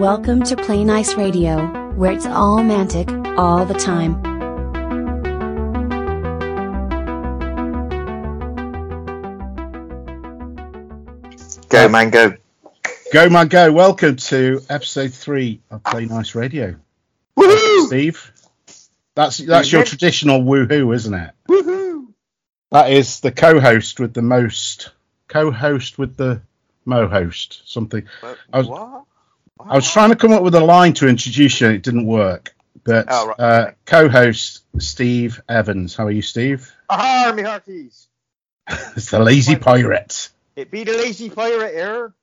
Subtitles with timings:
[0.00, 4.20] Welcome to Play Nice Radio, where it's all mantic, all the time.
[11.68, 12.34] Go, man, go.
[13.12, 13.72] Go, man, go.
[13.72, 16.74] Welcome to episode three of Play Nice Radio.
[17.36, 17.86] Woohoo!
[17.86, 18.32] Steve,
[19.14, 19.86] that's that's your Yeah.
[19.86, 21.30] traditional woohoo, isn't it?
[21.48, 22.08] Woohoo!
[22.72, 24.90] That is the co-host with the most,
[25.28, 26.42] co-host with the
[26.84, 28.04] mo-host, something.
[28.52, 29.04] I was- what?
[29.68, 32.06] I was trying to come up with a line to introduce you, and it didn't
[32.06, 32.54] work.
[32.84, 35.94] But Oh, right, uh, co-host Steve Evans.
[35.94, 36.72] How are you, Steve?
[36.88, 38.08] Aha, me hearties.
[38.96, 40.30] It's the lazy pirate.
[40.54, 42.14] It be the lazy pirate here.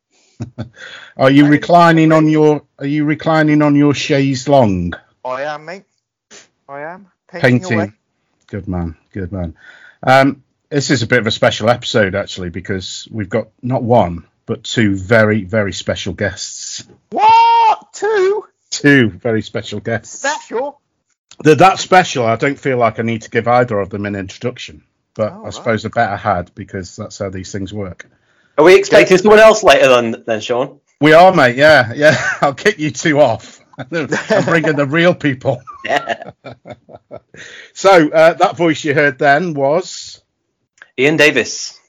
[1.17, 2.63] Are you reclining on your?
[2.79, 4.93] Are you reclining on your chaise long?
[5.25, 5.83] I am, mate.
[6.69, 7.11] I am.
[7.27, 7.93] Painting, painting.
[8.47, 9.55] Good man, good man.
[10.03, 14.25] Um, this is a bit of a special episode actually because we've got not one
[14.45, 16.66] but two very very special guests.
[17.09, 17.93] What?
[17.93, 18.45] Two?
[18.69, 20.19] Two very special guests.
[20.19, 20.81] Special?
[21.43, 22.25] They're that special.
[22.25, 25.41] I don't feel like I need to give either of them an introduction, but Oh,
[25.41, 25.53] I right.
[25.53, 28.09] suppose I better had because that's how these things work.
[28.57, 30.79] Are we expecting someone else later than than Sean?
[30.99, 31.55] We are, mate.
[31.55, 32.17] Yeah, yeah.
[32.41, 33.59] I'll kick you two off.
[33.77, 35.61] I'm bringing the real people.
[35.85, 36.31] Yeah.
[37.73, 40.23] So uh, that voice you heard then was
[40.97, 41.79] Ian Davis,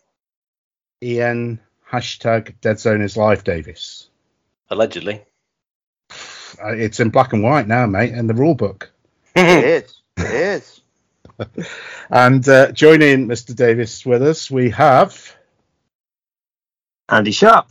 [1.03, 4.08] Ian hashtag Dead Zone is live Davis.
[4.71, 5.23] Allegedly.
[6.63, 8.91] Uh, it's in black and white now, mate, in the rule book.
[9.37, 10.03] It is.
[10.17, 10.81] It is.
[12.11, 13.55] And uh, joining Mr.
[13.55, 15.37] Davis with us, we have
[17.09, 17.69] Andy Sharp.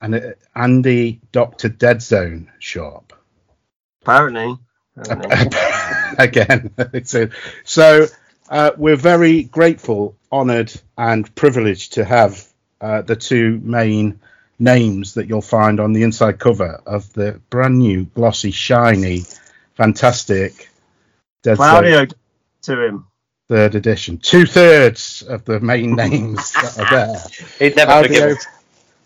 [0.00, 0.20] and uh,
[0.54, 3.12] Andy Doctor Dead Zone Sharp.
[4.02, 4.56] Apparently.
[4.96, 5.58] Apparently.
[6.18, 7.30] Again, it's a,
[7.64, 8.06] so
[8.48, 12.46] uh, we're very grateful, honoured, and privileged to have
[12.80, 14.20] uh, the two main
[14.58, 19.22] names that you'll find on the inside cover of the brand new, glossy, shiny,
[19.74, 20.70] fantastic
[21.42, 22.06] Dead Claudio
[22.62, 23.06] to him.
[23.48, 24.18] third edition.
[24.18, 27.22] Two thirds of the main names that are there.
[27.58, 28.46] He'd never Claudio, forgive us.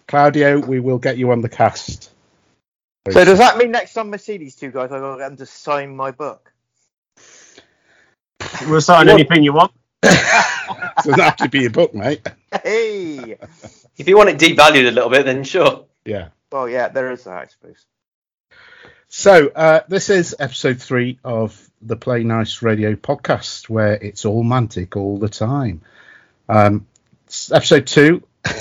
[0.06, 2.12] Claudio, we will get you on the cast.
[3.10, 5.36] So does that mean next time I see these two guys, I gotta get them
[5.38, 6.52] to sign my book?
[8.66, 9.72] We'll sign anything you want.
[10.02, 12.26] doesn't have to be a book, mate.
[12.64, 13.36] Hey.
[13.98, 15.84] If you want it devalued a little bit, then sure.
[16.04, 16.28] Yeah.
[16.52, 17.84] Well, yeah, there is that, I suppose.
[19.08, 24.44] So uh, this is episode three of the Play Nice Radio podcast, where it's all
[24.44, 25.82] mantic all the time.
[26.48, 26.86] Um,
[27.52, 28.22] episode two.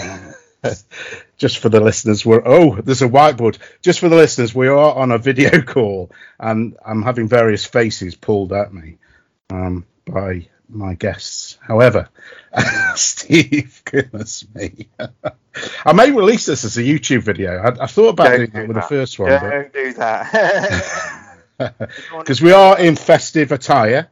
[1.38, 3.60] Just for the listeners, we're oh, there's a whiteboard.
[3.84, 8.16] Just for the listeners, we are on a video call, and I'm having various faces
[8.16, 8.98] pulled at me
[9.52, 11.58] um, by my guests.
[11.62, 12.10] However,
[12.96, 14.90] Steve, goodness me,
[15.86, 17.58] I may release this as a YouTube video.
[17.58, 21.38] I, I thought about Don't doing do it with the first one, Don't do that.
[22.20, 24.10] because we are in festive attire.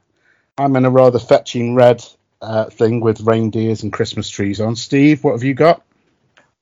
[0.58, 2.04] I'm in a rather fetching red
[2.42, 4.76] uh, thing with reindeers and Christmas trees on.
[4.76, 5.84] Steve, what have you got?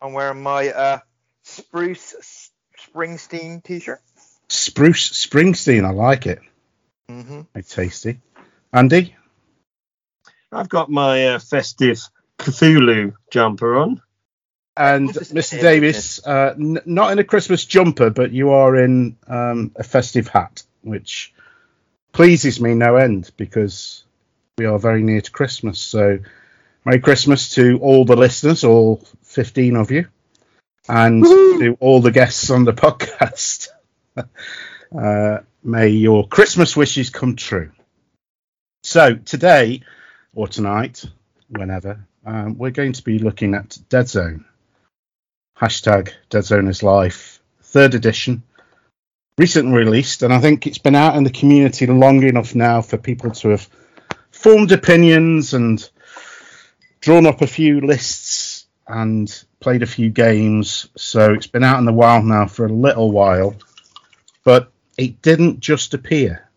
[0.01, 0.99] I'm wearing my uh,
[1.43, 4.01] Spruce Springsteen t-shirt.
[4.49, 5.85] Spruce Springsteen.
[5.85, 6.41] I like it.
[7.09, 7.41] Mm-hmm.
[7.53, 8.19] Very tasty.
[8.71, 9.15] Andy,
[10.53, 11.99] I've got my uh, festive
[12.39, 14.01] Cthulhu jumper on.
[14.77, 15.61] and Mr.
[15.61, 20.27] Davis, uh, n- not in a Christmas jumper, but you are in um, a festive
[20.27, 21.33] hat, which
[22.11, 24.03] pleases me no end because
[24.57, 25.79] we are very near to Christmas.
[25.79, 26.19] So,
[26.85, 30.07] Merry Christmas to all the listeners, all 15 of you,
[30.89, 33.69] and to all the guests on the podcast.
[34.97, 37.71] uh, may your Christmas wishes come true.
[38.83, 39.81] So, today
[40.33, 41.05] or tonight,
[41.49, 44.45] whenever, um, we're going to be looking at Dead Zone
[45.59, 48.43] hashtag Dead Zone is Life, third edition,
[49.37, 52.97] recently released, and I think it's been out in the community long enough now for
[52.97, 53.69] people to have
[54.31, 55.89] formed opinions and
[56.99, 60.89] drawn up a few lists and played a few games.
[60.97, 63.55] So it's been out in the wild now for a little while,
[64.43, 66.49] but it didn't just appear.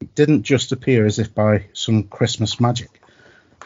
[0.00, 3.01] It didn't just appear as if by some Christmas magic.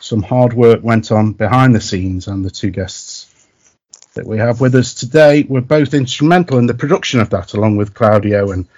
[0.07, 3.27] Some hard work went on behind the scenes, and the two guests
[4.15, 7.77] that we have with us today were both instrumental in the production of that, along
[7.77, 8.69] with Claudio and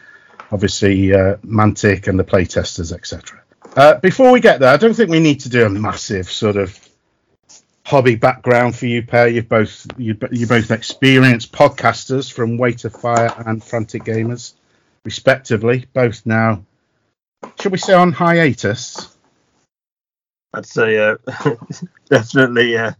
[0.51, 3.43] obviously uh, Mantic and the playtesters, etc.
[3.77, 6.57] Uh, before we get there, I don't think we need to do a massive sort
[6.57, 6.81] of
[7.85, 9.29] hobby background for you pair.
[9.29, 14.55] You've both you you both experienced podcasters from Weight of Fire and Frantic Gamers,
[15.05, 15.85] respectively.
[15.93, 16.65] Both now,
[17.61, 19.18] should we say, on hiatus?
[20.55, 21.17] I'd say uh,
[22.09, 22.93] definitely, uh,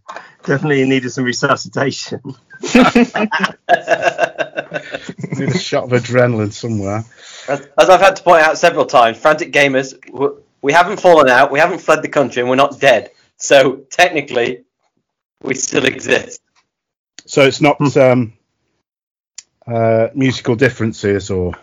[0.45, 2.21] definitely needed some resuscitation.
[2.63, 2.79] Need
[5.49, 7.05] a shot of adrenaline somewhere.
[7.49, 9.95] As, as I've had to point out several times, Frantic gamers,
[10.61, 13.13] we haven't fallen out, we haven't fled the country, and we're not dead.
[13.39, 14.65] So technically,
[15.43, 16.43] we still exist.
[17.25, 18.35] So it's not um,
[19.67, 21.55] uh, musical differences or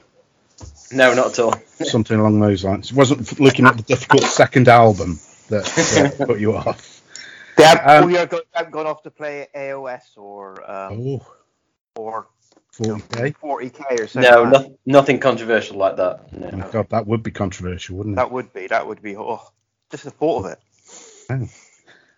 [0.91, 1.53] No, not at all.
[1.83, 2.89] something along those lines.
[2.89, 5.19] It wasn't looking at the difficult second album
[5.49, 7.01] that uh, put you off.
[7.57, 11.27] They have, Um, we are go, haven't gone off to play AOS or um, Oh,
[11.95, 12.27] or
[12.77, 13.35] 40k.
[13.37, 14.29] 40k or something.
[14.31, 16.19] No, like no, nothing controversial like that.
[16.33, 18.17] Oh my God, that would be controversial, wouldn't it?
[18.17, 18.67] That would be.
[18.67, 19.15] That would be.
[19.15, 19.41] Oh,
[19.91, 20.59] just the thought of it.
[21.29, 21.47] I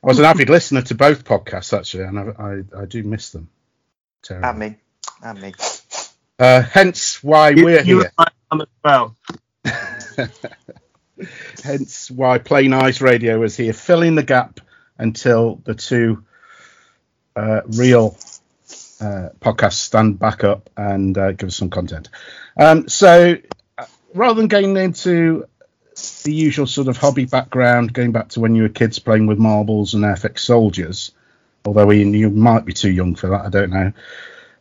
[0.08, 2.24] was an avid listener to both podcasts actually, and I,
[2.78, 3.50] I, I do miss them.
[4.24, 4.50] Terribly.
[4.50, 4.76] And me.
[5.24, 5.54] And me.
[6.40, 8.12] Uh, hence why You, we're you here.
[8.18, 9.16] and I am as well.
[11.64, 14.60] Hence why Play Nice Radio is here, filling the gap
[14.98, 16.24] until the two
[17.36, 18.18] uh, real
[19.00, 22.10] uh, podcasts stand back up and uh, give us some content.
[22.60, 23.38] Um, so
[23.78, 25.48] uh, rather than getting into
[26.24, 29.38] the usual sort of hobby background, going back to when you were kids playing with
[29.38, 31.12] marbles and FX soldiers,
[31.66, 33.92] although Ian, you might be too young for that, I don't know.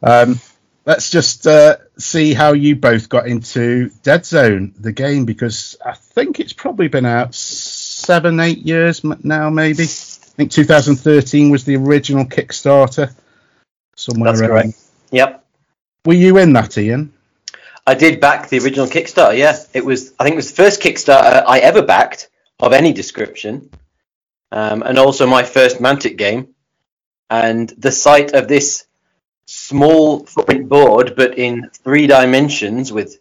[0.02, 0.40] Um,
[0.86, 5.92] let's just uh, see how you both got into Dead Zone, the game, because I
[5.92, 9.82] think it's probably been out seven, eight years now, maybe.
[9.82, 13.12] I think 2013 was the original Kickstarter.
[13.96, 14.50] Somewhere That's around.
[14.50, 14.78] correct.
[15.10, 15.44] Yep.
[16.04, 17.12] Were you in that, Ian?
[17.86, 19.36] I did back the original Kickstarter.
[19.36, 20.12] Yeah, it was.
[20.18, 22.28] I think it was the first Kickstarter I ever backed
[22.60, 23.70] of any description,
[24.52, 26.48] um, and also my first Mantic game.
[27.30, 28.86] And the sight of this
[29.46, 33.18] small footprint board, but in three dimensions with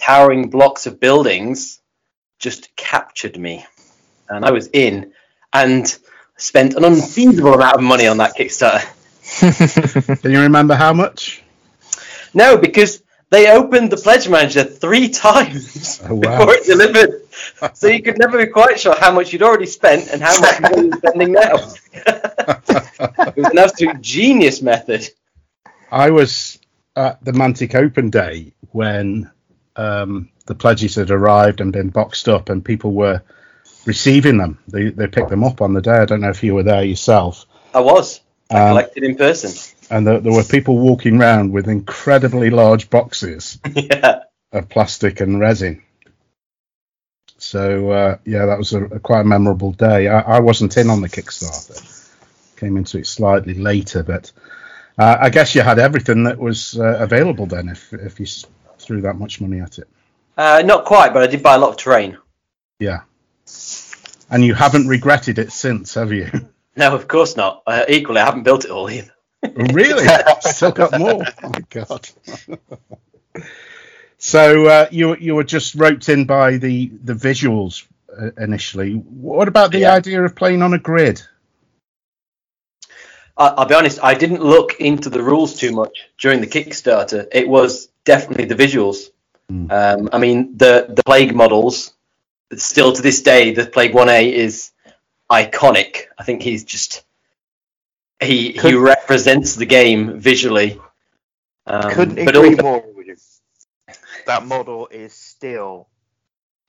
[0.00, 1.80] towering blocks of buildings,
[2.38, 3.64] just captured me,
[4.28, 5.12] and I was in,
[5.52, 5.96] and
[6.36, 8.84] spent an unfeasible amount of money on that Kickstarter.
[10.22, 11.42] Can you remember how much?
[12.34, 16.38] No, because they opened the pledge manager three times Oh, wow.
[16.38, 17.22] before it delivered.
[17.74, 20.60] So you could never be quite sure how much you'd already spent and how much
[20.60, 21.54] you're spending now.
[21.94, 25.08] it was an absolute genius method.
[25.90, 26.58] I was
[26.94, 29.30] at the Mantic Open Day when
[29.76, 33.22] um, the pledges had arrived and been boxed up, and people were
[33.84, 34.58] receiving them.
[34.68, 35.96] They they picked them up on the day.
[35.98, 37.46] I don't know if you were there yourself.
[37.74, 38.20] I was.
[38.50, 39.52] I Um, collected in person.
[39.90, 44.20] and there, there were people walking around with incredibly large boxes yeah.
[44.52, 45.82] of plastic and resin.
[47.38, 50.08] So uh, yeah, that was a, a quite a memorable day.
[50.08, 52.10] I, I wasn't in on the Kickstarter;
[52.56, 54.32] came into it slightly later, but
[54.98, 58.26] uh, I guess you had everything that was uh, available then, if if you
[58.78, 59.88] threw that much money at it.
[60.36, 62.18] Uh, not quite, but I did buy a lot of terrain.
[62.78, 63.00] Yeah,
[64.30, 66.28] and you haven't regretted it since, have you?
[66.78, 67.62] No, of course not.
[67.66, 69.10] Uh, equally, I haven't built it all either.
[69.42, 70.06] really?
[70.40, 71.24] Still got more?
[71.42, 72.06] Oh my god.
[74.18, 78.92] so uh, you you were just roped in by the the visuals uh, initially.
[78.94, 79.94] What about the Yeah.
[79.94, 81.22] idea of playing on a grid?
[83.38, 87.26] I, I'll be honest, I didn't look into the rules too much during the Kickstarter.
[87.32, 89.10] It was definitely the visuals.
[89.48, 89.70] Hmm.
[89.70, 91.92] Um, I mean, the the plague models.
[92.54, 94.70] Still to this day, the plague one A is
[95.30, 96.06] iconic.
[96.16, 97.04] I think he's just
[98.20, 100.80] he he represents the game visually.
[101.66, 103.16] Um, Couldn't but agree also- more with you.
[104.26, 105.88] That model is still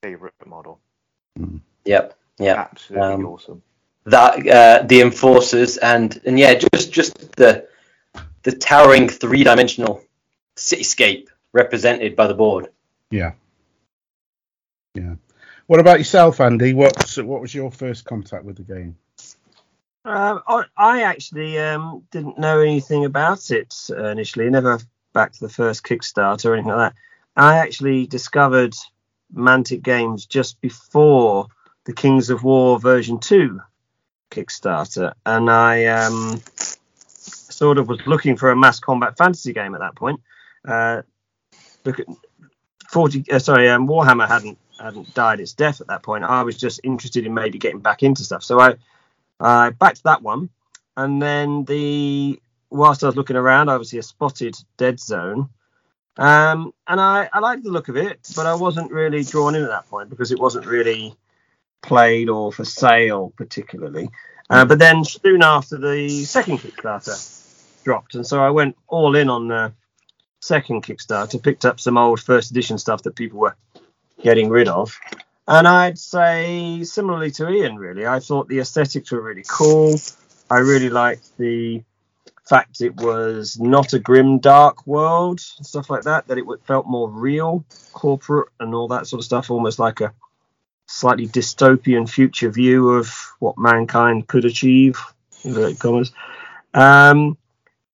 [0.03, 0.79] favorite model.
[1.85, 2.57] Yep, yep.
[2.57, 3.61] Absolutely Um, awesome.
[4.07, 7.67] That uh, the enforcers and and yeah, just just the
[8.43, 10.01] the towering three dimensional
[10.55, 12.69] cityscape represented by the board.
[13.11, 13.33] Yeah.
[14.95, 15.15] Yeah.
[15.67, 16.73] What about yourself, Andy?
[16.73, 18.97] What what was your first contact with the game?
[20.05, 24.49] Um, I, I actually um, didn't know anything about it uh, initially.
[24.49, 24.79] Never
[25.11, 26.99] back to the first Kickstarter or anything like that.
[27.35, 28.73] I actually discovered
[29.35, 31.47] Mantic Games just before
[31.83, 33.59] the Kings of War version two
[34.29, 36.41] Kickstarter, and I um,
[37.57, 40.19] sort of was looking for a mass combat fantasy game at that point.
[40.65, 41.01] Uh,
[41.85, 42.07] look at
[42.89, 43.23] forty.
[43.31, 46.23] Uh, sorry, um, Warhammer hadn't hadn't died its death at that point.
[46.23, 48.43] I was just interested in maybe getting back into stuff.
[48.43, 48.75] So I
[49.39, 50.49] I backed that one,
[50.95, 55.49] and then the whilst I was looking around, obviously I spotted Dead Zone,
[56.17, 59.63] um, and I I liked the look of it, but I wasn't really drawn in
[59.63, 61.15] at that point because it wasn't really
[61.81, 64.09] played or for sale particularly.
[64.49, 69.29] Uh, but then soon after the second Kickstarter dropped, and so I went all in
[69.29, 69.73] on the
[70.39, 73.55] second Kickstarter, picked up some old first edition stuff that people were
[74.21, 74.97] getting rid of.
[75.47, 79.95] And I'd say similarly to Ian, really, I thought the aesthetics were really cool.
[80.49, 81.83] I really liked the
[82.47, 86.27] fact it was not a grim, dark world, stuff like that.
[86.27, 90.13] That it felt more real, corporate, and all that sort of stuff, almost like a
[90.87, 94.99] slightly dystopian future view of what mankind could achieve.
[95.43, 96.11] Inverted commas.
[96.73, 97.37] Um,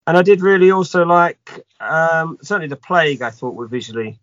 [0.08, 3.22] and I did really also like um, certainly the plague.
[3.22, 4.20] I thought were visually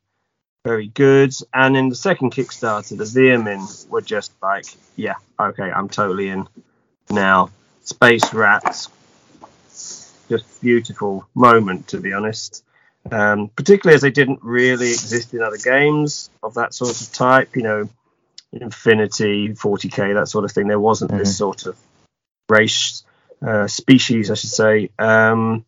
[0.65, 5.89] very good, and in the second Kickstarter, the Veer-myn were just like, yeah, okay, I'm
[5.89, 6.49] totally in
[7.11, 7.51] now.
[7.83, 8.89] Space rats,
[10.29, 12.65] just beautiful moment to be honest.
[13.11, 17.57] Um, particularly as they didn't really exist in other games of that sort of type,
[17.57, 17.89] you know,
[18.53, 20.67] Infinity, 40k, that sort of thing.
[20.67, 21.77] There wasn't this sort of
[22.49, 23.05] race,
[23.47, 24.91] uh, species, I should say.
[24.99, 25.65] Um,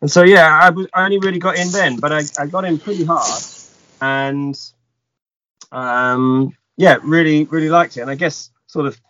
[0.00, 2.64] and so, yeah, I, was, I only really got in then, but I, I got
[2.64, 3.42] in pretty hard,
[4.00, 4.58] and
[5.72, 8.02] um, yeah, really, really liked it.
[8.02, 9.00] And I guess sort of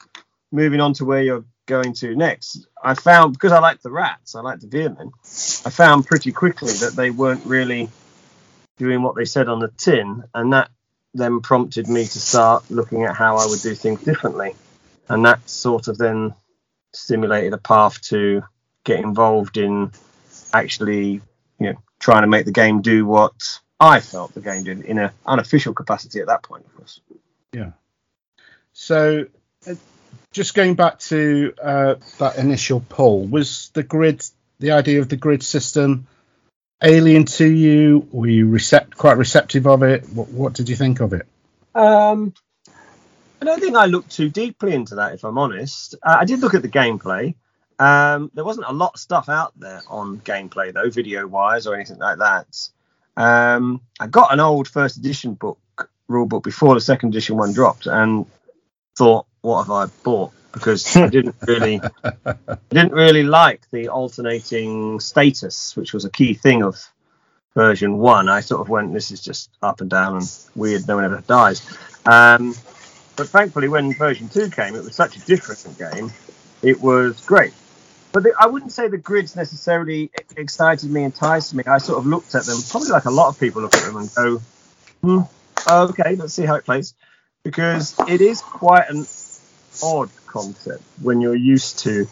[0.52, 4.34] moving on to where you're going to next, I found because I like the rats,
[4.34, 5.10] I like the Veer-myn.
[5.22, 7.88] I found pretty quickly that they weren't really
[8.78, 10.70] doing what they said on the tin, and that
[11.16, 14.54] then prompted me to start looking at how I would do things differently,
[15.08, 16.34] and that sort of then
[16.92, 18.42] stimulated a path to
[18.84, 19.90] get involved in
[20.52, 21.20] actually,
[21.58, 24.98] you know, trying to make the game do what I felt the game did in
[24.98, 27.00] an unofficial capacity at that point, of course.
[27.52, 27.72] Yeah.
[28.72, 29.26] So,
[29.68, 29.74] uh,
[30.32, 34.24] just going back to uh, that initial poll, was the grid,
[34.58, 36.06] the idea of the grid system,
[36.82, 38.08] alien to you?
[38.12, 40.08] Were you recept- quite receptive of it?
[40.08, 41.26] What, what did you think of it?
[41.74, 42.34] Um,
[43.40, 45.94] I don't think I looked too deeply into that, if I'm honest.
[46.02, 47.34] Uh, I did look at the gameplay.
[47.78, 51.74] Um, there wasn't a lot of stuff out there on gameplay, though, video wise or
[51.74, 52.68] anything like that.
[53.16, 55.58] Um, I got an old first edition book,
[56.08, 58.26] rule book, before the second edition one dropped, and
[58.96, 60.32] thought, what have I bought?
[60.56, 66.32] Because I didn't really, I didn't really like the alternating status, which was a key
[66.32, 66.76] thing of
[67.54, 68.30] version one.
[68.30, 70.88] I sort of went, this is just up and down and weird.
[70.88, 71.60] No one ever dies.
[72.06, 72.54] Um,
[73.16, 76.10] but thankfully, when version two came, it was such a different game.
[76.62, 77.52] It was great.
[78.12, 81.64] But the, I wouldn't say the grids necessarily excited me, enticed me.
[81.66, 83.96] I sort of looked at them, probably like a lot of people look at them
[83.96, 84.38] and go,
[85.02, 85.20] hmm,
[85.70, 86.94] okay, let's see how it plays.
[87.42, 89.06] Because it is quite an
[89.82, 92.06] odd concept when you're used to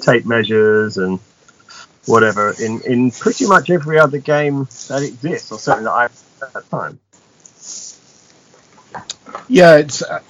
[0.00, 1.18] tape measures and
[2.06, 6.52] whatever in, in pretty much every other game that exists, or certainly that I've at
[6.52, 6.98] that time.
[9.48, 10.20] Yeah, it's uh,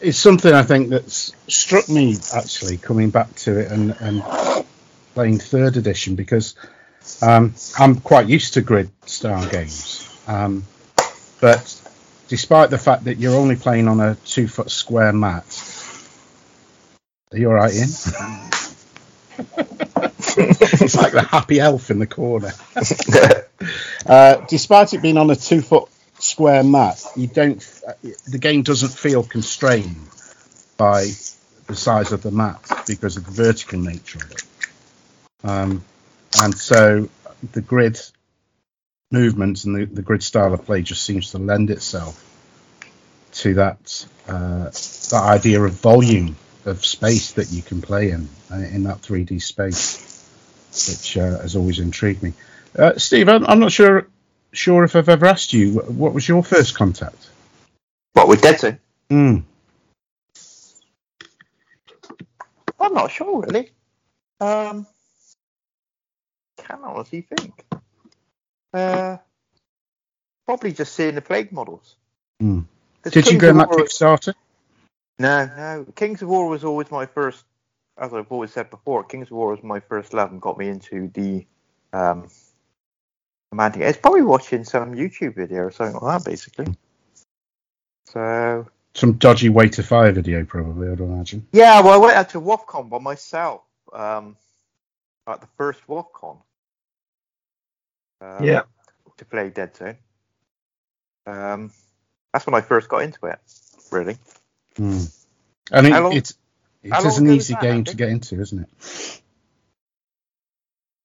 [0.00, 4.22] it's something I think that's struck me actually coming back to it and, and
[5.14, 6.54] playing third edition because
[7.22, 10.64] um, I'm quite used to grid style games, um,
[11.40, 11.80] but
[12.28, 15.44] despite the fact that you're only playing on a two foot square mat,
[17.32, 17.88] are you all right, Ian?
[19.38, 22.52] it's like the happy elf in the corner.
[24.06, 27.60] uh, despite it being on a two foot square mat, you don't.
[28.26, 30.08] The game doesn't feel constrained
[30.76, 31.08] by
[31.66, 34.42] the size of the mat because of the vertical nature of it.
[35.44, 35.84] Um,
[36.42, 37.08] and so
[37.52, 38.00] the grid
[39.10, 42.24] movements and the, the grid style of play just seems to lend itself
[43.32, 48.56] to that uh, that idea of volume of space that you can play in uh,
[48.56, 50.28] in that 3D space,
[50.88, 52.32] which uh, has always intrigued me.
[52.76, 54.06] Uh, Steve, I'm, I'm not sure
[54.52, 57.28] sure if I've ever asked you what was your first contact.
[58.12, 58.78] What with Dead Zone?
[59.10, 59.42] Mm.
[62.80, 63.70] I'm not sure really.
[64.40, 64.86] Um,
[66.56, 67.64] can honestly think.
[68.72, 69.16] Uh,
[70.46, 71.96] probably just seeing the plague models.
[72.42, 72.64] Mm.
[73.04, 74.34] Did you go of on that Kickstarter?
[75.18, 75.86] No, no.
[75.96, 77.44] Kings of War was always my first,
[77.96, 79.04] as I've always said before.
[79.04, 81.46] Kings of War was my first love and got me into the
[81.92, 82.28] um,
[83.52, 83.82] romantic.
[83.82, 86.74] It's probably watching some YouTube video or something like that, basically.
[88.06, 90.88] So Some dodgy Weight of Fire video, probably.
[90.88, 91.46] I'd imagine.
[91.52, 93.62] yeah, well, I went out to WAFCON by myself.
[93.92, 94.36] Um,
[95.28, 96.38] at the first WAFCON.
[98.20, 98.62] Um, Yeah.
[99.16, 99.96] To play Dead Zone.
[101.26, 101.72] Um,
[102.32, 103.38] that's when I first got into it.
[103.90, 104.16] Really.
[104.78, 105.10] Mm.
[105.72, 106.34] And it, How long- it's
[106.82, 108.68] it how is long an easy that, game to get into, isn't it?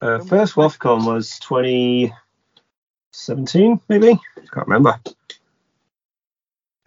[0.02, 4.20] Uh, first WAFCON was 2017, maybe?
[4.54, 5.00] Can't remember.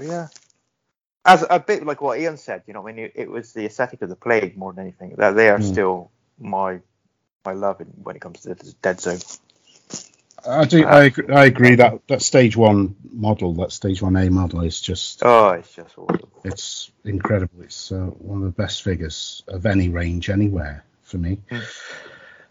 [0.02, 0.28] Yeah.
[1.24, 3.64] As a bit like what Ian said, you know, I mean, it, it was the
[3.66, 5.14] aesthetic of the plague more than anything.
[5.16, 5.72] That they are Mm.
[5.72, 6.80] still my
[7.44, 9.18] my love in, when it comes to the Dead Zone.
[10.46, 10.84] I do.
[10.84, 14.80] I, agree- I agree that that stage one model, that stage one A model, is
[14.80, 16.30] just Oh, it's just awesome.
[16.44, 17.62] it's incredible.
[17.62, 21.40] It's uh, one of the best figures of any range anywhere for me.
[21.50, 21.64] Mm.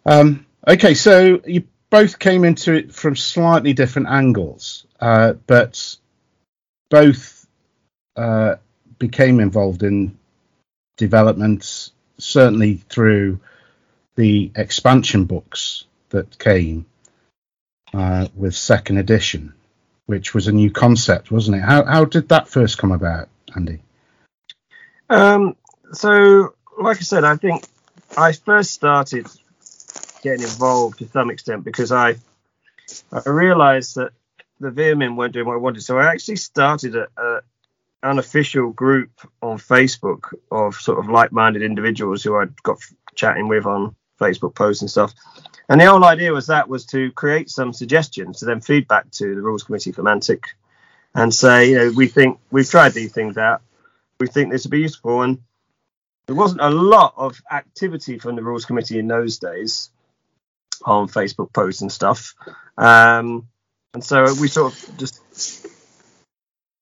[0.06, 5.96] Um, okay, so you both came into it from slightly different angles, uh, but
[6.90, 7.48] both
[8.16, 8.56] uh,
[9.00, 10.18] became involved in
[10.98, 13.40] development, certainly through
[14.16, 16.86] the expansion books that came
[17.94, 19.54] uh, with second edition,
[20.06, 21.62] which was a new concept, wasn't it?
[21.62, 23.80] How, how did that first come about, Andy?
[25.10, 25.56] Um,
[25.94, 27.64] so, like I said, I think
[28.18, 29.28] I first started
[30.22, 32.16] getting involved to some extent because I
[33.12, 34.12] I realised that
[34.60, 35.84] the Veer-myn weren't doing what I wanted.
[35.84, 37.42] So I actually started a, a
[38.04, 39.10] unofficial group
[39.42, 42.78] on Facebook of sort of like-minded individuals who I'd got
[43.16, 45.14] chatting with on Facebook posts and stuff.
[45.68, 49.36] And the whole idea was that was to create some suggestions to then feedback to
[49.36, 50.44] the rules committee for Mantic
[51.14, 53.62] and say, you know, we think we've tried these things out.
[54.20, 55.22] We think this would be useful.
[55.22, 55.40] And
[56.28, 59.90] there wasn't a lot of activity from the rules committee in those days
[60.84, 62.36] on Facebook posts and stuff.
[62.78, 63.48] Um,
[63.94, 65.22] and so we sort of just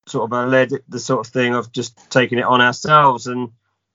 [0.06, 3.50] sort of uh, led the sort of thing of just taking it on ourselves, and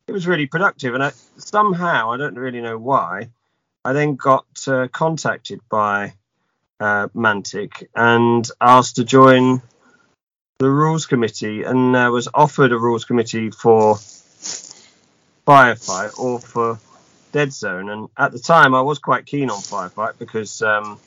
[0.07, 0.93] it was really productive.
[0.93, 3.29] And I, somehow, I don't really know why,
[3.89, 6.13] I then got uh, contacted by
[6.79, 9.63] uh, Mantic and asked to join
[10.59, 13.95] the rules committee, and uh, was offered a rules committee for
[15.47, 16.77] Firefight or for
[17.31, 17.89] Dead Zone.
[17.89, 20.99] And at the time, I was quite keen on Firefight because um,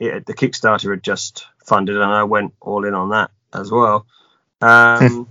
[0.00, 4.06] it, the Kickstarter had just funded, and I went all in on that as well.
[4.60, 5.28] Um,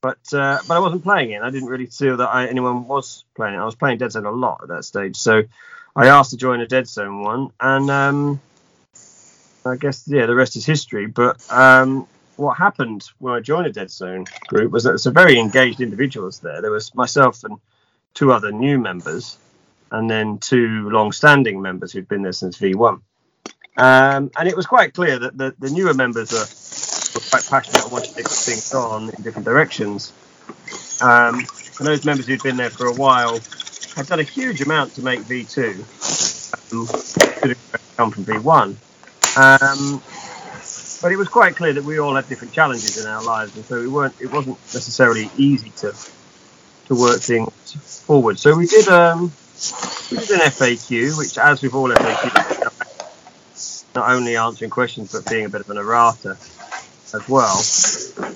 [0.00, 1.40] but uh, but I wasn't playing it.
[1.40, 3.58] I didn't really feel that I, anyone was playing it.
[3.58, 5.44] I was playing Dead Zone a lot at that stage, so
[5.96, 8.40] I asked to join a Dead Zone one, and um,
[9.64, 11.06] I guess yeah, the rest is history.
[11.06, 15.10] But um, what happened when I joined a Dead Zone group was that there's a
[15.10, 16.60] very engaged individuals there.
[16.60, 17.56] There was myself and
[18.12, 19.38] two other new members,
[19.90, 23.00] and then two long-standing members who'd been there since V1.
[23.78, 27.84] Um, and it was quite clear that the, the newer members were, were quite passionate
[27.84, 30.12] and wanted to take things on in different directions.
[31.00, 31.46] Um,
[31.78, 33.38] and those members who'd been there for a while
[33.96, 35.80] had done a huge amount to make V2.
[36.72, 36.86] Um,
[37.40, 38.76] could have come from V1.
[39.38, 40.02] Um,
[41.02, 43.64] but it was quite clear that we all had different challenges in our lives, and
[43.64, 44.14] so we weren't.
[44.20, 45.94] It wasn't necessarily easy to
[46.86, 48.38] to work things forward.
[48.38, 49.32] So we did um,
[50.10, 55.46] we did an FAQ, which, as with all FAQs, not only answering questions but being
[55.46, 56.36] a bit of an errata
[57.14, 57.56] as well.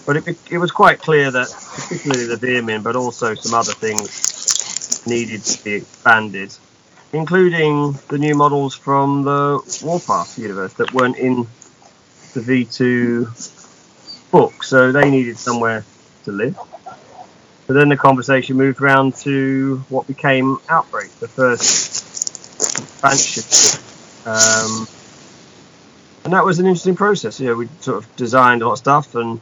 [0.07, 4.39] But it, it was quite clear that, particularly the Veer-myn, but also some other things
[5.07, 6.55] needed to be expanded,
[7.13, 11.47] including the new models from the Warpath universe that weren't in
[12.35, 15.85] the V2 book, so they needed somewhere
[16.25, 16.59] to live.
[17.67, 22.01] But then the conversation moved around to what became Outbreak, the first
[22.81, 23.79] expansion.
[24.27, 24.89] Um,
[26.25, 27.41] and that was an interesting process.
[27.41, 29.41] You know, we sort of designed a lot of stuff and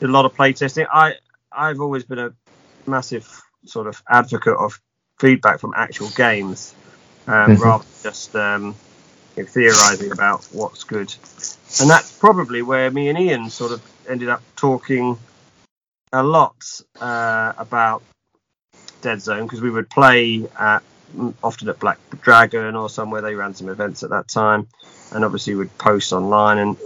[0.00, 0.86] did a lot of playtesting.
[0.92, 1.14] I
[1.50, 2.32] I've always been a
[2.86, 4.80] massive sort of advocate of
[5.18, 6.74] feedback from actual games,
[7.26, 7.62] um, mm-hmm.
[7.62, 8.74] rather than just um,
[9.36, 11.12] you know, theorizing about what's good.
[11.80, 15.18] And that's probably where me and Ian sort of ended up talking
[16.12, 16.56] a lot
[17.00, 18.02] uh, about
[19.02, 20.82] Dead Zone because we would play at
[21.42, 24.68] often at Black Dragon or somewhere they ran some events at that time,
[25.12, 26.76] and obviously would post online, and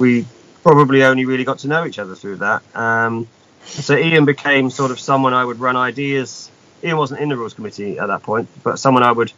[0.00, 0.26] we
[0.62, 2.62] probably only really got to know each other through that.
[2.74, 3.28] Um,
[3.68, 6.50] so Ian became sort of someone I would run ideas.
[6.82, 9.32] Ian wasn't in the rules committee at that point, but someone I would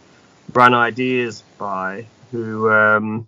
[0.52, 3.26] run ideas by, who um,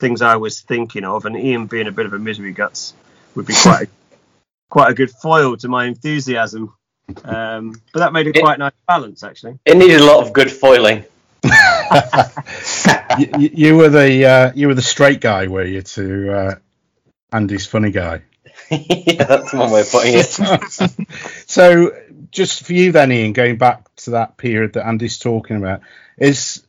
[0.00, 2.94] things I was thinking of, and Ian being a bit of a misery guts
[3.34, 3.88] would be quite a,
[4.70, 6.74] quite a good foil to my enthusiasm.
[7.24, 9.58] Um, but that made a quite nice balance, actually.
[9.64, 11.04] It needed a lot of good foiling.
[13.18, 16.54] you, you, were the uh, you were the straight guy, were you, to uh,
[17.32, 18.22] Andy's funny guy?
[18.70, 21.08] yeah, that's one way of putting it.
[21.46, 21.96] so,
[22.30, 25.80] just for you then, Ian, going back to that period that Andy's talking about,
[26.18, 26.64] is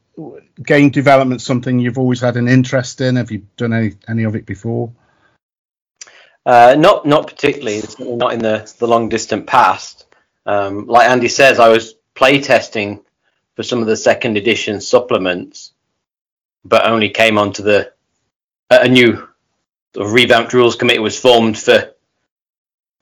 [0.61, 3.15] game development something you've always had an interest in?
[3.15, 4.91] Have you done any any of it before?
[6.45, 7.81] Uh, not not particularly.
[7.99, 10.05] Not in the the long distant past.
[10.45, 13.03] Um, like Andy says, I was playtesting
[13.55, 15.73] for some of the second edition supplements,
[16.63, 17.91] but only came onto the
[18.69, 19.27] a new
[19.97, 21.91] of revamped rules committee was formed for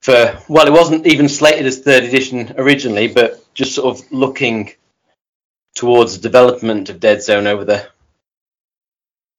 [0.01, 4.73] for well, it wasn't even slated as third edition originally, but just sort of looking
[5.75, 7.87] towards the development of Dead Zone over the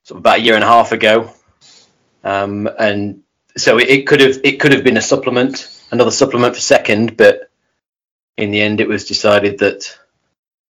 [0.05, 1.31] sort of about a year and a half ago,
[2.25, 3.23] um, and
[3.59, 7.19] so it, it could have it could have been a supplement, another supplement for second,
[7.19, 7.51] but
[8.39, 9.99] in the end, it was decided that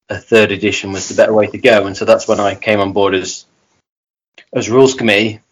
[0.10, 2.80] a third edition was the better way to go, and so that's when I came
[2.80, 3.46] on board as
[4.52, 5.43] as rules committee.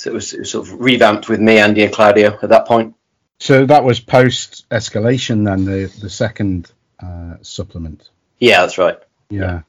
[0.00, 2.66] So it was, it was sort of revamped with me, Andy, and Claudio at that
[2.66, 2.94] point.
[3.38, 8.08] So that was post escalation, then the the second uh, supplement.
[8.38, 8.98] Yeah, that's right.
[9.28, 9.60] Yeah.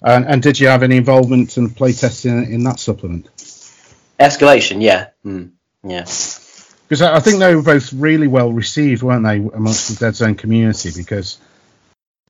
[0.00, 3.28] And, and did you have any involvement in playtesting in, that supplement?
[4.18, 5.50] Escalation, yeah, mm,
[5.82, 6.00] yeah.
[6.00, 10.16] Because I I think they were both really well received, weren't they, amongst the Dead
[10.16, 10.92] Zone community?
[10.96, 11.36] Because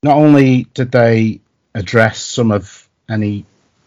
[0.03, 1.40] not only did they
[1.72, 3.46] address some of any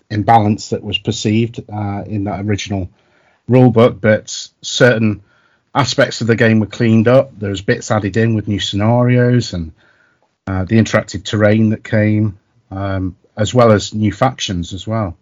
[0.09, 2.89] imbalance that was perceived uh, in that original
[3.51, 4.29] rulebook, but
[4.61, 5.21] certain
[5.73, 7.37] aspects of the game were cleaned up.
[7.37, 9.71] There was bits added in with new scenarios and
[10.47, 12.37] uh, the interactive terrain that came,
[12.71, 15.17] um, as well as new factions as well.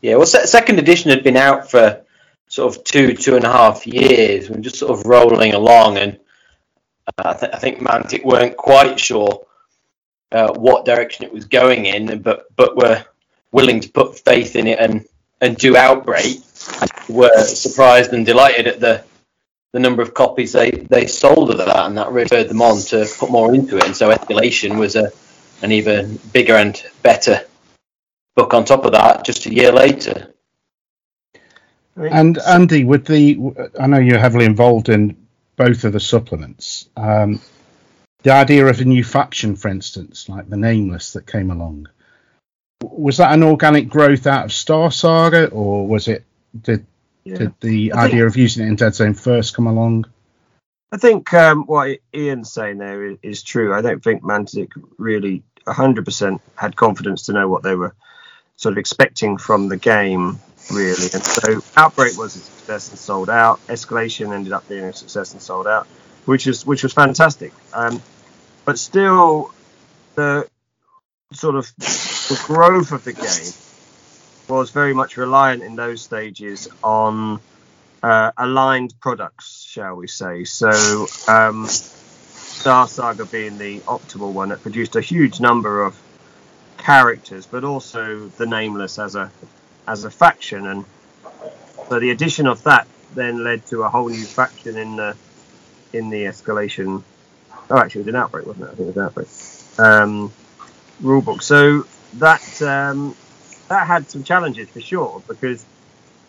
[0.00, 2.02] Yeah, well, se- second edition had been out for
[2.48, 4.48] sort of two, two and a half years.
[4.48, 6.18] We're just sort of rolling along, and
[7.18, 9.44] uh, I, th- I think Mantic weren't quite sure
[10.30, 13.04] uh, what direction it was going in, but but were
[13.50, 15.06] willing to put faith in it and
[15.40, 16.40] and do Outbreak.
[17.08, 19.04] Were surprised and delighted at the
[19.72, 23.06] the number of copies they, they sold of that, and that spurred them on to
[23.18, 23.84] put more into it.
[23.84, 25.10] And so Escalation was a
[25.62, 27.44] an even bigger and better
[28.36, 30.32] book on top of that just a year later.
[31.96, 35.16] And Andy, with the, I know you're heavily involved in
[35.56, 36.88] both of the supplements.
[36.96, 37.40] Um,
[38.22, 41.88] the idea of a new faction, for instance, like the Nameless that came along,
[42.82, 46.24] was that an organic growth out of Star Saga, or was it
[46.62, 46.86] did
[47.28, 47.38] yeah.
[47.38, 50.06] did the I think- idea of using it in Dead Zone first come along?
[50.90, 53.74] I think um, what Ian's saying there is, is true.
[53.74, 57.94] I don't think Mantic really 100% had confidence to know what they were
[58.56, 60.38] sort of expecting from the game,
[60.72, 61.08] really.
[61.12, 63.60] And so Outbreak was a success and sold out.
[63.66, 65.86] Escalation ended up being a success and sold out,
[66.24, 67.52] which is which was fantastic.
[67.74, 68.00] Um,
[68.64, 69.52] but still,
[70.14, 70.48] the
[71.32, 73.52] sort of the growth of the game
[74.48, 77.40] was very much reliant in those stages on
[78.02, 80.44] uh, aligned products, shall we say.
[80.44, 86.00] So, um, Star Saga being the optimal one that produced a huge number of
[86.76, 89.30] characters, but also the Nameless as a
[89.86, 90.84] as a faction, and
[91.88, 95.16] so the addition of that then led to a whole new faction in the
[95.92, 97.02] in the escalation.
[97.70, 98.72] Oh, actually, it was an outbreak, wasn't it?
[98.72, 99.28] I think it was outbreak.
[99.78, 100.32] Um,
[101.02, 101.42] rulebook.
[101.42, 103.14] So that um,
[103.68, 105.64] that had some challenges for sure because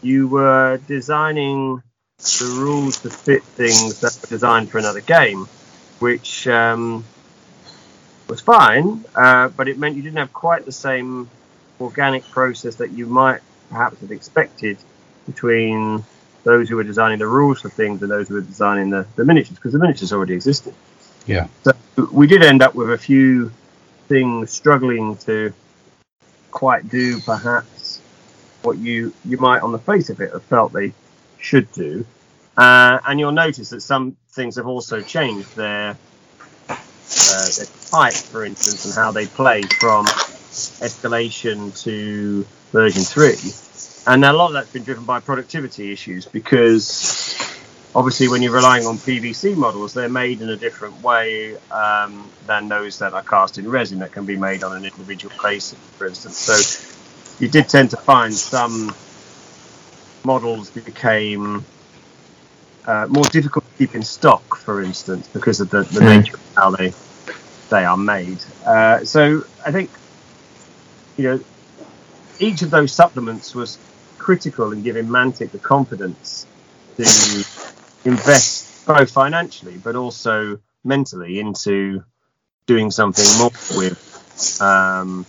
[0.02, 1.82] you were designing
[2.18, 5.46] the rules to fit things that were designed for another game,
[6.00, 7.04] which um,
[8.28, 11.30] was fine, uh, but it meant you didn't have quite the same
[11.80, 14.78] organic process that you might perhaps have expected
[15.26, 16.04] between
[16.44, 19.24] those who were designing the rules for things and those who were designing the, the
[19.26, 20.74] miniatures, because the miniatures already existed.
[21.26, 21.48] Yeah.
[21.64, 21.74] So
[22.12, 23.52] we did end up with a few
[24.08, 25.54] things struggling to
[26.52, 28.02] quite do perhaps
[28.62, 30.94] what you you might on the face of it have felt they
[31.40, 32.06] should do.
[32.58, 35.98] Uh, and you'll notice that some things have also changed their
[36.70, 43.38] uh, their type, for instance, and how they play from escalation to version three.
[44.12, 47.49] And a lot of that's been driven by productivity issues because
[47.96, 52.68] obviously when you're relying on PVC models, they're made in a different way um, than
[52.68, 56.08] those that are cast in resin that can be made on an individual basis, for
[56.08, 56.38] instance.
[56.38, 56.56] So
[57.40, 58.96] you did tend to find some
[60.26, 61.66] models became
[62.86, 66.18] uh, more difficult to keep in stock, for instance, because of the, the Mm.
[66.18, 66.94] nature of how they
[67.70, 68.40] they are made.
[68.66, 69.92] Uh, so I think
[71.18, 71.40] you know
[72.40, 73.80] each of those supplements was
[74.18, 76.48] critical in giving Mantic the confidence
[76.98, 77.04] to
[78.06, 82.04] invest both financially but also mentally into
[82.66, 85.26] doing something more with um,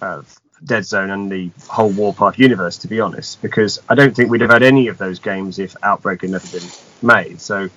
[0.00, 0.22] uh,
[0.64, 4.40] Dead Zone and the whole Warpath universe, to be honest, because I don't think we'd
[4.42, 6.68] have had any of those games if Outbreak had never been
[7.02, 7.40] made.
[7.40, 7.68] So,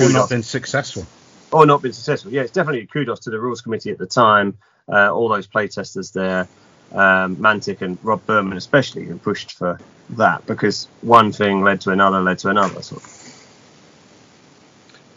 [0.00, 1.06] Or not been successful.
[1.50, 2.30] or not been successful.
[2.32, 4.58] Yeah, it's definitely a kudos to the rules committee at the time,
[4.92, 6.46] uh, all those playtesters there,
[6.92, 9.78] um, Mantic and Rob Burman especially, who pushed for
[10.10, 12.82] that because one thing led to another, led to another.
[12.82, 13.18] Sort of.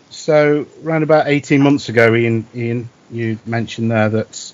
[0.09, 4.53] So, around about 18 months ago, Ian, Ian, you mentioned there that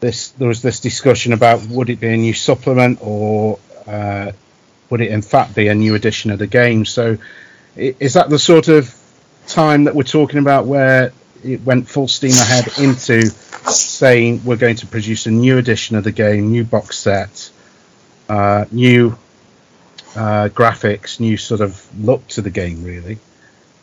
[0.00, 4.32] this there was this discussion about would it be a new supplement or uh,
[4.90, 6.84] would it in fact be a new edition of the game.
[6.84, 7.16] So,
[7.76, 8.94] is that the sort of
[9.46, 11.12] time that we're talking about where
[11.44, 13.28] it went full steam ahead into
[13.70, 17.50] saying we're going to produce a new edition of the game, new box set,
[18.28, 19.16] uh, new
[20.16, 23.18] uh, graphics, new sort of look to the game, really?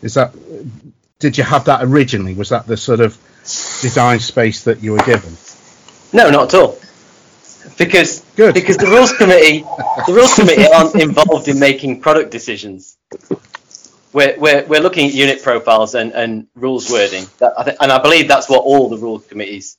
[0.01, 0.33] Is that
[1.19, 2.33] did you have that originally?
[2.33, 3.17] Was that the sort of
[3.81, 5.35] design space that you were given?
[6.13, 6.77] No, not at all.
[7.77, 8.55] Because Good.
[8.55, 9.59] because the rules committee
[10.07, 12.97] the rules committee aren't involved in making product decisions.
[14.13, 17.91] We're, we're, we're looking at unit profiles and, and rules wording, that, I th- and
[17.91, 19.77] I believe that's what all the rules committees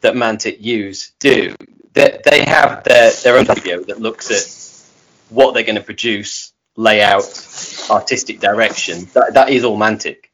[0.00, 1.54] that Mantic use do.
[1.94, 6.52] They, they have their, their own video that looks at what they're going to produce,
[6.76, 7.24] layout,
[7.90, 9.08] artistic direction.
[9.14, 10.24] That, that is all Mantic.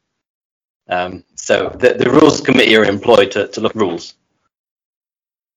[0.88, 4.14] Um, so the, the rules committee are employed to, to look at rules.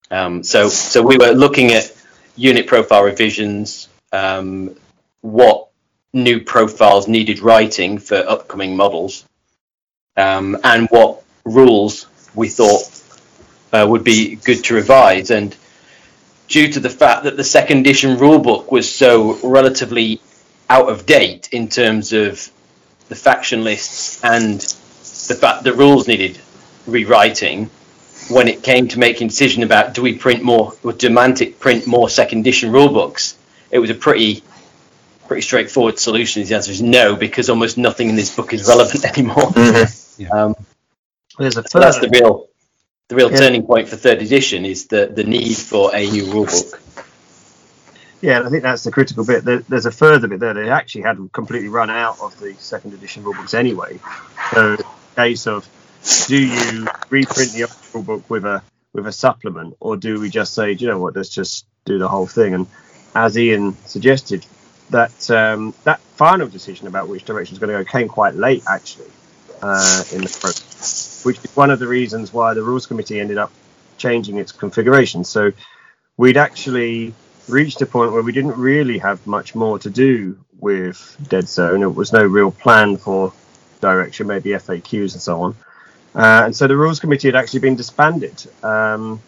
[0.10, 1.94] Um, so so we were looking at
[2.38, 4.78] unit profile revisions, um,
[5.22, 5.67] what
[6.14, 9.26] new profiles needed writing for upcoming models,
[10.16, 12.84] um, and what rules we thought
[13.74, 15.32] uh, would be good to revise.
[15.32, 15.56] And
[16.48, 20.22] due to the fact that the second edition rulebook was so relatively
[20.70, 22.50] out of date in terms of
[23.10, 26.40] the faction lists and the fact that rules needed
[26.86, 27.70] rewriting,
[28.30, 31.88] when it came to making decision about do we print more, or do Mantic print
[31.88, 33.36] more second edition rulebooks,
[33.72, 34.44] it was a pretty
[35.28, 36.44] pretty straightforward solution.
[36.44, 39.36] The answer is no, because almost nothing in this book is relevant anymore.
[39.52, 40.32] Mhm.
[40.32, 40.56] Um,
[41.38, 42.48] There's a so that's the real
[43.10, 43.38] the real Yeah.
[43.38, 46.80] turning point for third edition is the the need for a new rulebook.
[48.22, 49.44] yeah, I think that's the critical bit.
[49.46, 50.54] There, there's a further bit there.
[50.54, 54.00] They actually had completely run out of the second edition rulebooks anyway.
[54.54, 54.78] So,
[55.16, 55.68] case of
[56.28, 58.62] do you reprint the old rulebook with a
[58.94, 62.00] with a supplement, or do we just say, do you know what, let's just do
[62.00, 62.56] the whole thing?
[62.56, 62.66] And
[63.14, 64.44] as Ian suggested,
[64.90, 68.64] that um, that final decision about which direction is going to go came quite late,
[68.68, 69.12] actually,
[69.62, 73.38] uh, in the process, which is one of the reasons why the rules committee ended
[73.38, 73.52] up
[73.98, 75.24] changing its configuration.
[75.24, 75.52] So
[76.18, 77.14] we'd actually
[77.48, 81.84] reached a point where we didn't really have much more to do with Dead Zone.
[81.84, 83.34] It was no real plan for
[83.80, 85.56] direction, maybe FAQs and so on.
[86.16, 88.44] Uh, and so the rules committee had actually been disbanded.
[88.64, 89.22] Um,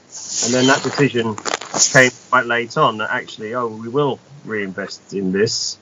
[0.43, 1.35] and then that decision
[1.73, 5.77] came quite late on that actually, oh, we will reinvest in this,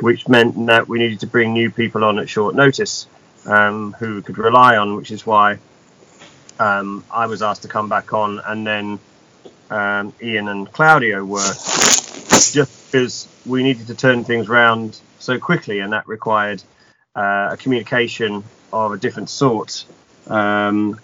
[0.00, 3.06] which meant that we needed to bring new people on at short notice
[3.46, 5.58] um, who could rely on, which is why
[6.58, 8.98] um, I was asked to come back on, and then
[9.70, 15.80] um, Ian and Claudio were just because we needed to turn things around so quickly,
[15.80, 16.62] and that required
[17.14, 19.84] uh, a communication of a different sort.
[20.26, 21.00] Um,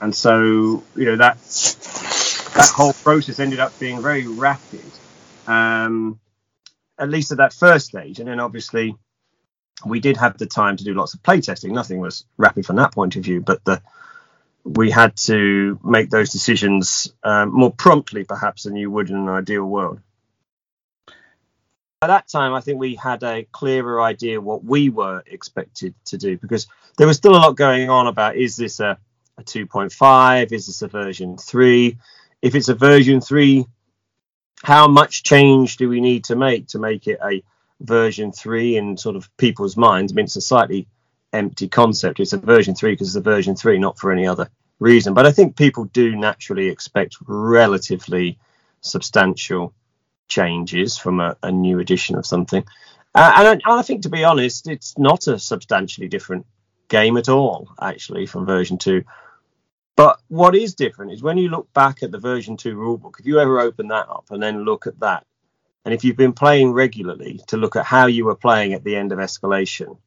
[0.00, 1.38] and so, you know, that
[2.60, 4.84] that whole process ended up being very rapid,
[5.46, 6.18] um,
[6.98, 8.18] at least at that first stage.
[8.18, 8.96] And then obviously,
[9.84, 11.70] we did have the time to do lots of playtesting.
[11.70, 13.80] Nothing was rapid from that point of view, but the
[14.64, 19.28] we had to make those decisions um, more promptly, perhaps, than you would in an
[19.28, 20.00] ideal world.
[22.02, 26.18] At that time, I think we had a clearer idea what we were expected to
[26.18, 28.98] do because there was still a lot going on about is this a,
[29.36, 30.52] a 2.5?
[30.52, 31.98] Is this a version 3?
[32.42, 33.66] If it's a version 3,
[34.62, 37.42] how much change do we need to make to make it a
[37.80, 40.12] version 3 in sort of people's minds?
[40.12, 40.86] I mean, it's a slightly
[41.32, 42.20] empty concept.
[42.20, 44.48] It's a version 3 because it's a version 3, not for any other
[44.78, 45.14] reason.
[45.14, 48.38] But I think people do naturally expect relatively
[48.80, 49.74] substantial
[50.28, 52.64] changes from a, a new edition of something.
[53.14, 56.46] Uh, and, I, and I think, to be honest, it's not a substantially different
[56.88, 59.04] game at all, actually, from version 2.
[60.00, 63.26] But what is different is when you look back at the version 2 rulebook, if
[63.26, 65.26] you ever open that up and then look at that,
[65.84, 68.96] and if you've been playing regularly to look at how you were playing at the
[68.96, 69.98] end of escalation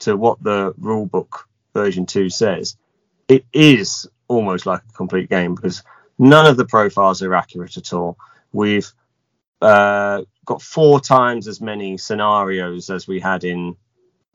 [0.00, 2.76] to what the rulebook version 2 says,
[3.28, 5.84] it is almost like a complete game because
[6.18, 8.18] none of the profiles are accurate at all.
[8.52, 8.90] We've
[9.62, 13.76] uh, got four times as many scenarios as we had in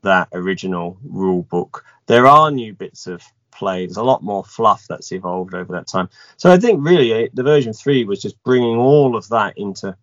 [0.00, 1.84] that original rule book.
[2.06, 3.22] There are new bits of
[3.54, 3.86] play.
[3.86, 6.08] There's a lot more fluff that's evolved over that time.
[6.36, 9.96] So I think really uh, the version three was just bringing all of that into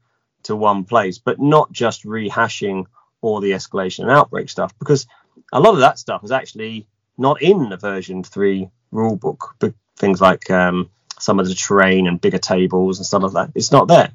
[0.44, 2.86] to one place, but not just rehashing
[3.22, 5.06] all the escalation and outbreak stuff because
[5.54, 6.88] a lot of that stuff is actually
[7.18, 9.56] not in the version three rule book.
[9.60, 13.52] But things like um, some of the terrain and bigger tables and stuff like that,
[13.56, 14.12] it's not there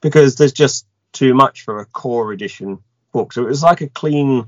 [0.00, 2.78] because there's just too much for a core edition
[3.12, 3.32] book.
[3.32, 4.46] So it was like a clean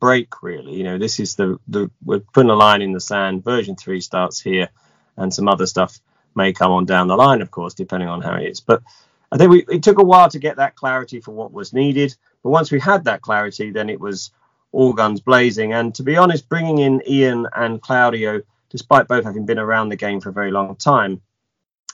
[0.00, 0.74] break, really.
[0.74, 3.44] You know, this is the the we're putting a line in the sand.
[3.44, 4.68] Version three starts here,
[5.16, 6.00] and some other stuff
[6.34, 8.60] may come on down the line, of course, depending on how it is.
[8.60, 8.82] But
[9.30, 12.16] I think we, it took a while to get that clarity for what was needed.
[12.42, 14.30] But once we had that clarity, then it was
[14.72, 15.72] all guns blazing.
[15.72, 19.96] And to be honest, bringing in Ian and Claudio, despite both having been around the
[19.96, 21.20] game for a very long time,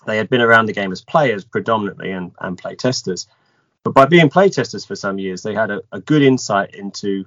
[0.06, 3.26] they had been around the game as players predominantly and, and play testers.
[3.84, 7.24] But by being play testers for some years, they had a, a good insight into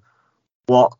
[0.67, 0.93] what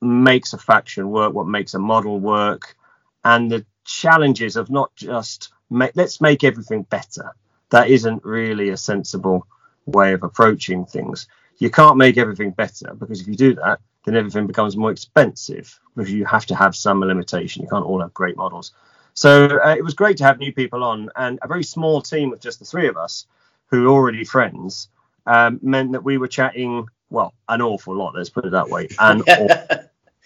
[0.00, 2.76] makes a faction work, what makes a model work,
[3.24, 7.34] and the challenges of not just make, let's make everything better.
[7.70, 9.46] That isn't really a sensible
[9.86, 11.26] way of approaching things.
[11.58, 15.78] You can't make everything better because if you do that, then everything becomes more expensive
[15.96, 17.62] because you have to have some limitation.
[17.62, 18.72] You can't all have great models.
[19.14, 22.32] So uh, it was great to have new people on, and a very small team
[22.32, 23.26] of just the three of us,
[23.68, 24.88] who are already friends,
[25.26, 28.14] um, meant that we were chatting well an awful lot.
[28.14, 29.78] Let's put it that way, an awful,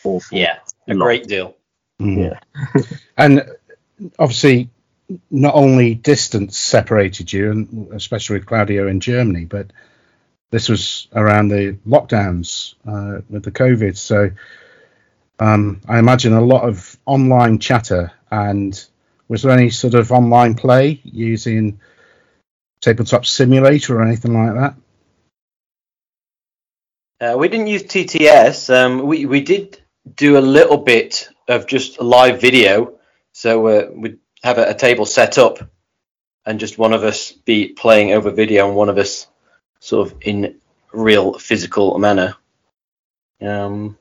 [0.04, 1.04] awful yeah, a lot.
[1.04, 1.56] great deal.
[2.00, 2.38] Mm.
[3.16, 3.42] and
[4.18, 4.70] obviously,
[5.30, 9.72] not only distance separated you, and especially with Claudio in Germany, but
[10.50, 13.96] this was around the lockdowns uh, with the COVID.
[13.96, 14.30] So
[15.38, 18.12] um, I imagine a lot of online chatter.
[18.30, 18.82] And
[19.28, 21.80] was there any sort of online play using
[22.80, 24.74] Tabletop Simulator or anything like that?
[27.20, 28.72] Uh, we didn't use TTS.
[28.72, 29.80] Um, we we did
[30.14, 32.94] do a little bit of just live video.
[33.32, 35.58] So uh, we'd have a, a, table set up,
[36.46, 39.26] and just one of us be playing over video, and one of us
[39.80, 40.60] sort of in
[40.92, 42.36] real physical manner.
[43.40, 43.98] Um,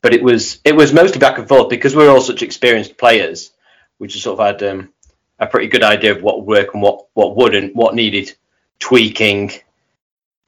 [0.00, 2.96] but it was it was mostly back and forth because we are all such experienced
[2.96, 3.52] players.
[3.98, 4.92] We just sort of had um,
[5.38, 8.34] a pretty good idea of what would work and what what wouldn't, what needed
[8.78, 9.52] tweaking,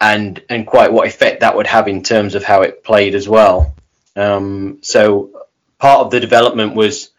[0.00, 3.28] and and quite what effect that would have in terms of how it played as
[3.28, 3.74] well.
[4.16, 5.46] Um, so
[5.78, 7.10] part of the development was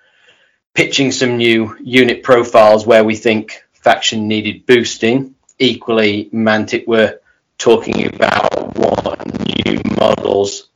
[0.73, 5.35] pitching some new unit profiles where we think faction needed boosting.
[5.57, 7.19] Equally, Mantic were
[7.57, 10.69] talking about what new models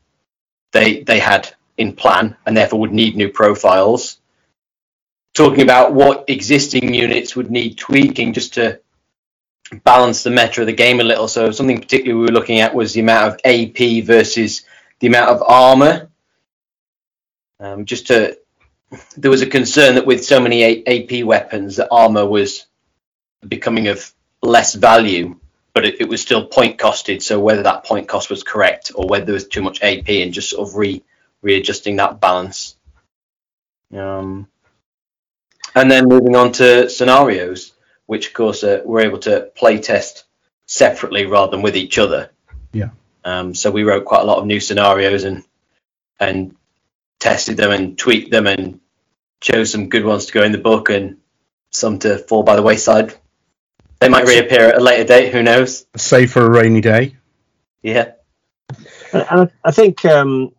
[0.72, 4.20] they they had in plan and therefore would need new profiles.
[5.34, 8.80] Talking about what existing units would need tweaking just to
[9.73, 11.27] balance the meta of the game a little.
[11.27, 14.63] So something particularly we were looking at was the amount of AP versus
[14.99, 16.09] the amount of armor.
[17.59, 18.38] Um, just to,
[19.15, 22.65] there was a concern that with so many AP weapons, that armor was
[23.47, 25.39] becoming of less value,
[25.73, 27.21] but it, it, was still point costed.
[27.21, 30.33] So whether that point cost was correct or whether there was too much AP and
[30.33, 31.03] just sort of re
[31.41, 32.77] readjusting that balance.
[33.93, 34.47] Um,
[35.75, 37.72] and then moving on to scenarios
[38.06, 40.26] which of course uh, we're able to play test
[40.66, 42.30] separately rather than with each other.
[42.72, 42.89] Yeah.
[43.24, 45.44] Um, so we wrote quite a lot of new scenarios and
[46.20, 46.56] and
[47.20, 48.80] tested them and tweaked them and
[49.42, 51.18] chose some good ones to go in the book and
[51.72, 53.13] some to fall by the wayside.
[54.00, 55.32] They might reappear at a later date.
[55.32, 55.86] Who knows?
[55.96, 57.16] Save for a rainy day.
[57.82, 58.12] Yeah.
[59.13, 60.54] And I think um,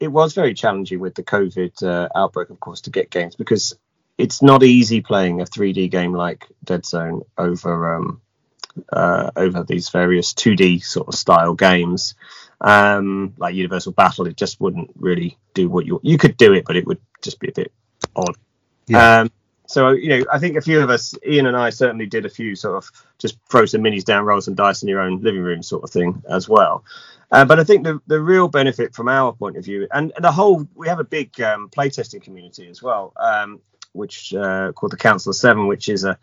[0.00, 3.74] it was very challenging with the COVID uh, outbreak, of course, to get games because
[4.18, 8.20] it's not easy playing a 3D game like Dead Zone over um,
[8.92, 12.14] uh, over these various 2D sort of style games.
[12.60, 16.64] Um, like Universal Battle, it just wouldn't really do what you you could do it,
[16.64, 17.72] but it would just be a bit
[18.14, 18.36] odd.
[18.86, 19.20] Yeah.
[19.20, 19.30] Um,
[19.66, 22.30] so you know, I think a few of us, Ian and I, certainly did a
[22.30, 25.42] few sort of just throw some minis down, roll some dice in your own living
[25.42, 26.84] room sort of thing as well.
[27.30, 30.24] Uh, but I think the, the real benefit from our point of view, and, and
[30.24, 33.14] the whole, we have a big um, playtesting community as well.
[33.16, 33.60] Um,
[33.92, 36.18] which uh, called the Council of Seven, which is a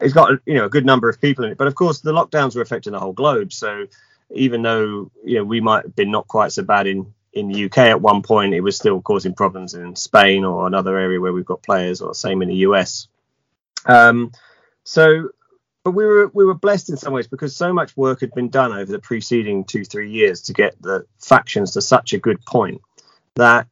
[0.00, 1.58] it's got you know a good number of people in it.
[1.58, 3.52] But of course, the lockdowns were affecting the whole globe.
[3.52, 3.86] So
[4.30, 7.64] even though you know we might have been not quite so bad in in the
[7.66, 11.32] UK at one point, it was still causing problems in Spain or another area where
[11.32, 13.08] we've got players, or same in the US.
[13.86, 14.32] Um,
[14.84, 15.30] so,
[15.84, 18.48] but we were we were blessed in some ways because so much work had been
[18.48, 22.44] done over the preceding two three years to get the factions to such a good
[22.44, 22.80] point
[23.34, 23.68] that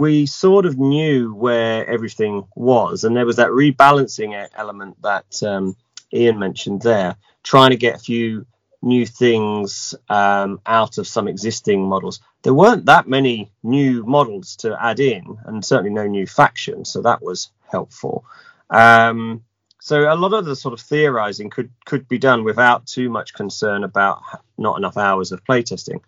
[0.00, 5.76] we sort of knew where everything was, and there was that rebalancing element that um,
[6.10, 8.46] Ian mentioned there, trying to get a few
[8.80, 12.20] new things um, out of some existing models.
[12.42, 17.02] There weren't that many new models to add in, and certainly no new factions, so
[17.02, 18.24] that was helpful.
[18.70, 19.44] Um,
[19.80, 23.34] so a lot of the sort of theorizing could could be done without too much
[23.34, 24.22] concern about
[24.56, 26.00] not enough hours of playtesting.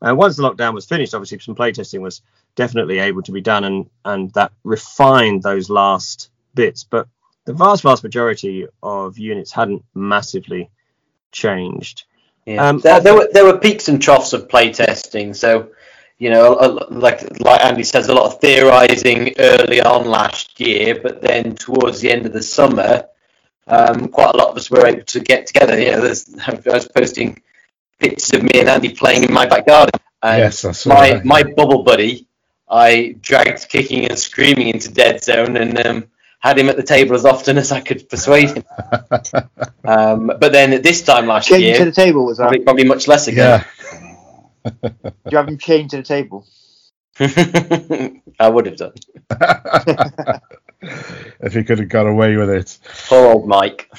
[0.00, 2.22] Uh, once the lockdown was finished, obviously some playtesting was
[2.56, 6.84] definitely able to be done, and and that refined those last bits.
[6.84, 7.08] But
[7.44, 10.70] the vast vast majority of units hadn't massively
[11.32, 12.04] changed.
[12.46, 12.68] Yeah.
[12.68, 15.34] Um, there, there, were there were peaks and troughs of playtesting.
[15.34, 15.70] So,
[16.18, 16.52] you know,
[16.90, 22.00] like like Andy says, a lot of theorizing early on last year, but then towards
[22.00, 23.06] the end of the summer,
[23.66, 25.78] um, quite a lot of us were able to get together.
[25.78, 26.14] You know,
[26.46, 27.42] I was posting
[27.98, 30.00] pictures of me and Andy playing in my back garden.
[30.22, 31.24] And yes, that's my right.
[31.24, 32.26] my bubble buddy
[32.68, 36.04] I dragged kicking and screaming into dead zone and um,
[36.38, 38.64] had him at the table as often as I could persuade him.
[39.84, 42.44] um, but then at this time last chained year, to the table was that?
[42.44, 43.64] Probably, probably much less again.
[44.64, 44.70] Yeah.
[44.82, 46.46] Do you have him chained to the table?
[48.40, 48.94] I would have done.
[51.40, 52.78] if he could have got away with it.
[53.08, 53.90] Poor old Mike.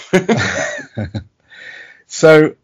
[2.08, 2.56] so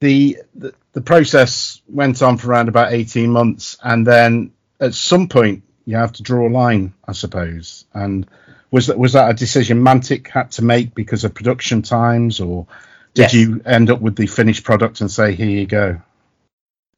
[0.00, 4.52] the, the the process went on for around about 18 months and then
[4.82, 8.28] at some point you have to draw a line i suppose and
[8.72, 12.66] was that was that a decision mantic had to make because of production times or
[13.14, 13.34] did Yes.
[13.34, 16.02] you end up with the finished product and say here you go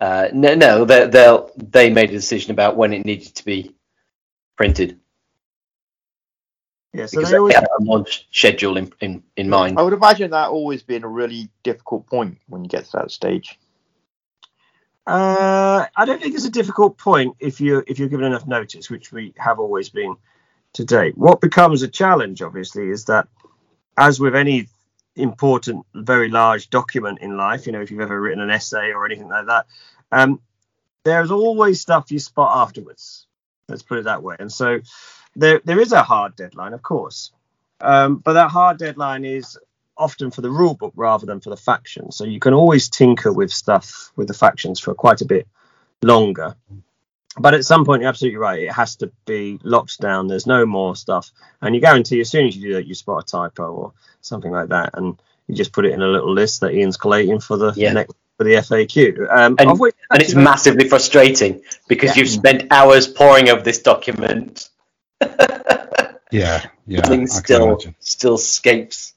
[0.00, 3.74] Uh, no, no, they they they made a decision about when it needed to be
[4.56, 5.00] printed
[6.94, 9.78] Yeah, so because they they had a launch schedule in, in, in mind.
[9.78, 13.12] I would imagine that always being a really difficult point when you get to that
[13.12, 13.58] stage.
[15.06, 18.88] Uh, I don't think it's a difficult point if you if you're given enough notice,
[18.88, 20.16] which we have always been
[20.74, 21.16] to date.
[21.16, 23.28] What becomes a challenge, obviously, is that
[23.96, 24.68] as with any
[25.14, 29.04] important, very large document in life, you know, if you've ever written an essay or
[29.04, 29.66] anything like that,
[30.10, 30.40] um,
[31.04, 33.26] there's always stuff you spot afterwards.
[33.68, 34.36] Let's put it that way.
[34.38, 34.80] And so
[35.36, 37.30] there there is a hard deadline, of course,
[37.80, 39.58] um, but that hard deadline is
[39.96, 42.16] often for the rule book rather than for the factions.
[42.16, 45.46] So you can always tinker with stuff with the factions for quite a bit
[46.02, 46.56] longer.
[47.38, 48.62] But at some point, you're absolutely right.
[48.62, 50.28] It has to be locked down.
[50.28, 53.24] There's no more stuff, and you guarantee as soon as you do that, you spot
[53.24, 56.60] a typo or something like that, and you just put it in a little list
[56.60, 57.92] that Ian's collating for the Yeah.
[57.92, 59.28] next for the FAQ.
[59.30, 62.22] Um, And- which and it's massively frustrating because Yeah.
[62.22, 64.68] you've spent hours poring over this document.
[66.30, 67.94] yeah yeah Thing still imagine.
[68.00, 69.13] still escapes.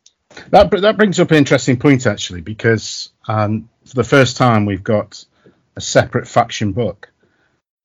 [0.50, 4.84] That that brings up an interesting point actually because um, for the first time we've
[4.84, 5.24] got
[5.76, 7.12] a separate faction book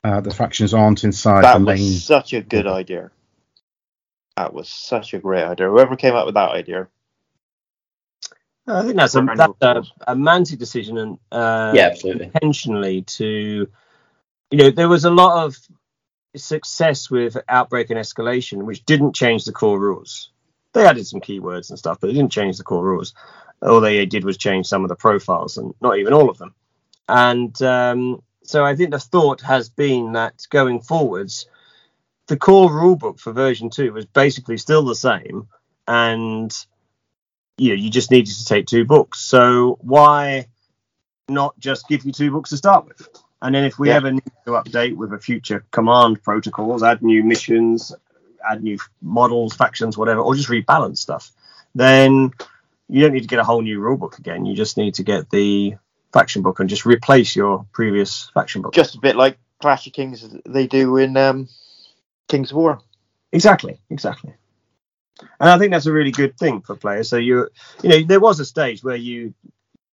[0.04, 3.10] uh, the factions aren't inside that the was such a good idea.
[4.36, 5.68] That was such a great idea.
[5.68, 6.88] Whoever came up with that idea.
[8.66, 9.82] I think that's a, Round that's a,
[10.12, 12.26] a Mantic decision and uh, yeah, absolutely.
[12.26, 13.68] intentionally to
[14.50, 15.56] you know there was a lot of
[16.36, 20.30] success with outbreak and escalation which didn't change the core rules
[20.72, 23.14] they added some keywords and stuff but they didn't change the core rules
[23.62, 26.54] all they did was change some of the profiles and not even all of them
[27.08, 31.46] and um, so i think the thought has been that going forwards
[32.28, 35.48] the core rulebook for version 2 was basically still the same
[35.88, 36.54] and
[37.58, 40.46] you know you just needed to take two books so why
[41.28, 43.08] not just give you two books to start with.
[43.40, 43.96] And then if we Yeah.
[43.96, 47.92] ever need to update with a future command protocols, add new missions,
[48.48, 51.32] add new models, factions, whatever, or just rebalance stuff,
[51.74, 52.32] then
[52.88, 54.44] you don't need to get a whole new rulebook again.
[54.44, 55.76] You just need to get the
[56.12, 58.74] faction book and just replace your previous faction book.
[58.74, 61.48] Just a bit like Clash of Kings they do in um,
[62.28, 62.80] Kings of War.
[63.32, 64.34] Exactly, exactly.
[65.40, 67.08] And I think that's a really good thing for players.
[67.08, 67.48] So you,
[67.82, 69.34] you know, there was a stage where you,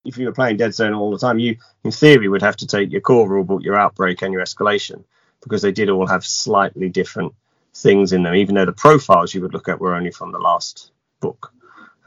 [0.06, 2.68] if you were playing Dead Zone all the time, you, in theory, would have to
[2.68, 5.04] take your core rulebook, your outbreak, and your escalation
[5.42, 7.34] because they did all have slightly different
[7.76, 10.40] things in them, even though the profiles you would look at were only from the
[10.40, 11.52] last book.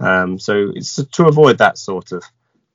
[0.01, 2.25] Um, so it's to avoid that sort of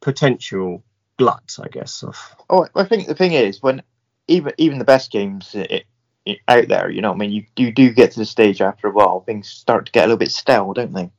[0.02, 0.84] potential
[1.18, 2.04] glut, I guess.
[2.04, 2.18] Of
[2.50, 3.82] Oh, I think the thing is when
[4.28, 5.84] even even the best games i
[6.28, 8.62] i out there, you know, what I mean, you you do get to the stage
[8.62, 11.10] after a while, things start to get a little bit stale, don't they?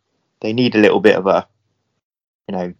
[0.41, 1.47] They need a little bit of a,
[2.49, 2.75] you know,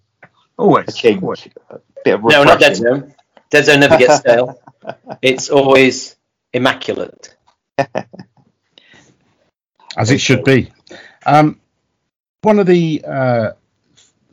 [0.57, 1.49] always, a change, always.
[1.71, 2.77] a bit of No, not Dead.
[2.77, 3.15] Zone.
[3.51, 4.61] Dead Zone never gets stale.
[5.23, 6.17] it's always
[6.53, 7.37] immaculate.
[9.97, 10.71] as it should be.
[11.27, 11.61] Um,
[12.43, 13.51] one of the uh,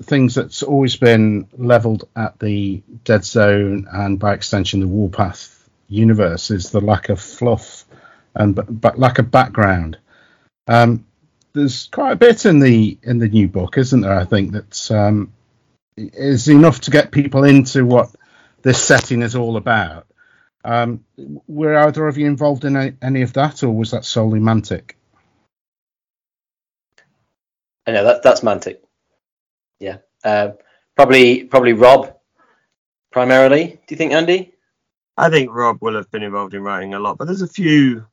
[0.03, 6.51] things that's always been levelled at the Dead Zone and by extension the Warpath universe
[6.51, 7.85] is the lack of fluff
[8.35, 9.97] and but lack of background.
[10.67, 11.05] Um,
[11.53, 14.17] there's quite a bit in the in the new book, isn't there?
[14.17, 15.33] I think that um,
[15.97, 18.09] is enough to get people into what
[18.61, 20.07] this setting is all about.
[20.63, 21.03] Um,
[21.47, 24.91] were either of you involved in any, any of that, or was that solely Mantic?
[27.87, 28.77] I know that that's Mantic.
[29.79, 30.51] Yeah, uh,
[30.95, 32.15] probably probably Rob
[33.11, 33.65] primarily.
[33.87, 34.53] Do you think Andy?
[35.17, 38.05] I think Rob will have been involved in writing a lot, but there's a few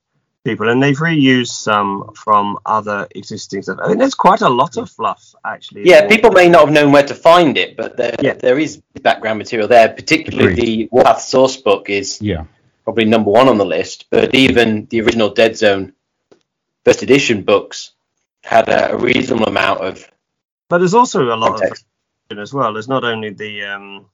[0.45, 3.79] people, and they've reused some from other existing stuff.
[3.83, 5.83] I think there's quite a lot of fluff actually.
[5.85, 8.35] Yeah, people may not have known where to find it, but there Yeah.
[8.35, 9.89] there is background material there.
[9.91, 12.45] Particularly the Warpath source book is Yeah.
[12.85, 14.07] probably number one on the list.
[14.11, 15.93] But even the original Dead Zone
[16.85, 17.93] first edition books
[18.49, 20.11] had a, a reasonable amount of
[20.71, 21.85] But there's also a lot context.
[22.31, 22.73] of as well.
[22.73, 24.07] There's not only the um,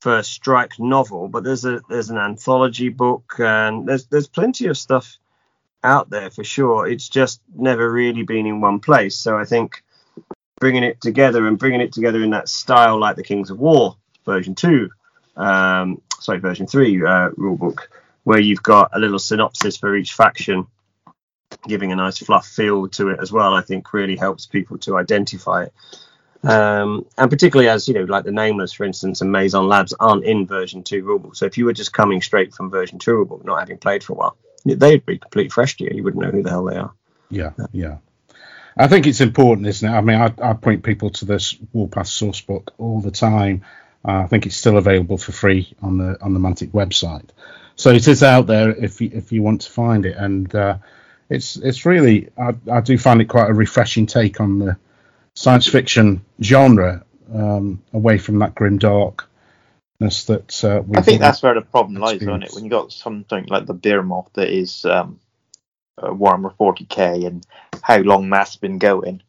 [0.00, 4.76] first Strike novel, but there's a there's an anthology book, and there's there's plenty of
[4.76, 5.16] stuff
[5.84, 6.88] out there for sure.
[6.88, 9.16] It's just never really been in one place.
[9.16, 9.82] So I think
[10.58, 13.96] bringing it together and bringing it together in that style, like the Kings of War
[14.26, 14.90] version two,
[15.36, 17.90] um, sorry, version three uh, rule book,
[18.24, 20.66] where you've got a little synopsis for each faction
[21.66, 23.54] giving a nice fluff feel to it as well.
[23.54, 25.72] I think really helps people to identify it.
[26.42, 30.24] Um, and particularly as you know, like the Nameless, for instance, and Maison Labs aren't
[30.24, 31.36] in version two rulebook.
[31.36, 34.14] So if you were just coming straight from version two rulebook, not having played for
[34.14, 35.90] a while, they'd be completely fresh to you.
[35.94, 36.92] You wouldn't know who the hell they are.
[37.28, 37.98] Yeah, yeah.
[38.76, 39.92] I think it's important, isn't it?
[39.92, 43.62] I mean, I, I point people to this Warpath source book all the time.
[44.02, 47.28] Uh, I think it's still available for free on the on the Mantic website,
[47.76, 50.16] so it is out there if you, if you want to find it.
[50.16, 50.78] And uh,
[51.30, 54.76] it's it's really I, I do find it quite a refreshing take on the
[55.34, 61.54] science fiction genre um, away from that grim darkness that uh, I think that's where
[61.54, 62.52] the problem lies, isn't it?
[62.52, 65.20] When you got something like the Beer Moth that is um,
[65.98, 67.46] Warhammer 40k and
[67.82, 69.22] how long that's been going,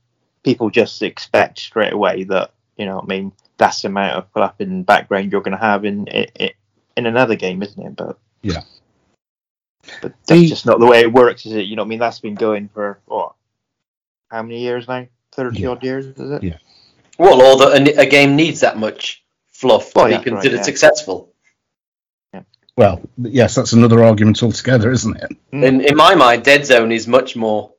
[0.43, 4.82] people just expect straight away that you know, I mean, that's the amount of flapping
[4.84, 6.49] background you're going to have in in,
[6.97, 7.95] in another game, isn't it?
[7.95, 8.62] But yeah,
[10.02, 11.66] but that's the, just not the way it works, is it?
[11.66, 13.34] You know, I mean, that's been going for what?
[14.30, 15.08] How many years now?
[15.32, 15.70] Thirty yeah.
[15.70, 16.44] odd years, is it?
[16.44, 16.58] Yeah.
[17.18, 20.62] Well, all the, a, game needs that much fluff to be considered right, yeah.
[20.62, 21.32] successful.
[22.76, 25.38] Well, yes, that's another argument altogether, isn't it?
[25.52, 25.64] Hmm.
[25.64, 27.74] In, in my mind, Dead Zone is much more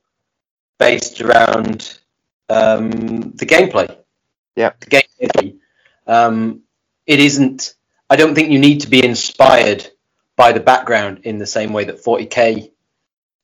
[0.77, 1.99] based around
[2.49, 3.95] um, the gameplay.
[4.55, 4.71] Yeah.
[4.79, 5.55] The gameplay.
[6.05, 6.61] Um,
[7.05, 7.73] it isn't.
[8.09, 9.89] I don't think you need to be inspired
[10.35, 12.71] by the background in the same way that 40k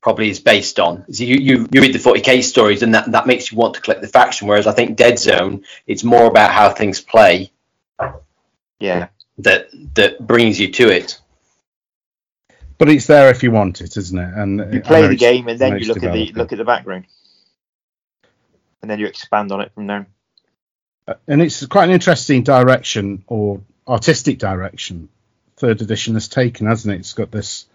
[0.01, 1.05] probably is based on.
[1.11, 3.81] So you, you, you read the 40k stories and that, that makes you want to
[3.81, 7.51] collect the faction, whereas I think Dead Zone, it's more about how things play.
[8.79, 9.07] Yeah.
[9.39, 11.19] That that brings you to it.
[12.77, 14.33] But it's there if you want it, isn't it?
[14.35, 17.05] And you play the game and then you look at the look at the background,
[18.81, 20.07] and then you expand on it from there.
[21.07, 25.09] Uh, and it's quite an interesting direction or artistic direction.
[25.59, 26.99] Third edition has taken, hasn't it?
[26.99, 27.65] It's got this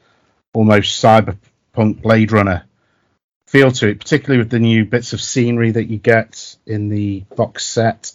[0.52, 2.64] almost cyberpunk Blade Runner
[3.46, 7.20] feel to it, particularly with the new bits of scenery that you get in the
[7.36, 8.12] box set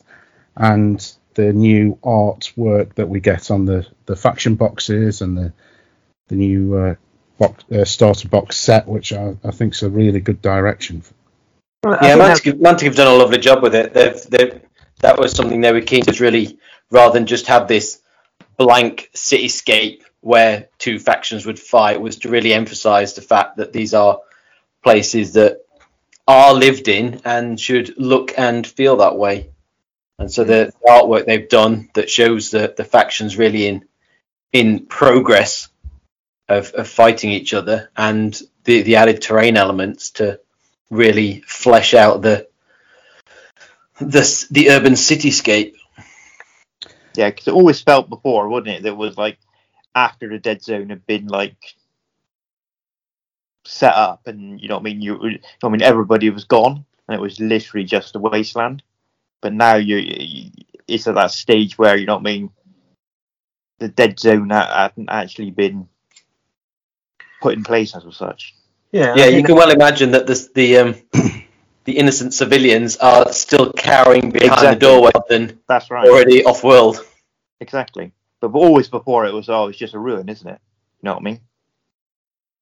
[0.57, 5.53] and the new artwork that we get on the, the faction boxes and the
[6.29, 6.95] the new uh,
[7.37, 11.03] box, uh, starter box set, which I, I think is a really good direction.
[11.83, 13.93] yeah, Mantic, Mantic have done a lovely job with it.
[13.93, 14.61] They've, they've,
[14.99, 16.59] that was something they were keen to really,
[16.91, 18.01] rather than just have this
[18.59, 23.93] blank cityscape where two factions would fight, was to really emphasise the fact that these
[23.93, 24.19] are
[24.83, 25.61] places that
[26.27, 29.49] are lived in and should look and feel that way.
[30.19, 30.47] And so mm.
[30.47, 33.85] the artwork they've done that shows the, the factions really in
[34.51, 35.69] in progress
[36.49, 40.39] of, of fighting each other and the, the added terrain elements to
[40.89, 42.47] really flesh out the
[43.99, 45.75] the the urban cityscape.
[47.15, 48.83] Yeah, because it always felt before, wouldn't it?
[48.83, 49.37] That was like
[49.95, 51.57] after the dead zone had been like
[53.65, 55.01] set up, and you know what I mean.
[55.01, 58.83] You, I mean, everybody was gone, and it was literally just a wasteland.
[59.41, 60.51] But now you, you
[60.87, 62.51] it's at that stage where you know what I mean.
[63.79, 65.87] The dead zone hadn't actually been
[67.41, 68.53] put in place as such.
[68.91, 70.95] Yeah, yeah, you can well imagine that this, the um,
[71.85, 74.73] the innocent civilians are still cowering behind exactly.
[74.73, 77.05] the doorway than that's right already off world.
[77.59, 80.59] Exactly, but always before it was oh it's just a ruin, isn't it?
[81.01, 81.41] You know what I mean?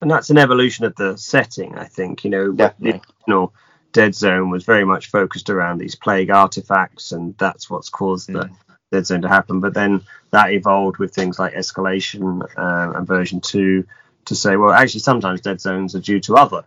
[0.01, 2.23] And that's an evolution of the setting, I think.
[2.23, 3.01] You know, Definitely.
[3.27, 3.51] you know,
[3.93, 8.33] Dead Zone was very much focused around these plague artifacts, and that's what's caused mm.
[8.33, 8.51] the
[8.91, 9.59] Dead Zone to happen.
[9.59, 13.85] But then that evolved with things like Escalation uh, and Version Two
[14.27, 16.63] to say, well, actually, sometimes dead zones are due to other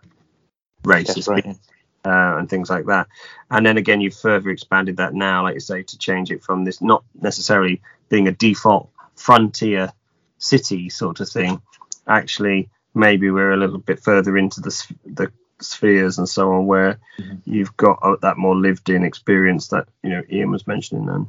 [0.84, 1.56] races right.
[2.04, 3.08] Uh, and things like that.
[3.50, 6.64] And then again, you've further expanded that now, like you say, to change it from
[6.64, 9.92] this not necessarily being a default frontier
[10.38, 11.60] city sort of thing.
[12.06, 16.98] Actually, maybe we're a little bit further into the the spheres and so on, where
[17.18, 17.36] mm-hmm.
[17.44, 21.26] you've got uh, that more lived-in experience that you know Ian was mentioning then.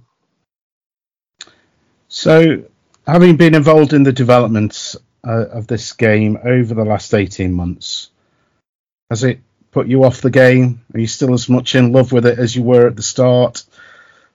[2.08, 2.64] So,
[3.06, 4.96] having been involved in the development
[5.26, 8.10] uh, of this game over the last 18 months?
[9.10, 9.42] Has it
[9.72, 10.82] put you off the game?
[10.94, 13.64] Are you still as much in love with it as you were at the start?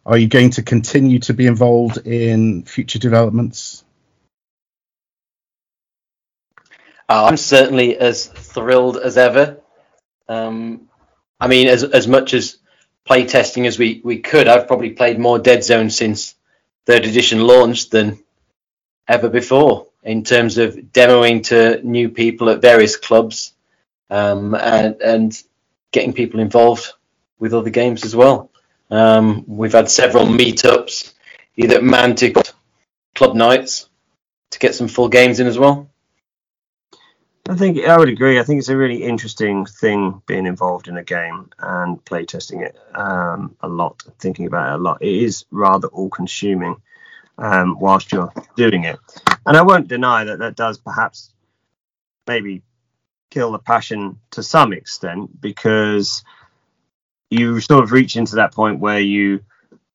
[0.05, 3.85] Are you going to continue to be involved in future developments?
[7.09, 9.61] Uh, I'm certainly as thrilled as ever.
[10.29, 10.89] Um,
[11.39, 12.59] I mean, as as much as
[13.09, 16.35] playtesting as we, we could, I've probably played more Dead Zone since
[16.87, 18.19] third edition launched than
[19.07, 23.53] ever before in terms of demoing to new people at various clubs
[24.11, 25.43] um, and, and
[25.93, 26.93] getting people involved
[27.39, 28.51] with other games as well.
[28.91, 31.13] Um, we've had several meetups,
[31.57, 32.53] either at Mantic
[33.15, 33.89] club nights,
[34.51, 35.91] to get some full games in as well.
[37.49, 38.41] I think I would agree.
[38.41, 42.77] I think it's a really interesting thing being involved in a game and playtesting it
[42.95, 45.01] um, a lot, thinking about it a lot.
[45.01, 46.77] It is rather all-consuming
[47.39, 48.99] um, whilst you're doing it,
[49.45, 51.31] and I won't deny that that does perhaps
[52.27, 52.63] maybe
[53.37, 56.25] kill the passion to some extent because
[57.29, 59.45] you sort of reach into that point where you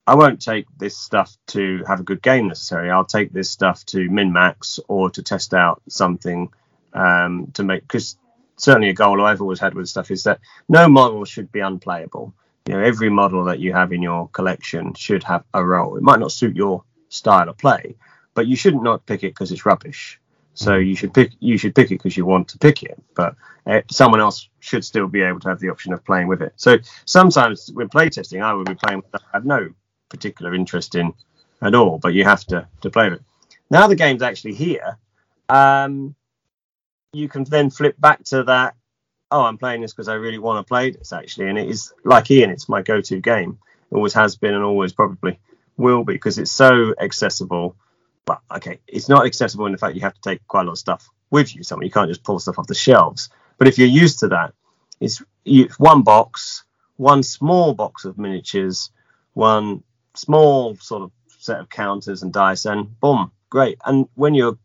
[0.06, 2.92] I won't take this stuff to have a good game necessarily.
[2.92, 6.50] I'll take this stuff to min max or to test out something
[6.94, 8.16] um, to make because
[8.58, 10.39] certainly a goal I've always had with stuff is that
[10.70, 12.36] no model should be unplayable.
[12.68, 15.98] You know, every model that you have in your collection should have a role.
[15.98, 17.96] It might not suit your style of play,
[18.36, 20.20] but you shouldn't not pick it because it's rubbish.
[20.54, 23.36] So you should pick you should pick it because you want to pick it, but
[23.66, 26.54] uh, someone else should still be able to have the option of playing with it.
[26.58, 29.70] So sometimes when playtesting, I would be playing with that I have no
[30.10, 31.14] particular interest in
[31.62, 33.26] at all, but you have to to play with it.
[33.70, 34.97] Now the game's actually here.
[35.47, 36.16] Um,
[37.14, 38.76] you can then flip back to that.
[39.32, 41.93] Oh, I'm playing this because I really want to play this actually, and it is
[42.04, 42.49] like Ian.
[42.49, 43.60] It's my go-to game.
[43.91, 45.39] Always has been, and always probably
[45.78, 47.76] will be because it's so accessible.
[48.26, 50.74] But okay, it's not accessible in the fact you have to take quite a lot
[50.74, 51.63] of stuff with you.
[51.63, 53.30] Something you can't just pull stuff off the shelves.
[53.57, 54.53] But if you're used to that,
[54.99, 55.22] it's
[55.78, 56.63] one box,
[56.97, 58.91] one small box of miniatures,
[59.34, 63.80] one small sort of set of counters and dice, and boom, great.
[63.86, 64.57] And when you're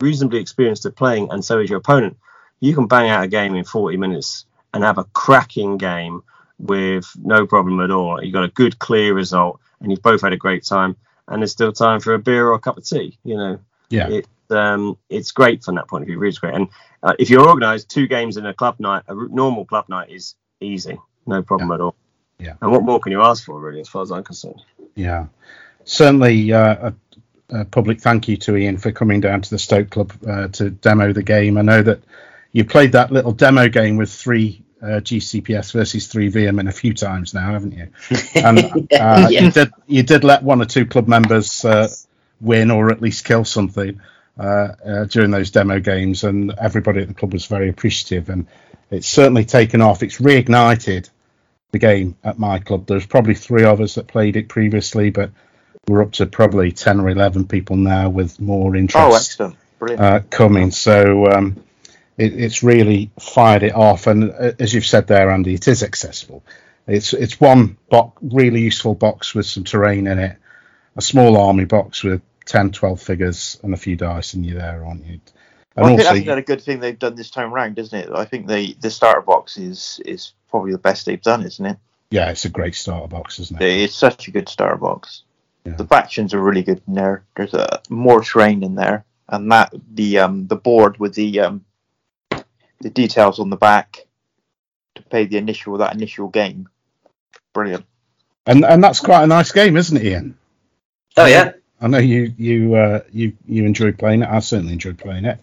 [0.00, 2.16] reasonably experienced at playing, and so is your opponent,
[2.58, 6.22] you can bang out a game in 40 minutes and have a cracking game
[6.58, 8.22] with no problem at all.
[8.22, 10.96] You've got a good, clear result, and you've both had a great time,
[11.28, 13.18] and there's still time for a beer or a cup of tea.
[13.24, 13.58] You know,
[13.90, 14.08] Yeah.
[14.08, 16.18] it, um, it's great from that point of view.
[16.18, 16.54] Really great.
[16.54, 16.68] And
[17.02, 20.34] uh, if you're organised, two games in a club night, a normal club night is
[20.60, 21.96] easy, no problem at all.
[22.38, 22.54] Yeah.
[22.60, 24.62] And what more can you ask for, really, as far as I'm concerned?
[24.94, 25.26] Yeah,
[25.84, 26.92] certainly uh,
[27.50, 30.48] a, a public thank you to Ian for coming down to the Stoke Club uh,
[30.48, 31.56] to demo the game.
[31.58, 32.00] I know that
[32.52, 36.72] you played that little demo game with three uh, GCPS versus three VM in a
[36.72, 37.88] few times now, haven't you?
[38.34, 41.88] And uh, you did you did let one or two club members uh,
[42.40, 44.00] win or at least kill something
[44.38, 44.42] uh,
[44.84, 48.28] uh, during those demo games, and everybody at the club was very appreciative.
[48.28, 48.46] And
[48.90, 50.02] it's certainly taken off.
[50.02, 51.08] It's reignited
[51.72, 52.86] the game at my club.
[52.86, 55.30] There's probably three of us that played it previously, but
[55.88, 59.56] we're up to probably 10 or 11 people now with more Oh, interest excellent.
[59.78, 60.02] Brilliant.
[60.02, 60.70] uh, coming.
[60.70, 61.62] So um,
[62.18, 64.06] it, it's really fired it off.
[64.06, 66.44] And uh, as you've said there, Andy, it is accessible.
[66.86, 70.36] It's it's one box, really useful box with some terrain in it,
[70.96, 74.84] a small army box with 10, 12 figures and a few dice, and you're there,
[74.84, 75.20] aren't you?
[75.74, 78.08] Well, I think also, that's a good thing they've done this time round, isn't it?
[78.14, 81.76] I think they the starter box is is probably the best they've done, isn't it?
[82.10, 83.82] yeah, it's a great starter box, isn't it?
[83.82, 85.22] It's such a good starter box.
[85.64, 85.74] Yeah.
[85.74, 87.24] The factions are really good in there.
[87.34, 91.64] There's a more terrain in there, and that the um the board with the um
[92.80, 94.06] the details on the back
[94.94, 96.68] to play the initial that initial game.
[97.52, 97.86] Brilliant.
[98.46, 100.38] And and that's quite a nice game, isn't it, Ian?
[101.16, 104.28] Oh yeah, I know you you uh, you you enjoyed playing it.
[104.28, 105.40] I certainly enjoyed playing it.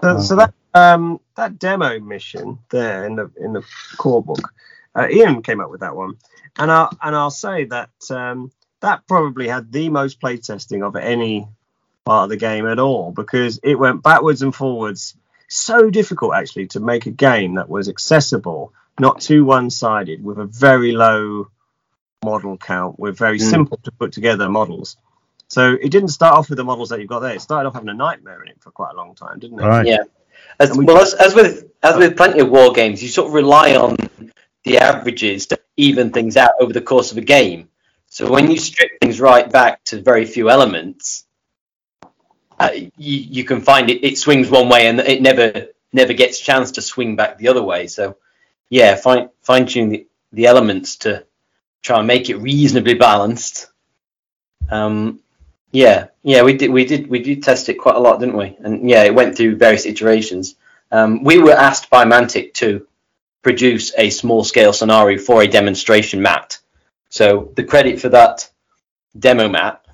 [0.00, 3.64] So, so that um, that demo mission there in the in the
[3.96, 4.52] core book,
[4.94, 6.14] uh, Ian came up with that one,
[6.58, 11.48] and I and I'll say that um, that probably had the most playtesting of any
[12.04, 15.16] part of the game at all because it went backwards and forwards.
[15.48, 20.44] So difficult actually to make a game that was accessible, not too one-sided, with a
[20.44, 21.48] very low
[22.24, 23.50] model count, with very Mm.
[23.50, 24.96] simple to put together models.
[25.48, 27.32] So it didn't start off with the models that you've got there.
[27.34, 29.64] It started off having a nightmare in it for quite a long time, didn't it?
[29.64, 29.86] Right.
[29.86, 30.02] Yeah.
[30.60, 33.34] As, we- well, as, as with as with plenty of war games, you sort of
[33.34, 33.96] rely on
[34.64, 37.68] the averages to even things out over the course of a game.
[38.10, 41.24] So when you strip things right back to very few elements,
[42.58, 46.40] uh, you, you can find it, it swings one way and it never never gets
[46.40, 47.86] a chance to swing back the other way.
[47.86, 48.16] So
[48.68, 51.24] yeah, fine fine tune the, the elements to
[51.82, 53.70] try and make it reasonably balanced.
[54.70, 55.20] Um,
[55.70, 58.56] yeah, yeah, we did, we did, we did test it quite a lot, didn't we?
[58.60, 60.56] And yeah, it went through various iterations.
[60.90, 62.86] Um, we were asked by Mantic to
[63.42, 66.58] produce a small-scale scenario for a demonstration mat.
[67.10, 68.50] So the credit for that
[69.18, 69.84] demo mat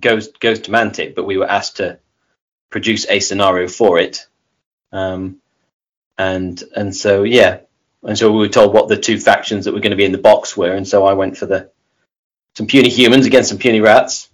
[0.00, 1.98] goes goes to Mantic, but we were asked to
[2.70, 4.26] produce a scenario for it.
[4.92, 5.40] Um,
[6.18, 7.60] and and so yeah,
[8.02, 10.12] and so we were told what the two factions that were going to be in
[10.12, 11.70] the box were, and so I went for the
[12.56, 14.28] some puny humans against some puny rats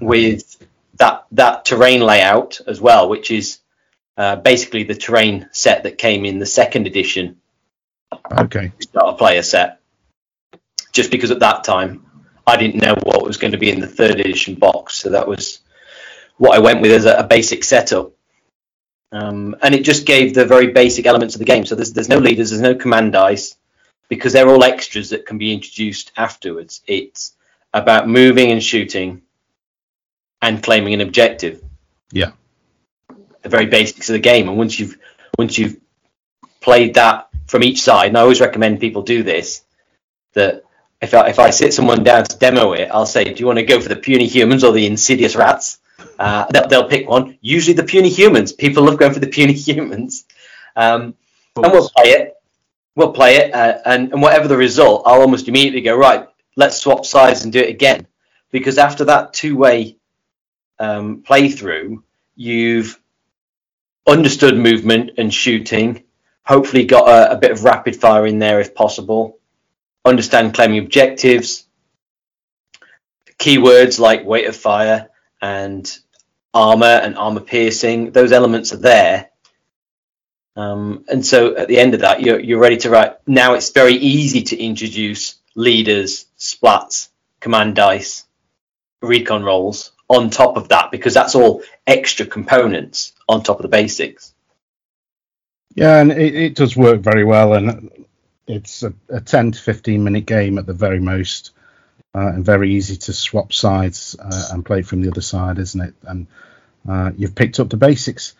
[0.00, 0.56] with
[0.98, 3.58] that that terrain layout as well, which is
[4.16, 7.38] uh, basically the terrain set that came in the second edition
[8.32, 8.72] Okay.
[8.80, 9.80] starter player set.
[10.92, 12.06] Just because at that time
[12.46, 15.26] I didn't know what was going to be in the third edition box, so that
[15.26, 15.60] was
[16.36, 18.12] what I went with as a, a basic setup.
[19.12, 21.64] Um, and it just gave the very basic elements of the game.
[21.64, 23.56] So there's there's no leaders, there's no command dice,
[24.08, 26.82] because they're all extras that can be introduced afterwards.
[26.86, 27.32] It's
[27.72, 29.22] about moving and shooting
[30.42, 31.62] and claiming an objective.
[32.12, 32.32] Yeah.
[33.42, 34.48] The very basics of the game.
[34.48, 34.98] And once you've
[35.38, 35.78] once you've
[36.60, 39.62] played that from each side, and I always recommend people do this,
[40.32, 40.63] that
[41.04, 43.58] if I, if I sit someone down to demo it, I'll say, do you want
[43.58, 45.78] to go for the puny humans or the insidious rats?
[46.18, 47.38] Uh, they'll, they'll pick one.
[47.40, 48.52] Usually the puny humans.
[48.52, 50.24] People love going for the puny humans.
[50.76, 51.14] Um,
[51.56, 52.34] and we'll play it.
[52.96, 56.28] We'll play it, uh, and, and whatever the result, I'll almost immediately go right.
[56.54, 58.06] Let's swap sides and do it again,
[58.52, 59.96] because after that two-way
[60.78, 62.02] um, playthrough,
[62.36, 63.00] you've
[64.06, 66.04] understood movement and shooting.
[66.44, 69.38] Hopefully, got a, a bit of rapid fire in there if possible.
[70.04, 71.66] Understand claiming objectives.
[73.38, 75.90] Keywords like weight of fire and
[76.52, 79.30] armor and armor piercing; those elements are there.
[80.56, 83.16] Um, and so at the end of that, you're, you're ready to write.
[83.26, 87.08] Now it's very easy to introduce leaders, splats,
[87.40, 88.24] command dice,
[89.02, 93.68] recon rolls on top of that because that's all extra components on top of the
[93.68, 94.32] basics.
[95.74, 97.90] Yeah, and it, it does work very well, and
[98.46, 101.52] it's a, a 10 to 15 minute game at the very most,
[102.14, 105.80] uh, and very easy to swap sides uh, and play from the other side, isn't
[105.80, 105.94] it?
[106.02, 106.26] And
[106.88, 108.34] uh, you've picked up the basics.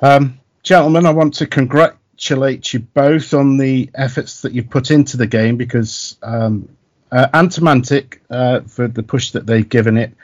[0.00, 5.16] Um, gentlemen, I want to congratulate you both on the efforts that you've put into
[5.16, 6.68] the game because um,
[7.12, 10.14] uh, Antimantic uh, for the push that they've given it,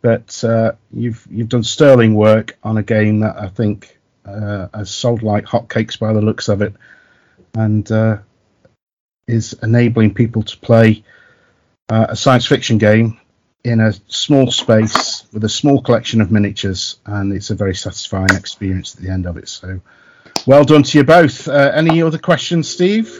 [0.00, 5.22] but uh, you've you've done sterling work on a game that I think has sold
[5.22, 6.74] like hotcakes by the looks of it,
[7.54, 7.90] and
[9.28, 11.04] is enabling people to play
[11.88, 13.20] uh, a science fiction game
[13.64, 18.30] in a small space with a small collection of miniatures, and it's a very satisfying
[18.34, 19.48] experience at the end of it.
[19.48, 19.80] So,
[20.46, 21.46] well done to you both.
[21.46, 23.10] Uh, any other questions, Steve?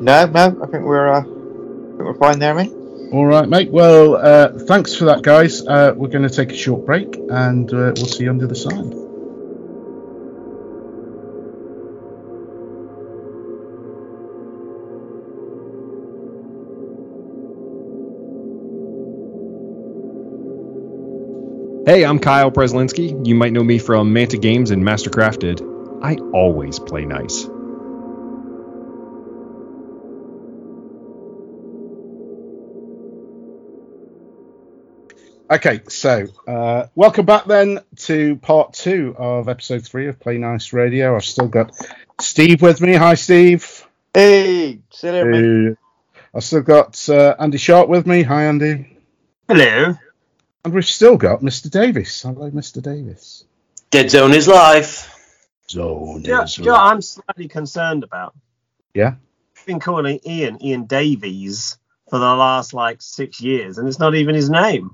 [0.00, 2.72] No, no, I think we're uh, I think we're fine there, mate.
[3.12, 3.70] All right, mate.
[3.70, 5.64] Well, uh, thanks for that, guys.
[5.66, 8.44] Uh, we're going to take a short break, and uh, we'll see you on the
[8.46, 9.03] other side.
[21.86, 23.26] Hey, I'm Kyle Preslinski.
[23.26, 26.02] You might know me from Mantic Games and Mastercrafted.
[26.02, 27.44] I always play nice.
[35.50, 40.72] Okay, so uh, welcome back then to part two of episode three of Play Nice
[40.72, 41.14] Radio.
[41.14, 41.76] I've still got
[42.18, 42.94] Steve with me.
[42.94, 43.86] Hi, Steve.
[44.14, 45.72] Hey, sit there, mate.
[45.72, 45.74] Uh,
[46.34, 48.22] I've still got uh, Andy Sharp with me.
[48.22, 48.96] Hi, Andy.
[49.46, 49.96] Hello.
[50.64, 51.70] And we've still got Mr.
[51.70, 52.22] Davis.
[52.22, 52.80] Hello, Mr.
[52.82, 53.44] Davis.
[53.90, 55.10] Dead Zone is live.
[55.70, 58.34] Zone Do you, know- do you know what I'm slightly concerned about?
[58.94, 59.14] Yeah.
[59.58, 61.78] I've been calling Ian Ian Davies
[62.10, 64.90] for the last like six years, and it's not even his name.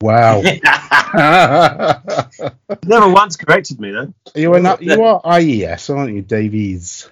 [0.00, 0.40] Wow.
[2.86, 4.12] Never once corrected me though.
[4.34, 4.82] you are not.
[4.82, 7.08] You are IES, aren't you, Davies?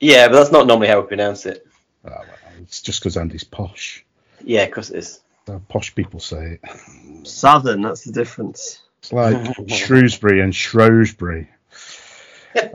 [0.00, 1.66] yeah, but that's not normally how we pronounce it.
[2.04, 2.24] Oh, well,
[2.62, 4.04] it's just because Andy's posh.
[4.42, 5.19] Yeah, of course it is.
[5.48, 7.26] Uh, posh people say it.
[7.26, 8.82] Southern, that's the difference.
[9.00, 9.36] It's like
[9.68, 11.48] Shrewsbury and Shrewsbury.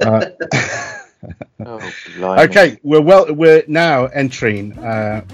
[0.01, 0.27] Uh,
[1.65, 1.91] Oh,
[2.43, 3.33] okay, we're well.
[3.33, 5.25] We're now entering uh,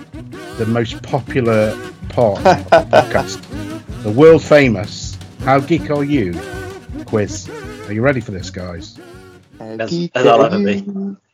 [0.57, 1.77] the most popular
[2.09, 6.33] part of the podcast, the world famous "How geek are you?"
[7.05, 7.49] quiz.
[7.87, 8.97] Are you ready for this, guys?
[9.59, 10.85] As- as I'll ever be.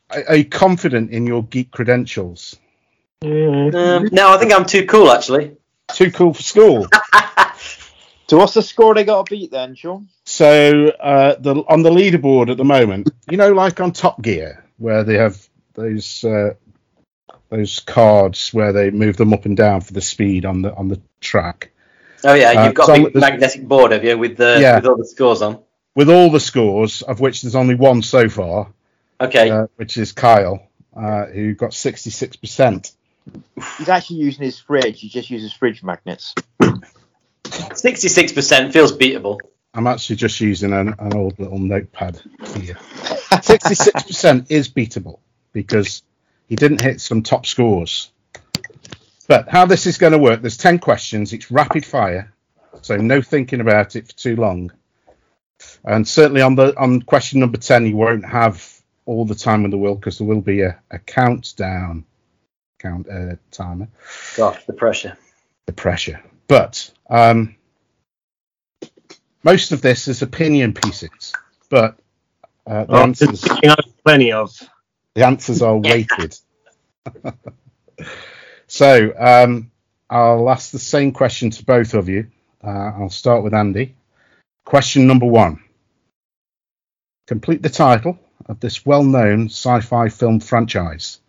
[0.10, 2.56] Are, are you confident in your geek credentials?
[3.22, 3.70] Um,
[4.12, 5.56] no, I think I'm too cool actually.
[5.94, 6.88] Too cool for school.
[8.30, 10.10] So what's the score they got to beat then, Sean?
[10.26, 14.66] So uh, the on the leaderboard at the moment, you know, like on Top Gear,
[14.78, 15.42] where they have
[15.76, 16.56] those uh,
[17.48, 20.90] those cards where they move them up and down for the speed on the on
[20.90, 21.72] the track.
[22.26, 24.58] Oh yeah, Uh, you've got so a big there's- magnetic board, have you, with the
[24.60, 24.76] Yeah.
[24.76, 25.60] with all the scores on?
[25.96, 28.74] With all the scores, of which there's only one so far,
[29.22, 29.50] Okay.
[29.50, 32.92] uh, which is Kyle, uh, who got 66%.
[33.78, 35.00] He's actually using his fridge.
[35.02, 36.34] He just uses fridge magnets.
[37.74, 39.40] Sixty-six percent feels beatable.
[39.74, 42.20] I'm actually just using an, an old little notepad
[42.56, 42.74] here.
[43.30, 45.20] 66% is beatable
[45.54, 46.02] because
[46.48, 48.10] he didn't hit some top scores.
[49.28, 52.34] But how this is going to work, there's 10 questions, it's rapid fire,
[52.82, 54.72] so no thinking about it for too long.
[55.84, 59.72] And certainly on the on question number 10, you won't have all the time in
[59.72, 62.06] the world because there will be a, a countdown
[62.80, 63.88] count uh, timer
[64.36, 65.18] Gosh, the pressure.
[65.66, 66.22] the pressure.
[66.48, 67.56] But um,
[69.44, 71.34] most of this is opinion pieces.
[71.70, 71.98] But
[72.66, 74.52] Uh, the Oh, answers there's something I have plenty of.
[75.16, 76.38] the answers are weighted.
[78.68, 79.72] so um,
[80.10, 82.28] I'll ask the same question to both of you.
[82.64, 83.96] Uh, I'll start with Andy.
[84.66, 85.64] Question number one.
[87.28, 88.18] Complete the title
[88.48, 91.20] of this well-known sci-fi film franchise.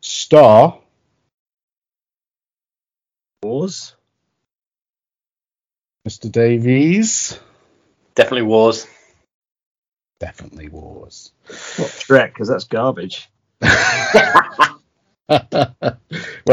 [0.00, 0.78] Star
[3.42, 3.94] Wars.
[6.08, 6.30] Mr.
[6.30, 7.38] Davies.
[8.14, 8.86] Definitely wars.
[10.18, 11.32] Definitely Wars.
[11.48, 13.28] Not Shrek, because that's garbage.
[13.60, 14.80] well,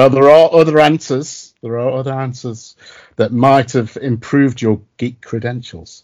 [0.09, 1.53] there are other answers.
[1.61, 2.75] There are other answers
[3.15, 6.03] that might have improved your geek credentials.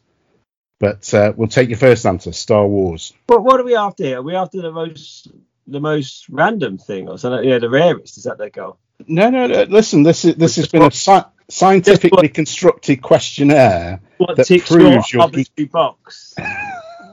[0.79, 3.13] But uh, we'll take your first answer, Star Wars.
[3.27, 4.19] What what are we after here?
[4.19, 5.27] Are we after the most
[5.67, 7.47] the most random thing or something?
[7.47, 8.17] Yeah, the rarest.
[8.17, 8.79] Is that their goal?
[9.07, 9.63] No, no, no.
[9.63, 14.79] Listen, this is this has been a sci- scientifically constructed questionnaire What that ticks your
[14.79, 15.71] proves your geek.
[15.71, 16.35] box?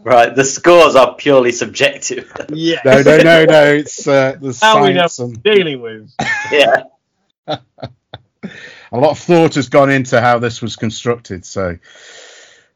[0.07, 2.33] Right, the scores are purely subjective.
[2.51, 2.81] Yeah.
[2.85, 3.65] No, no, no, no.
[3.73, 6.15] It's uh, the How we know science and dealing with.
[6.53, 6.85] yeah.
[7.49, 7.59] a
[8.93, 11.45] lot of thought has gone into how this was constructed.
[11.45, 11.79] So,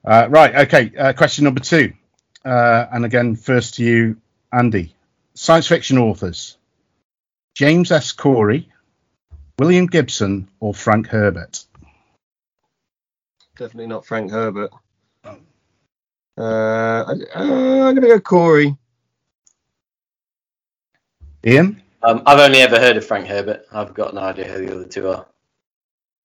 [0.05, 0.91] uh, right, okay.
[0.99, 1.93] Uh, question number two,
[2.45, 4.17] uh, and again, first to you,
[4.53, 4.97] Andy.
[5.35, 6.57] Science fiction authors:
[7.55, 8.11] James S.
[8.11, 8.73] Corey,
[9.61, 11.67] William Gibson, or Frank Herbert.
[13.59, 14.71] Definitely not Frank Herbert.
[15.23, 15.35] Uh,
[16.39, 18.75] I, uh, I'm gonna go Corey.
[21.47, 21.83] Ian.
[22.03, 23.67] Um, I've only ever heard of Frank Herbert.
[23.71, 25.27] I've got no idea who the other two are.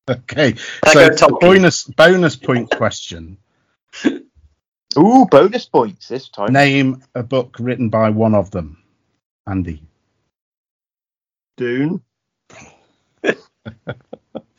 [0.10, 0.56] Okay,
[0.86, 1.40] I so go it's a Tolkien?
[1.42, 3.38] bonus bonus point question.
[4.98, 6.54] Ooh, bonus points this time.
[6.54, 8.82] Name a book written by one of them.
[9.46, 9.84] Andy.
[11.58, 12.02] Dune.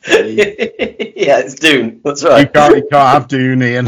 [0.07, 2.01] yeah, it's Dune.
[2.03, 2.53] That's You right.
[2.53, 3.87] can't, you can't have Dune, Ian.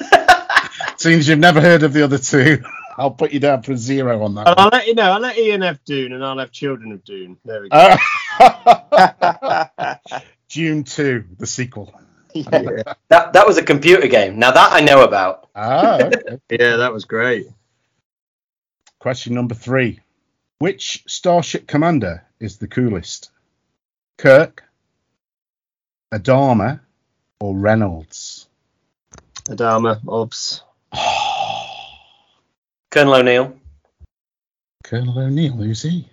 [0.96, 2.62] Seems you've never heard of the other two.
[2.98, 4.48] I'll put you down for a zero on that.
[4.48, 4.64] I'll, one.
[4.64, 5.10] I'll let you know.
[5.12, 7.36] I'll let Ian have Dune, and I'll have Children of Dune.
[7.44, 7.96] There we go.
[8.40, 9.96] Uh,
[10.48, 11.92] Dune 2, the sequel.
[12.34, 12.82] yeah.
[13.08, 14.38] That that was a computer game.
[14.38, 15.48] Now that I know about.
[15.54, 16.38] Ah, okay.
[16.50, 17.46] yeah, that was great.
[18.98, 20.00] Question number three.
[20.58, 23.30] Which Starship Commander is the coolest?
[24.18, 24.64] Kirk,
[26.12, 26.80] Adama,
[27.40, 28.48] or Reynolds?
[29.44, 30.62] Adama, Obs.
[32.90, 33.56] Colonel O'Neill.
[34.84, 36.08] Colonel O'Neill, who's he?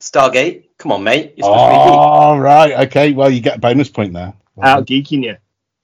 [0.00, 0.64] Stargate.
[0.78, 1.34] Come on, mate.
[1.36, 1.96] You're supposed to be.
[1.96, 2.86] Oh, right.
[2.86, 3.12] Okay.
[3.12, 4.32] Well, you get a bonus point there.
[4.56, 5.36] Well Out geeking you.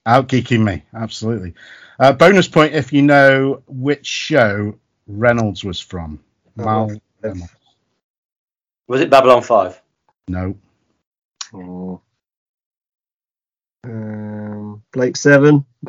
[0.05, 0.83] Out geeking me.
[0.93, 1.53] Absolutely.
[1.99, 4.75] Uh, bonus point if you know which show
[5.07, 6.19] Reynolds was from.
[6.55, 7.51] Mal Reynolds.
[8.87, 9.81] Was it Babylon 5?
[10.27, 10.55] No.
[13.83, 15.65] Um, Blake Seven.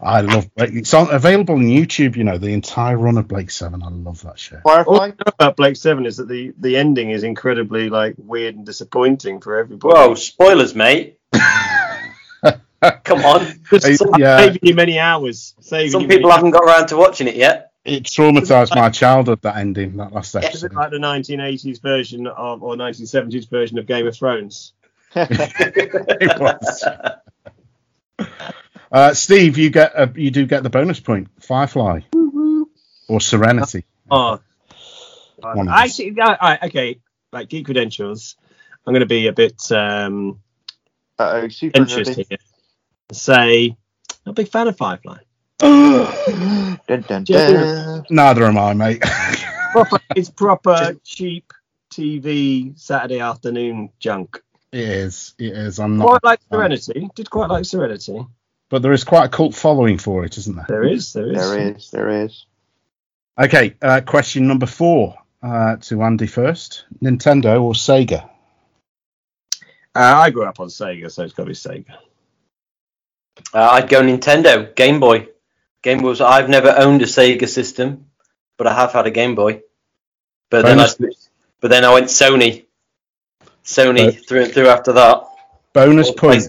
[0.00, 0.70] I love Blake.
[0.74, 2.14] It's on, available on YouTube.
[2.16, 3.82] You know the entire run of Blake Seven.
[3.82, 4.60] I love that show.
[4.64, 8.54] All I know about Blake Seven is that the, the ending is incredibly like weird
[8.54, 9.92] and disappointing for everybody.
[9.94, 11.18] Whoa, spoilers, mate.
[13.04, 13.60] Come on.
[13.72, 14.38] Just Uh, yeah.
[14.38, 15.54] saving you many hours.
[15.60, 17.67] Saving Some you people many haven't got around to watching it yet.
[17.88, 19.42] It traumatized my childhood.
[19.42, 19.96] That ending.
[19.96, 20.72] That last Is episode.
[20.72, 24.74] it like the 1980s version of or 1970s version of Game of Thrones?
[25.14, 26.84] it was.
[28.90, 31.28] Uh, Steve, you get a, you do get the bonus point.
[31.40, 32.00] Firefly
[33.08, 33.84] or Serenity.
[34.10, 34.40] Oh,
[35.40, 37.00] One of actually, yeah, all right, okay.
[37.32, 38.36] Like geek credentials,
[38.86, 40.40] I'm going to be a bit um,
[41.18, 42.38] Uh-oh, super anxious here.
[43.12, 43.76] Say,
[44.24, 45.18] I'm a big fan of Firefly.
[45.58, 48.04] Dun, dun, dun.
[48.10, 49.02] Neither am I, mate.
[49.72, 51.52] Proper, it's proper cheap
[51.92, 54.42] TV Saturday afternoon junk.
[54.72, 55.34] it is.
[55.38, 55.78] It is.
[55.78, 56.06] I'm not.
[56.06, 57.10] Quite like Serenity.
[57.14, 58.24] Did quite like Serenity.
[58.70, 60.66] But there is quite a cult following for it, isn't there?
[60.68, 61.36] There is, there is.
[61.36, 62.46] There is, there is.
[63.38, 63.74] Okay.
[63.80, 66.84] Uh, question number four uh, to Andy first.
[67.02, 68.24] Nintendo or Sega?
[69.94, 71.94] Uh, I grew up on Sega, so it's got to be Sega.
[73.52, 75.28] Uh, I'd go Nintendo, Game Boy.
[75.82, 76.20] Game Boys.
[76.20, 78.06] I've never owned a Sega system,
[78.56, 79.62] but I have had a Game Boy.
[80.50, 81.28] But then I Bonus- switched,
[81.60, 82.64] but then I went Sony.
[83.64, 84.26] Sony Right.
[84.28, 85.24] through and through after that.
[85.74, 86.48] Bonus point.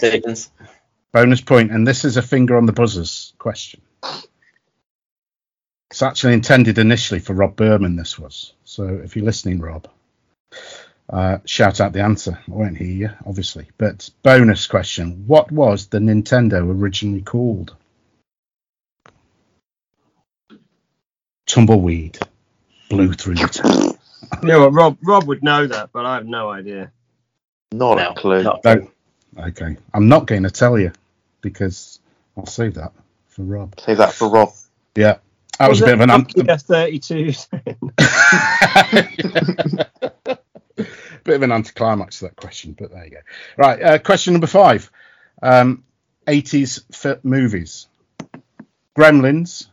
[1.11, 3.82] Bonus point, and this is a finger on the buzzers question.
[5.91, 7.95] It's actually intended initially for Rob Burman.
[7.95, 8.88] This was so.
[9.03, 9.88] If you're listening, Rob,
[11.09, 12.38] uh, shout out the answer.
[12.47, 13.69] I won't hear you, obviously.
[13.77, 17.75] But bonus question: What was the Nintendo originally called?
[21.50, 22.20] Tumbleweed
[22.89, 23.97] blew through the town.
[24.43, 24.97] You know what, Rob?
[25.04, 26.91] Rob would know that, but I have no idea.
[27.72, 28.43] Not No, a clue.
[28.43, 28.88] not- No.
[29.38, 30.91] Okay, I'm not going to tell you
[31.41, 32.00] because
[32.38, 32.91] I'll save that
[33.30, 33.80] for Rob.
[33.80, 34.54] Save that for Rob.
[34.95, 35.18] Yeah.
[35.58, 37.34] That was, a bit of an un- Nokia 32.
[41.24, 43.18] bit of an anticlimax to that question, but there you go.
[43.58, 44.89] Right, uh, question number five.
[45.41, 45.84] Um,
[46.28, 47.88] 80s fi- movies.
[48.97, 49.68] Gremlins,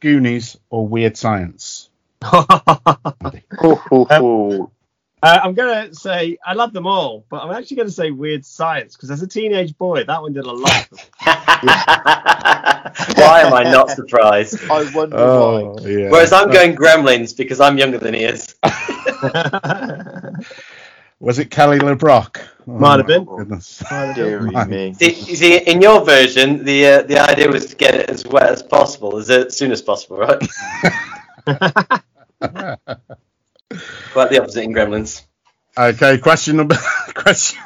[0.00, 1.90] Goonies, or Weird Science?
[2.24, 2.46] Ho,
[3.60, 4.70] ho, Um.
[5.22, 8.10] Uh, I'm going to say I love them all, but I'm actually going to say
[8.10, 10.88] Weird Science because as a teenage boy, that one did a lot.
[13.16, 14.62] Why am I not surprised?
[14.70, 15.88] I wonder Oh, why.
[15.88, 16.10] yeah.
[16.10, 18.54] Whereas I'm going Gremlins because I'm younger than he is.
[21.18, 22.40] Was it Kelly LeBrock?
[22.68, 23.24] Oh, Might have been.
[23.24, 23.82] Goodness.
[23.88, 24.92] Deary me.
[24.94, 28.50] See, see, in your version, the uh, the idea was to get it as wet
[28.50, 30.38] as possible, as uh, soon as possible, right?
[34.12, 35.22] Quite the opposite in Gremlins.
[35.78, 36.76] Okay, question number
[37.14, 37.60] question.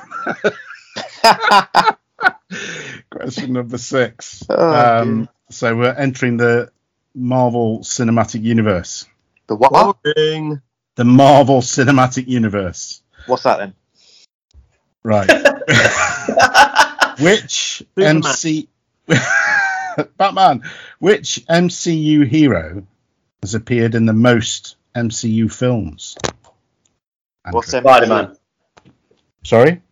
[3.10, 4.44] question number six.
[4.48, 6.70] Oh, um, so we're entering the
[7.14, 9.06] Marvel Cinematic Universe.
[9.48, 9.96] The what?
[10.04, 10.60] Boring.
[10.96, 12.99] The Marvel Cinematic Universe.
[13.26, 13.74] What's that then?
[15.02, 15.28] Right.
[17.20, 18.16] Which Superman.
[18.16, 18.68] MC
[20.16, 20.62] Batman?
[20.98, 22.84] Which MCU hero
[23.42, 26.16] has appeared in the most MCU films?
[27.50, 27.90] What's Andrew.
[27.90, 28.00] MCU?
[28.00, 28.36] Spider-Man.
[29.44, 29.82] Sorry.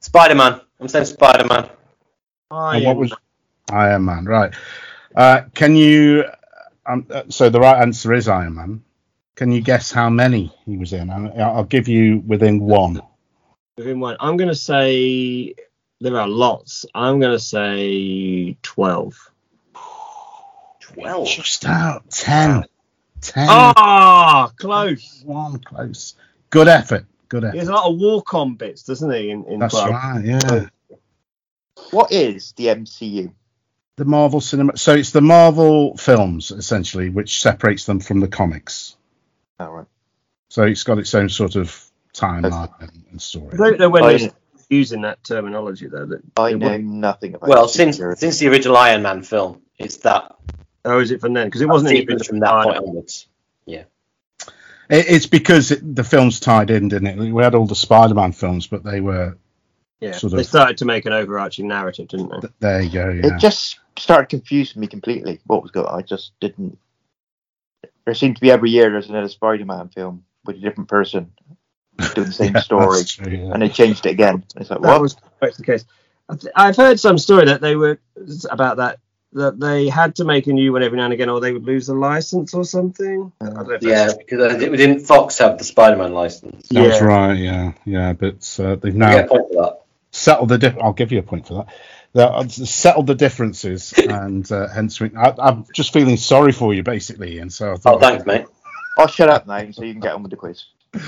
[0.00, 0.60] Spider-Man.
[0.80, 1.70] I'm saying Spider-Man.
[2.50, 3.12] I And what was
[3.70, 4.24] Iron Man?
[4.24, 4.54] Right.
[5.14, 6.24] Uh, can you?
[6.86, 8.84] Um, uh, so the right answer is Iron Man.
[9.36, 11.10] Can you guess how many he was in?
[11.10, 13.00] I'll, I'll give you within one.
[13.76, 14.16] Within one.
[14.20, 15.54] I'm going to say
[16.00, 16.86] there are lots.
[16.94, 19.30] I'm going to say 12.
[20.80, 21.26] Twelve.
[21.26, 22.64] Just out ten.
[23.20, 23.46] Ten.
[23.50, 25.22] Ah, close.
[25.24, 26.14] One close.
[26.50, 27.06] Good effort.
[27.28, 27.58] Good He effort.
[27.58, 29.30] has a lot of walk-on bits, doesn't he?
[29.30, 29.90] In, in That's 12?
[29.90, 30.24] right.
[30.24, 30.66] Yeah.
[31.90, 33.32] What is the MCU?
[33.96, 34.76] The Marvel cinema.
[34.76, 38.96] So it's the Marvel films essentially, which separates them from the comics.
[39.60, 39.86] Oh, right.
[40.48, 41.78] So it's got its own sort of
[42.12, 43.50] timeline and, and story.
[43.54, 44.30] I don't know when I- they're
[44.70, 46.06] using that terminology though.
[46.06, 47.68] That I know wasn't- nothing about Well, it.
[47.70, 50.34] since since the original Iron Man film, it's that.
[50.84, 51.46] Oh, is it from then?
[51.46, 53.26] Because it wasn't any sequence from that point onwards.
[53.66, 53.84] Yeah.
[54.90, 57.32] It, it's because it, the films tied in, didn't it?
[57.32, 59.38] We had all the Spider-Man films, but they were
[60.00, 62.48] Yeah, sort they of- started to make an overarching narrative, didn't they?
[62.60, 62.82] there.
[62.82, 63.08] You go.
[63.08, 63.34] Yeah.
[63.34, 65.40] It just started confusing me completely.
[65.46, 65.86] What was going?
[65.88, 66.78] I just didn't.
[68.04, 71.32] There seemed to be every year there's another Spider-Man film with a different person
[72.14, 73.52] doing the same Yeah, story, true, yeah.
[73.52, 74.44] and they changed it again.
[74.56, 75.00] It's like That what?
[75.00, 75.84] was quite the case.
[76.28, 77.98] I th- I've heard some story that they were
[78.50, 78.98] about that
[79.32, 81.64] that they had to make a new one every now and again, or they would
[81.64, 83.32] lose the license or something.
[83.40, 86.68] I don't know Yeah, because uh, didn't Fox have the Spider-Man license?
[86.68, 87.04] That's yeah.
[87.04, 87.34] right.
[87.34, 88.12] Yeah, yeah.
[88.12, 89.80] But uh, they've now get a point for that.
[90.14, 90.58] Settled the.
[90.58, 91.66] Dif- I'll give you a point for that.
[92.14, 96.72] They- uh, settled the differences, and uh, hence we, I, I'm just feeling sorry for
[96.74, 97.38] you, basically.
[97.40, 98.46] And so I Oh, thought, thanks, mate.
[98.98, 100.64] I'll shut up now so you can get on with the quiz.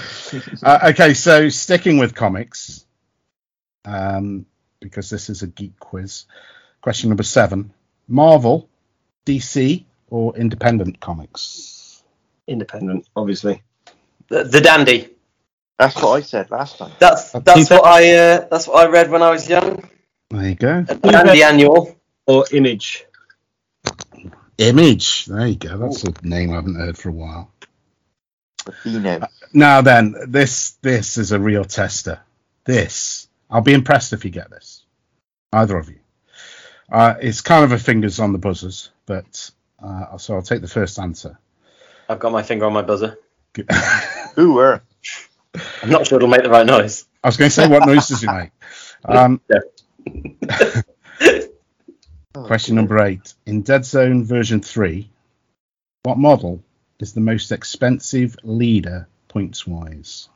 [0.63, 2.85] Uh, okay, so sticking with comics,
[3.85, 4.45] um,
[4.81, 6.25] because this is a geek quiz.
[6.83, 7.73] Question number seven:
[8.09, 8.69] Marvel,
[9.27, 12.03] DC, or independent comics?
[12.49, 13.63] independent, obviously.
[14.29, 15.09] The, the dandy.
[15.79, 16.93] That's what I said last time.
[16.99, 19.89] That's that's what I uh, that's what I read when I was young.
[20.31, 20.85] There you go.
[20.89, 21.97] A dandy annual.
[22.27, 23.07] Or image.
[24.59, 25.27] Image.
[25.27, 25.79] There you go.
[25.79, 27.53] That's a name I haven't heard for a while.
[28.65, 29.29] The Beano.
[29.53, 32.21] Now then, this this is a real tester.
[32.65, 34.85] This I'll be impressed if you get this,
[35.53, 36.01] either of you.
[36.91, 39.51] Uh, it's kind of a fingers on the buzzers, but
[39.83, 41.39] uh, so I'll take the first answer.
[42.09, 43.19] I've got my finger on my buzzer.
[43.69, 44.83] I Who were?
[45.83, 47.07] I'm not sure it'll make the right noise.
[47.23, 48.51] I was going to say, what noise does it make?
[49.05, 49.41] Um,
[52.35, 55.09] question number eight: In Dead Zone version three,
[56.03, 56.61] what model
[56.99, 60.29] is the most expensive leader points wise?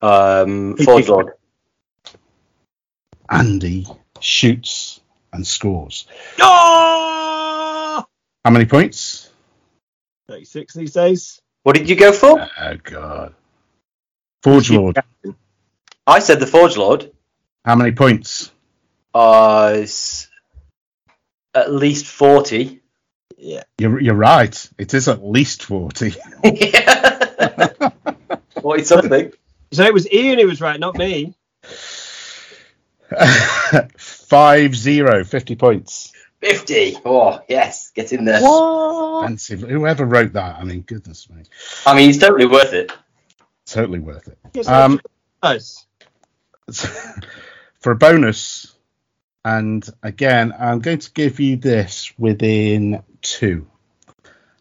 [0.00, 1.32] Um, Forge Lord.
[3.30, 3.86] Andy
[4.20, 5.00] shoots
[5.32, 6.06] and scores.
[6.40, 8.04] Oh!
[8.44, 9.30] How many points?
[10.28, 11.40] 36 these days.
[11.62, 12.46] What did you go for?
[12.60, 13.34] Oh God.
[14.44, 14.98] Forge Lord.
[16.06, 17.10] I said the Forge Lord.
[17.64, 18.52] How many points?
[19.14, 20.28] Uh, it's
[21.54, 22.82] at least forty.
[23.38, 23.62] Yeah.
[23.78, 24.70] You're, you're right.
[24.78, 26.14] It is at least 40.
[26.44, 27.90] yeah.
[28.60, 29.32] Forty something.
[29.72, 31.34] So it was Ian who was right, not me.
[33.98, 36.12] 5 0, 50 points.
[36.40, 36.96] Fifty.
[37.04, 38.40] Oh yes, get in there.
[39.22, 39.60] Expensive.
[39.60, 41.42] Whoever wrote that, I mean, goodness me.
[41.86, 42.92] I mean, it's totally worth it.
[43.74, 44.38] Totally worth it.
[44.54, 45.00] Yes, Um,
[45.42, 45.84] nice.
[47.80, 48.72] for a bonus,
[49.44, 53.66] and again, I'm going to give you this within two.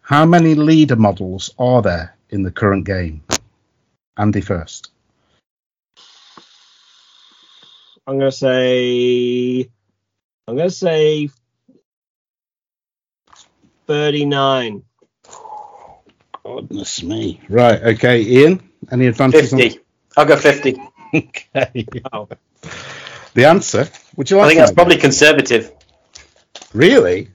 [0.01, 3.23] How many leader models are there in the current game?
[4.17, 4.89] Andy first.
[8.07, 9.69] I'm gonna say.
[10.47, 11.29] I'm gonna say.
[13.85, 14.81] Thirty-nine.
[16.43, 17.39] Goodness me.
[17.47, 17.79] Right.
[17.81, 18.21] Okay.
[18.23, 19.53] Ian, any advances?
[19.53, 19.79] on- 50.
[20.17, 20.77] I'll go 50.
[21.15, 21.85] Okay.
[22.11, 22.27] Oh.
[23.35, 23.87] The answer.
[24.15, 24.45] Would you like?
[24.45, 24.75] I think to that's know?
[24.75, 25.71] probably conservative.
[26.73, 27.29] really.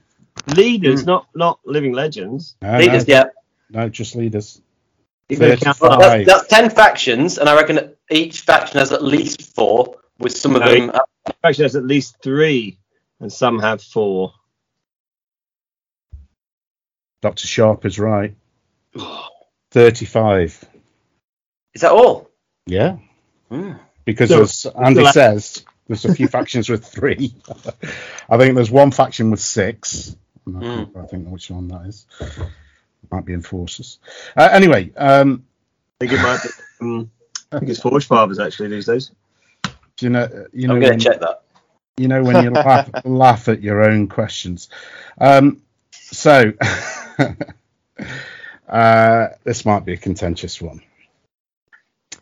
[0.53, 2.55] Leaders, not not living legends.
[2.61, 3.23] No, Leaders, no, yeah.
[3.69, 4.61] no, just leaders.
[5.29, 5.97] You've got to count Thirty-five.
[5.97, 10.35] Well, that's, that's 10 factions, and I reckon each faction has at least four, with
[10.35, 10.91] some of them.
[10.93, 10.99] uh,
[11.43, 12.79] Actually, has at least three,
[13.21, 14.33] and some have four.
[17.21, 18.35] Doctor Sharp is right.
[19.71, 20.65] Thirty-five.
[21.73, 22.29] Is that all?
[22.65, 22.97] Yeah.
[23.49, 23.73] Hmm.
[24.05, 27.33] because So- as Andy so- says, there's a few factions with three.
[28.29, 30.15] I think there's one faction with six.
[30.45, 31.03] I'm not Mm.
[31.03, 32.05] I think which one that is.
[33.11, 33.97] Might be enforcers.
[34.37, 35.43] Uh, anyway, um,
[35.99, 36.49] I think it might be.
[36.81, 37.11] Um,
[37.51, 39.11] I think it's Forge Fathers actually these days.
[39.63, 39.71] do
[40.05, 41.41] you know, you know, I'm going to check that.
[41.97, 44.69] you know when you laugh, laugh at your own questions.
[45.19, 45.61] Um,
[45.91, 46.53] so
[48.69, 50.81] uh, this might be a contentious one.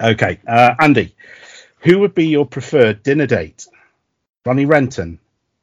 [0.01, 1.15] Okay, uh, Andy,
[1.79, 3.67] who would be your preferred dinner date?
[4.45, 5.19] Ronnie Renton,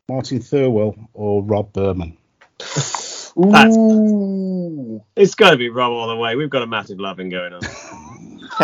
[0.09, 2.17] Martin Thurwell, or Rob Burman?
[2.59, 5.03] That's- Ooh.
[5.17, 6.37] It's got to be Rob all the way.
[6.37, 7.63] We've got a massive loving going on.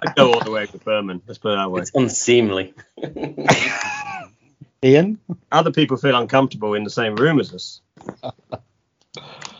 [0.00, 1.22] I'd go all the way with Burman.
[1.26, 1.82] Let's put it that way.
[1.82, 2.74] It's unseemly.
[4.84, 5.18] Ian?
[5.50, 7.80] Other people feel uncomfortable in the same room as us.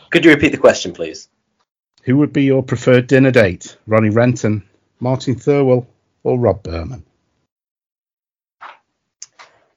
[0.09, 1.27] Could you repeat the question, please?
[2.03, 3.77] Who would be your preferred dinner date?
[3.85, 4.63] Ronnie Renton,
[4.99, 5.87] Martin Thurwell,
[6.23, 7.03] or Rob Burman?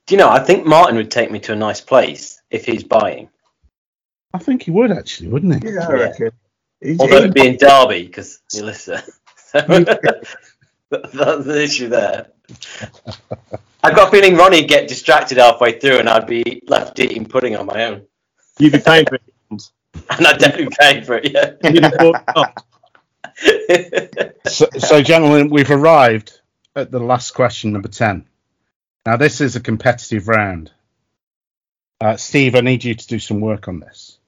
[0.07, 2.85] Do you know, I think Martin would take me to a nice place if he's
[2.85, 3.29] buying.
[4.35, 5.70] I think he would actually, wouldn't he?
[5.73, 6.33] Yeah, I reckon.
[6.99, 9.01] Although it'd be in Derby, because you listen.
[9.53, 10.35] That's
[10.91, 12.29] the issue there.
[13.85, 17.57] I've got a feeling Ronnie'd get distracted halfway through and I'd be left eating pudding
[17.57, 18.07] on my own.
[18.59, 19.23] You'd be paying for it.
[20.11, 21.53] And I'd definitely pay for it, yeah.
[21.70, 22.55] You'd be bought off.
[24.45, 26.40] So, so, gentlemen, we've arrived
[26.74, 28.26] at the last question, number 10.
[29.07, 30.72] Now, this is a competitive round.
[32.01, 34.18] Uh, Steve, I need you to do some work on this.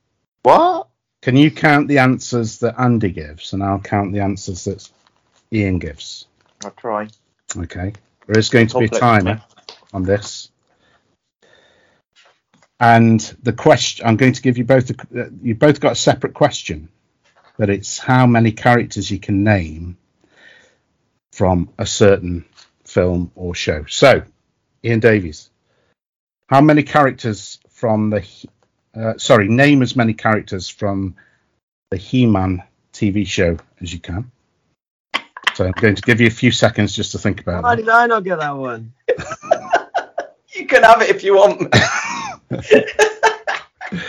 [0.42, 0.88] What?
[1.20, 4.88] Can you count the answers that Andy gives, and I'll count the answers that
[5.52, 6.26] Ian gives?
[6.64, 7.08] I'll try.
[7.56, 7.92] Okay.
[8.26, 9.42] There is going to be a timer
[9.92, 10.50] on this.
[12.78, 15.96] And the question, I'm going to give you both, a, uh, you both got a
[15.96, 16.88] separate question,
[17.56, 19.96] but it's how many characters you can name
[21.32, 22.44] from a certain
[22.84, 23.84] film or show.
[23.88, 24.22] So,
[24.84, 25.50] Ian Davies,
[26.48, 28.26] how many characters from the,
[28.94, 31.16] uh, sorry, name as many characters from
[31.90, 34.30] the He-Man TV show as you can.
[35.54, 37.82] So I'm going to give you a few seconds just to think about Why that.
[37.82, 38.92] did I not get that one?
[40.54, 41.72] you can have it if you want.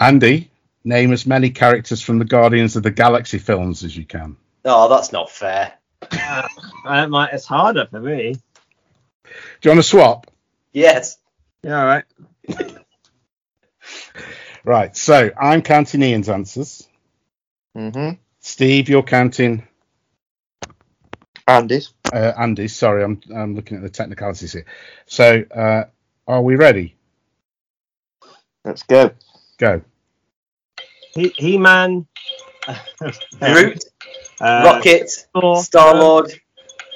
[0.00, 0.49] Andy,
[0.84, 4.36] name as many characters from the Guardians of the Galaxy films as you can.
[4.64, 5.72] Oh, that's not fair.
[6.10, 6.48] Uh,
[6.84, 8.34] I might, it's harder for me.
[9.24, 9.30] Do
[9.62, 10.26] you want to swap?
[10.72, 11.18] Yes.
[11.62, 12.04] Yeah, all right.
[14.62, 16.86] Right, so I'm counting Ian's answers.
[17.76, 18.16] Mm-hmm.
[18.40, 19.66] Steve, you're counting
[21.48, 21.94] Andy's.
[22.12, 22.76] uh, Andy's.
[22.76, 24.66] Sorry, I'm, I'm looking at the technicalities here.
[25.06, 25.84] So, uh,
[26.28, 26.94] are we ready?
[28.64, 29.12] Let's go.
[29.58, 29.80] Go.
[31.14, 32.06] He, He-Man.
[33.40, 33.84] Groot,
[34.40, 36.32] uh, Rocket, Thor, Star Lord,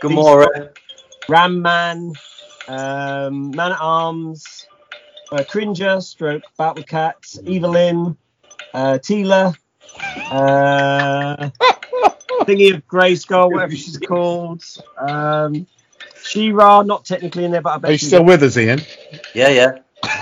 [0.03, 0.75] Gamora.
[1.29, 2.13] Ram Man,
[2.69, 4.67] um, Man at Arms,
[5.33, 8.17] uh, Cringer, Stroke, Battle Cat, Evil-Lyn,
[8.75, 9.57] uh, Teela,
[10.31, 11.51] uh,
[12.45, 14.63] Thingy of Grayskull, whatever she's called.
[14.99, 15.67] Um,
[16.25, 18.81] She-Ra, not technically in there, but I bet Are you she's still with us, Ian?
[19.35, 19.79] Yeah, yeah.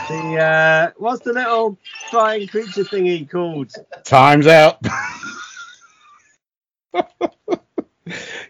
[0.09, 1.79] the uh, what's the little
[2.13, 3.73] flying creature thingy called?
[4.05, 4.79] Time's out.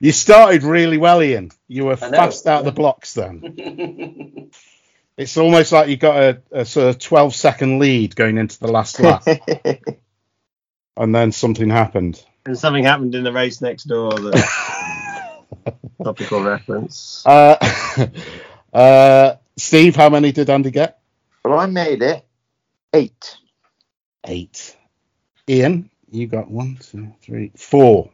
[0.01, 1.53] you started really well, Ian.
[1.69, 4.51] You were fast out of the blocks then.
[5.15, 8.73] It's almost like you got a, a sort of 12 second lead going into the
[8.73, 9.23] last lap,
[10.97, 12.25] and then something happened.
[12.47, 14.11] And something happened in the race next door.
[14.13, 15.45] That
[16.03, 17.23] topical reference.
[17.27, 17.57] Uh,
[18.73, 20.99] uh, Steve, how many did Andy get?
[21.45, 22.25] well, I made it
[22.95, 23.37] eight.
[24.27, 24.77] Eight.
[25.49, 28.11] Ian, you got one, two, three, four.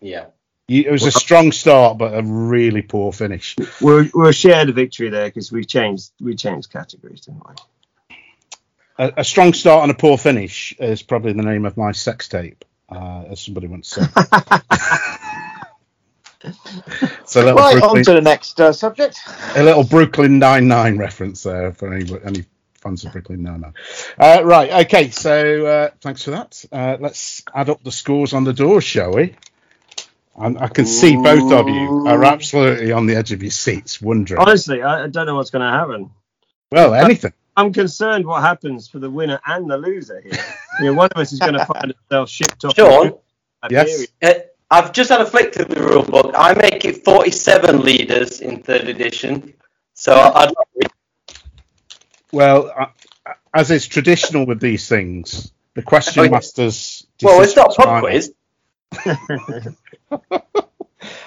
[0.00, 0.26] yeah.
[0.68, 3.54] You, it was a strong start, but a really poor finish.
[3.80, 7.54] We'll, we'll share the victory there because we changed we changed categories, didn't we?
[8.98, 12.26] a, a strong start and a poor finish is probably the name of my sex
[12.28, 14.08] tape, uh, as somebody once said.
[17.24, 19.18] so a little, Right, on to the next uh, subject.
[19.54, 22.44] a little Brooklyn Nine Nine reference there for any, any
[22.86, 23.74] fans of Brooklyn Nine Nine.
[24.18, 26.64] Uh, right, okay, so uh, thanks for that.
[26.70, 29.34] Uh, let's add up the scores on the doors, shall we?
[30.36, 34.00] And I can see both of you are absolutely on the edge of your seats,
[34.00, 34.40] wondering.
[34.40, 36.10] Honestly, I, I don't know what's going to happen.
[36.70, 37.32] Well, anything.
[37.56, 40.38] I'm concerned what happens for the winner and the loser here.
[40.80, 42.76] you know, one of us is going to find himself shipped off.
[42.76, 43.14] Sean,
[43.70, 44.06] Yes.
[44.22, 44.34] uh,
[44.70, 46.34] I've just had a flick through the rule book.
[46.36, 49.54] I make it 47 leaders in third edition.
[49.94, 50.52] So I'd
[52.32, 52.86] Well, uh,
[53.54, 57.06] as is traditional with these things, the question Oh, masters.
[57.22, 58.32] well, it's not a pub quiz.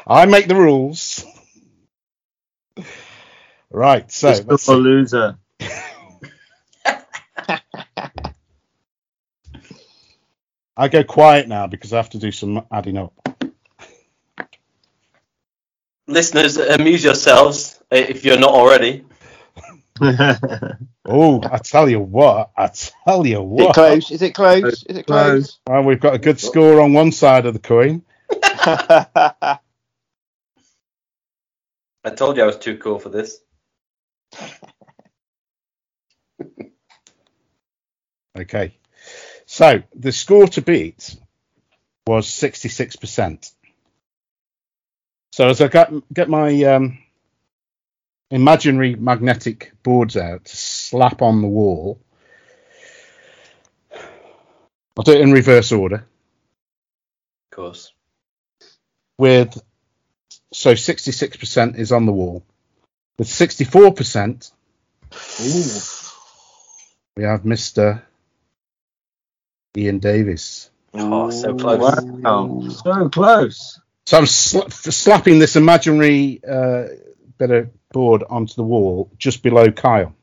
[0.08, 1.24] I make the rules.
[3.72, 4.82] Right, so Just let's for see.
[4.82, 5.38] loser.
[10.78, 13.14] I go quiet now because I have to do some adding up.
[16.08, 19.06] Listeners, amuse yourselves uh, if you're not already.
[21.06, 23.74] Oh, I tell you what, I tell you Is it what.
[23.74, 24.12] close?
[24.12, 24.84] Is it close?
[24.90, 25.60] Is it close?
[25.68, 28.04] Well, we've got a good score on one side of the coin.
[28.44, 29.60] I
[32.16, 33.40] told you I was too cool for this.
[38.38, 38.78] Okay.
[39.46, 41.16] So the score to beat
[42.08, 43.52] was 66%.
[45.34, 47.00] So as I got, get my um,
[48.32, 52.00] imaginary magnetic boards out to slap on the wall,
[54.98, 56.06] I'll do it in reverse order
[57.52, 57.94] Of course.
[59.18, 59.62] with
[60.54, 62.44] so 66% is on the wall.
[63.18, 64.52] With 64%,
[67.16, 68.02] we have Mr.
[69.78, 70.70] Ian Davis.
[70.94, 71.80] Oh, so close.
[72.02, 72.68] Wow.
[72.70, 73.80] so close.
[74.06, 76.86] So I'm sla- slapping this imaginary uh,
[77.38, 80.14] bit of board onto the wall just below Kyle.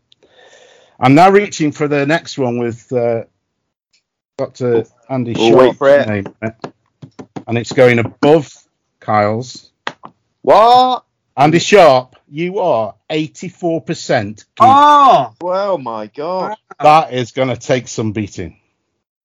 [0.99, 3.25] I'm now reaching for the next one with uh,
[4.39, 4.85] Dr.
[5.09, 6.09] Andy We'll Sharp, wait for it.
[6.09, 6.27] name
[7.47, 8.53] and it's going above
[9.01, 9.71] Kyle's.
[10.43, 11.05] What?
[11.37, 14.37] Andy Sharp, you are 84%.
[14.37, 14.45] geek.
[14.61, 16.57] Oh, Well, my God.
[16.81, 18.59] That is going to take some beating.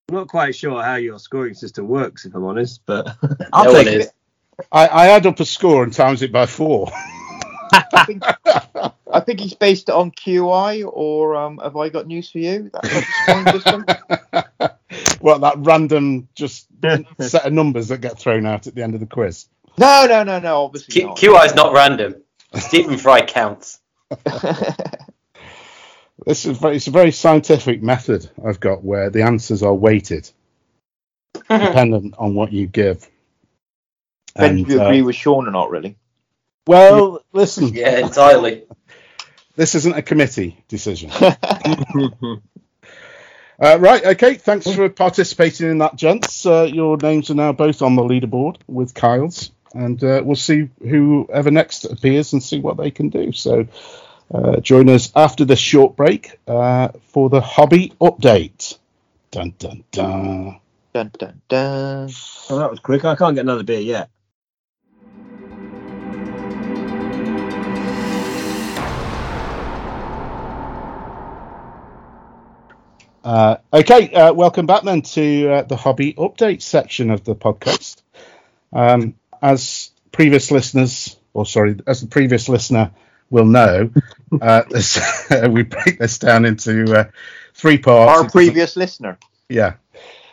[0.10, 3.16] I'm not quite sure how your scoring system works, if I'm honest, but
[3.54, 4.12] I'll no take it.
[4.72, 6.92] I, I add up a score and times it by four.
[7.94, 8.24] I think,
[9.12, 12.70] I think he's based it on QI, or um, have I got news for you?
[12.74, 13.86] That type of scoring system?
[15.22, 16.68] well, that random just
[17.20, 19.48] set of numbers that get thrown out at the end of the quiz.
[19.78, 20.64] No, no, no, no.
[20.64, 21.18] Obviously Q- not.
[21.18, 22.24] QI is not random.
[22.56, 23.80] Stephen Fry counts.
[26.26, 30.30] This is very, it's a very scientific method I've got where the answers are weighted
[31.58, 33.10] dependent on what you give.
[34.36, 35.98] Depends if And, you uh, agree with Sean or not, really.
[36.68, 38.64] Well, listen, Yeah, entirely.
[39.56, 41.12] this isn't a committee decision.
[43.62, 44.34] Uh, right, okay.
[44.34, 46.48] Thanks for participating in that, gents.
[46.48, 50.68] Uh, your names are now both on the leaderboard with Kyle's, and uh, we'll see
[50.82, 53.32] whoever next appears and see what they can do.
[53.32, 53.68] So,
[54.34, 58.80] uh, join us after this short break uh, for the hobby update.
[59.30, 60.60] Dun dun dun.
[60.94, 62.10] Dun, dun, dun.
[62.50, 63.06] oh, that was quick.
[63.06, 64.10] I can't get another beer yet.
[73.24, 78.02] Uh, okay, uh, welcome back then to uh, the hobby update section of the podcast.
[78.74, 82.92] Um, as previous listeners, or sorry, as the previous listener
[83.30, 83.92] will know,
[84.42, 85.00] uh, this,
[85.50, 87.04] we break this down into uh,
[87.54, 88.24] three parts.
[88.24, 89.20] Our previous listener.
[89.50, 89.76] yeah,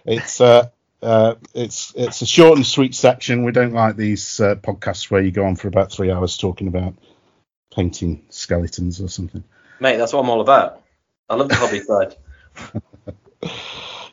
[0.06, 0.68] it's uh,
[1.02, 3.44] uh, it's it's a short and sweet section.
[3.44, 6.68] We don't like these uh, podcasts where you go on for about three hours talking
[6.68, 6.94] about
[7.74, 9.44] painting skeletons or something.
[9.78, 10.82] Mate, that's what I'm all about.
[11.28, 12.16] I love the hobby side.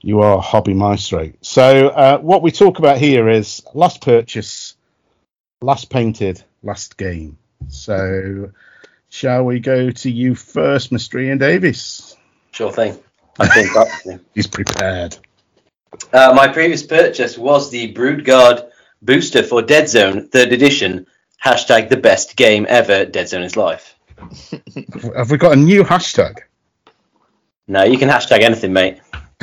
[0.06, 1.32] You are hobby maestro.
[1.42, 4.76] So uh, what we talk about here is last purchase,
[5.64, 7.40] last painted, last game.
[7.70, 8.52] So
[9.10, 11.20] shall we go to you first, Mr.
[11.20, 12.16] Ian Davis?
[12.52, 13.00] Sure thing.
[13.40, 15.18] I think that's He's prepared.
[16.14, 18.70] Uh, my previous purchase was the Broodguard
[19.02, 21.08] booster for Dead Zone, third edition.
[21.44, 23.06] Hashtag the best game ever.
[23.06, 23.96] Dead Zone is life.
[25.18, 26.42] Have we got a new hashtag?
[27.68, 29.00] No, you can hashtag anything, mate.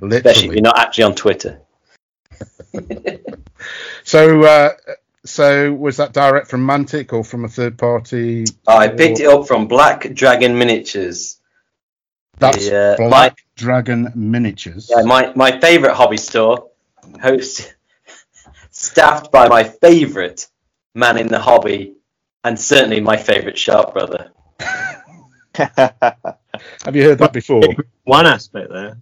[0.00, 0.54] if Literally.
[0.56, 1.60] you're not actually on Twitter.
[4.04, 4.70] So uh,
[5.24, 8.44] so was that direct from Mantic or from a third party?
[8.66, 11.38] I picked it up from Black Dragon Miniatures.
[12.38, 14.90] That's The, uh, Black my- Dragon Miniatures.
[14.90, 16.70] Yeah, my, my favourite hobby store,
[17.22, 17.72] host,
[18.72, 20.48] staffed by my favourite
[20.96, 21.94] man in the hobby,
[22.42, 24.32] and certainly my favourite sharp brother.
[25.54, 27.62] Have you heard that before?
[28.04, 28.96] One aspect there.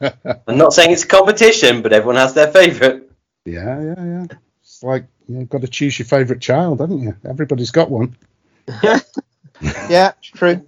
[0.48, 3.02] I'm not saying it's a competition, but everyone has their favourite.
[3.44, 4.26] yeah, yeah, yeah.
[4.60, 7.16] It's like you've got to choose your favourite child, haven't you?
[7.28, 8.16] Everybody's got one.
[8.82, 10.64] yeah, it's true.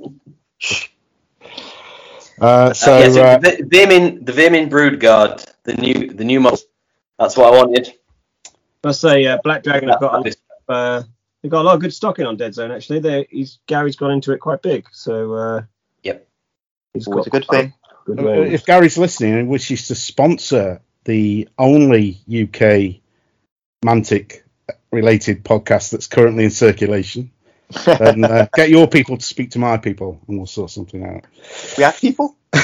[2.40, 6.24] Uh, so Uh, yeah, so uh, the Veer-myn, the Veer-myn Brood Guard, the new the
[6.24, 6.58] new model.
[7.18, 7.92] That's what I wanted.
[8.84, 10.36] I say uh, Black Dragon have got a lot of,
[10.68, 11.02] uh,
[11.46, 12.98] they've got a lot of good stock in on Dead Zone actually.
[12.98, 15.62] They he's Gary's gone into it quite big, so uh,
[16.02, 16.26] Yep.
[16.94, 17.72] he's Always got a good thing.
[18.04, 23.00] Good Uh, if Gary's listening and wishes to sponsor the only UK
[23.84, 24.42] Mantic
[24.90, 27.30] related podcast that's currently in circulation,
[27.86, 31.24] then uh, get your people to speak to my people and we'll sort something out.
[31.78, 32.36] We have people.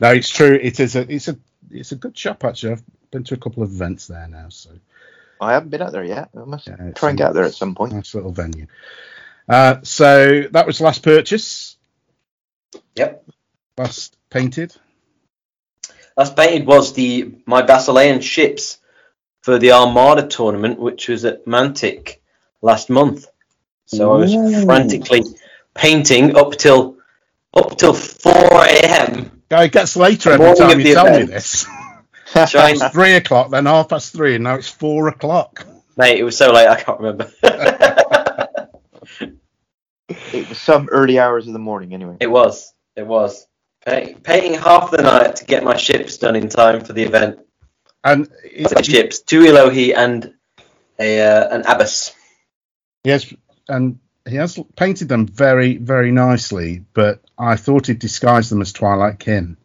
[0.00, 0.58] No, it's true.
[0.60, 1.36] It is a it's a
[1.70, 2.72] it's a good shop actually.
[2.72, 4.70] I've been to a couple of events there now, so
[5.40, 6.30] I haven't been out there yet.
[6.36, 7.92] I must Yeah, try and a- get out there at some point.
[7.92, 8.66] nice little venue.
[9.48, 11.76] Uh, so that was the last purchase.
[12.96, 13.24] Yep.
[13.78, 14.74] Last painted.
[16.16, 18.78] Last painted was the my Basilean ships
[19.42, 22.16] for the Armada tournament, which was at Mantic
[22.60, 23.26] last month.
[23.86, 24.34] So I was
[24.64, 25.22] frantically
[25.74, 26.96] painting up till
[27.54, 29.42] up till 4 a.m.
[29.48, 31.64] Guy it gets later every time you the tell me event.
[32.34, 32.50] this.
[32.52, 35.66] Trying, It's three o'clock, then half past three, and now it's four o'clock.
[35.96, 37.30] mate, it was so late I can't remember.
[40.32, 42.16] It was some early hours of the morning, anyway.
[42.20, 43.46] it was, it was
[43.84, 47.40] painting, painting half the night to get my ships done in time for the event.
[48.02, 50.32] And The it, ships, two Elohi and
[50.98, 52.14] a uh, an Abbas.
[53.04, 53.32] yes,
[53.68, 56.84] and he has painted them very, very nicely.
[56.94, 59.58] But I thought he'd disguised them as Twilight Kin,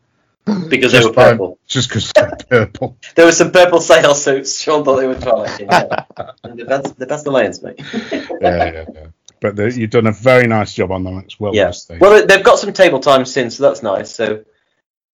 [0.46, 1.60] because they Just were by- purple.
[1.68, 2.98] just because they're purple.
[3.16, 4.62] There were some purple sail suits.
[4.62, 5.58] Sean thought they were Twilight.
[5.58, 6.06] King, Yeah.
[6.44, 7.80] the best, the best Lions, mate.
[7.82, 9.08] yeah, yeah, yeah.
[9.40, 11.18] But the, you've done a very nice job on them.
[11.20, 11.68] It's well yeah.
[11.68, 14.14] worth Well, they- they've got some table time since, so that's nice.
[14.14, 14.44] So,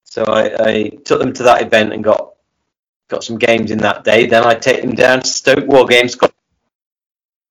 [0.03, 2.33] so I, I took them to that event and got
[3.07, 4.25] got some games in that day.
[4.27, 6.15] Then I take them down to Stoke War Games.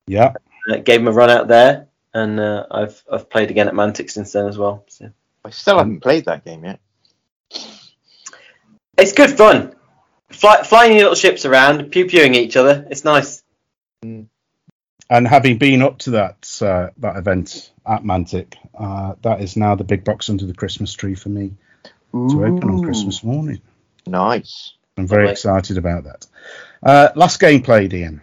[0.07, 0.33] Yeah,
[0.71, 4.11] Uh, gave them a run out there, and uh, I've I've played again at Mantic
[4.11, 4.85] since then as well.
[4.89, 5.11] So.
[5.45, 6.81] I still haven't played that game yet.
[8.97, 9.75] It's good fun.
[10.31, 12.87] Fly, flying your little ships around, pew pewing each other.
[12.91, 13.43] It's nice.
[14.03, 14.29] and
[15.09, 19.85] having been up to that uh, that event at Mantic, uh, that is now the
[19.85, 21.53] big box under the Christmas tree for me
[22.13, 23.61] to open on Christmas morning.
[24.07, 24.75] Nice.
[24.97, 25.33] I'm very Lovely.
[25.33, 26.27] excited about that.
[26.83, 28.23] Uh, last game played, Ian.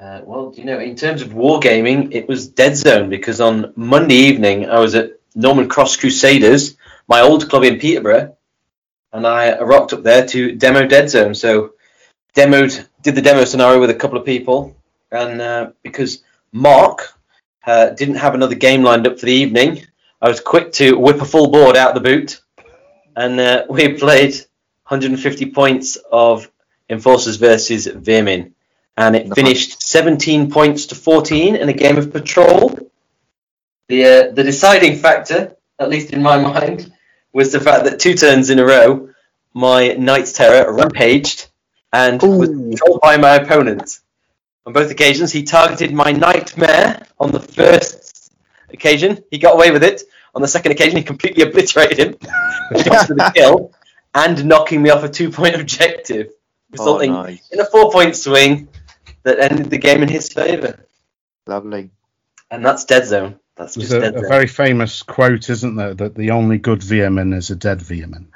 [0.00, 4.14] Uh, well, you know, in terms of wargaming, it was Dead Zone because on Monday
[4.14, 6.76] evening I was at Norman Cross Crusaders,
[7.08, 8.36] my old club in Peterborough,
[9.12, 11.34] and I rocked up there to demo Dead Zone.
[11.34, 11.74] So,
[12.34, 14.76] demoed, did the demo scenario with a couple of people,
[15.10, 16.22] and uh, because
[16.52, 17.14] Mark
[17.66, 19.86] uh, didn't have another game lined up for the evening,
[20.20, 22.40] I was quick to whip a full board out the boot,
[23.16, 24.34] and uh, we played
[24.86, 26.50] 150 points of
[26.90, 28.54] Enforcers versus Veer-myn
[28.98, 29.34] and it Nice.
[29.34, 32.76] finished 17 points to 14 in a game of patrol.
[33.86, 36.92] The uh, the deciding factor, at least in my mind,
[37.32, 39.10] was the fact that two turns in a row,
[39.54, 41.48] my Knight's Terror rampaged
[41.92, 42.70] and was Ooh.
[42.70, 44.00] controlled by my opponent.
[44.66, 48.32] On both occasions, he targeted my Nightmare on the first
[48.70, 49.24] occasion.
[49.30, 50.02] He got away with it.
[50.34, 53.72] On the second occasion, he completely obliterated him, for the kill,
[54.14, 56.28] and knocking me off a two-point objective,
[56.78, 57.48] Oh, nice.
[57.50, 58.68] in a four-point swing
[59.22, 60.84] that ended the game in his favour.
[61.46, 61.90] Lovely.
[62.50, 63.40] And that's Dead Zone.
[63.58, 67.32] That's There's a, Dead a very famous quote, isn't there, that the only good Veer-myn
[67.32, 68.28] is a dead Veer-myn.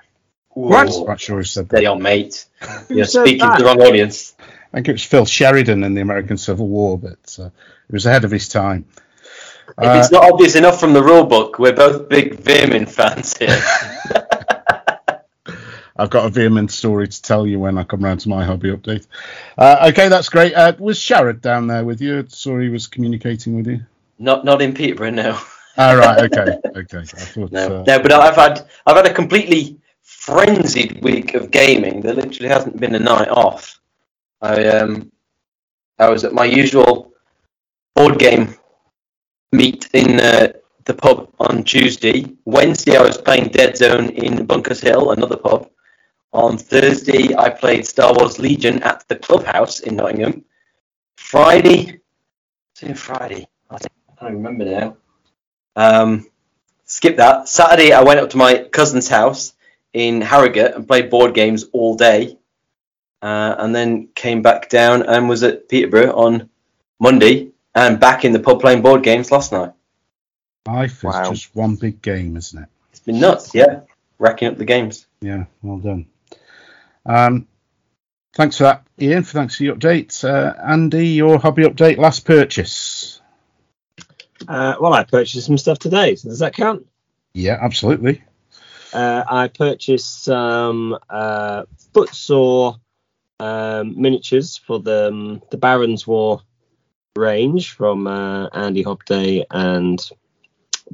[0.51, 0.91] What?
[0.91, 1.93] Ooh, Not sure who said Steady that.
[1.93, 2.47] on, mate.
[2.89, 3.57] Who You're speaking that?
[3.59, 4.35] to the wrong audience.
[4.41, 7.51] I think it was Phil Sheridan in the American Civil War, but uh,
[7.89, 8.85] he was ahead of his time.
[9.69, 13.37] If Uh, it's not obvious enough from the rule book, we're both big Veer-myn fans
[13.39, 13.57] here.
[15.97, 18.71] I've got a Veer-myn story to tell you when I come round to my hobby
[18.71, 19.07] update.
[19.57, 20.55] Uh, okay, that's great.
[20.55, 22.25] Uh, was Sharad down there with you?
[22.29, 23.81] Sorry, he was communicating with you.
[24.23, 25.39] Not not in Peterborough, no.
[25.77, 26.33] Ah, right.
[26.33, 26.59] Okay.
[26.75, 26.99] Okay.
[26.99, 27.53] I thought.
[27.53, 32.01] No, uh, no, but I've had I've had a completely frenzied week of gaming.
[32.01, 33.79] There literally hasn't been a night off.
[34.41, 35.13] I um
[35.99, 37.13] I was at my usual
[37.95, 38.55] board game
[39.53, 40.53] meet in uh,
[40.85, 42.25] the pub on Tuesday.
[42.47, 45.69] Wednesday I was playing Dead Zone in Bunkers Hill, another pub.
[46.33, 50.45] On Thursday I played Star Wars Legion at the clubhouse in Nottingham.
[51.17, 52.01] Friday,
[52.71, 53.47] what's it Friday?
[54.23, 54.97] I don't remember now.
[55.75, 56.27] Um,
[56.85, 57.49] skip that.
[57.49, 59.55] Saturday, I went up to my cousin's house
[59.93, 62.39] in Harrogate and played board games all day.
[63.21, 66.49] Uh, and then came back down and was at Peterborough on
[66.99, 69.73] Monday and back in the pub playing board games last night.
[70.67, 72.69] Life is just one big game, isn't it?
[72.91, 73.81] It's been nuts, yeah.
[74.19, 75.07] Racking up the games.
[75.21, 76.07] Yeah, well done.
[77.07, 77.49] Um,
[78.35, 79.25] thanks for that, Ian.
[79.25, 80.25] Thanks for the update.
[80.25, 82.92] Uh, Andy, your hobby update, last purchase.
[84.49, 86.15] Uh, well, I purchased some stuff today.
[86.17, 86.87] So does that count?
[87.35, 88.23] Yeah, absolutely.
[88.93, 91.65] Uh, I purchased some uh,
[91.95, 92.79] Footsore
[93.41, 96.43] um, miniatures for the um, the Barons War
[97.17, 100.01] range from uh, Andy Hobday and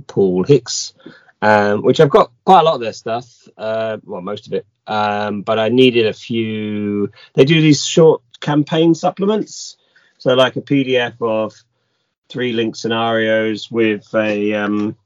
[0.07, 0.95] Paul Hicks,
[1.43, 3.49] um, which I've got quite a lot of their stuff.
[3.57, 4.67] Uh, well, most of it.
[4.87, 7.11] Um, but I needed a few.
[7.35, 9.77] They do these short campaign supplements,
[10.19, 11.55] so like a PDF of
[12.29, 14.97] three link scenarios with a um,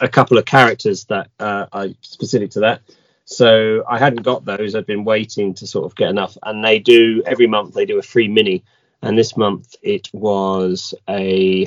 [0.00, 2.82] a couple of characters that uh, are specific to that.
[3.24, 4.74] So I hadn't got those.
[4.74, 7.74] I'd been waiting to sort of get enough, and they do every month.
[7.74, 8.64] They do a free mini,
[9.02, 11.66] and this month it was a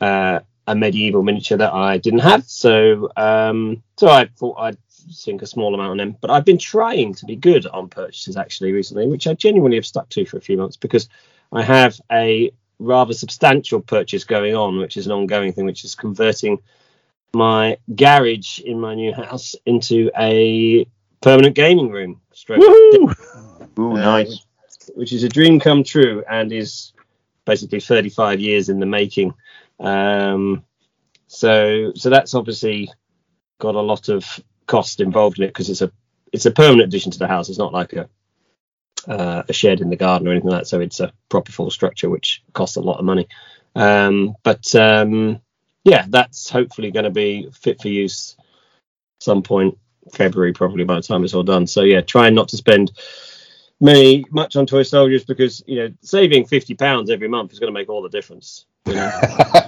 [0.00, 2.44] uh, a medieval miniature that I didn't have.
[2.44, 4.78] So um, so I thought I'd
[5.10, 6.16] sink a small amount on them.
[6.20, 9.86] But I've been trying to be good on purchases actually recently, which I genuinely have
[9.86, 11.08] stuck to for a few months because
[11.52, 15.94] I have a rather substantial purchase going on, which is an ongoing thing, which is
[15.94, 16.58] converting
[17.34, 20.86] my garage in my new house into a
[21.20, 22.20] permanent gaming room.
[22.32, 23.14] Stroke, Woohoo!
[23.78, 24.44] Ooh, Uh, nice.
[24.94, 26.92] which is a dream come true and is
[27.44, 29.34] basically 35 years in the making.
[29.80, 30.64] Um,
[31.26, 32.90] so so that's obviously
[33.58, 34.24] got a lot of
[34.66, 35.90] cost involved in it because it's a
[36.32, 37.48] it's a permanent addition to the house.
[37.48, 38.08] It's not like a
[39.08, 40.66] uh, a shed in the garden or anything like that.
[40.66, 43.28] So it's a proper full structure, which costs a lot of money.
[43.74, 45.40] Um, but um,
[45.84, 48.36] yeah, that's hopefully going to be fit for use
[49.20, 49.78] some point
[50.12, 51.66] February, probably by the time it's all done.
[51.66, 52.92] So yeah, trying not to spend
[53.80, 57.72] many much on toy soldiers because you know saving fifty pounds every month is going
[57.72, 58.66] to make all the difference.
[58.86, 59.20] You know?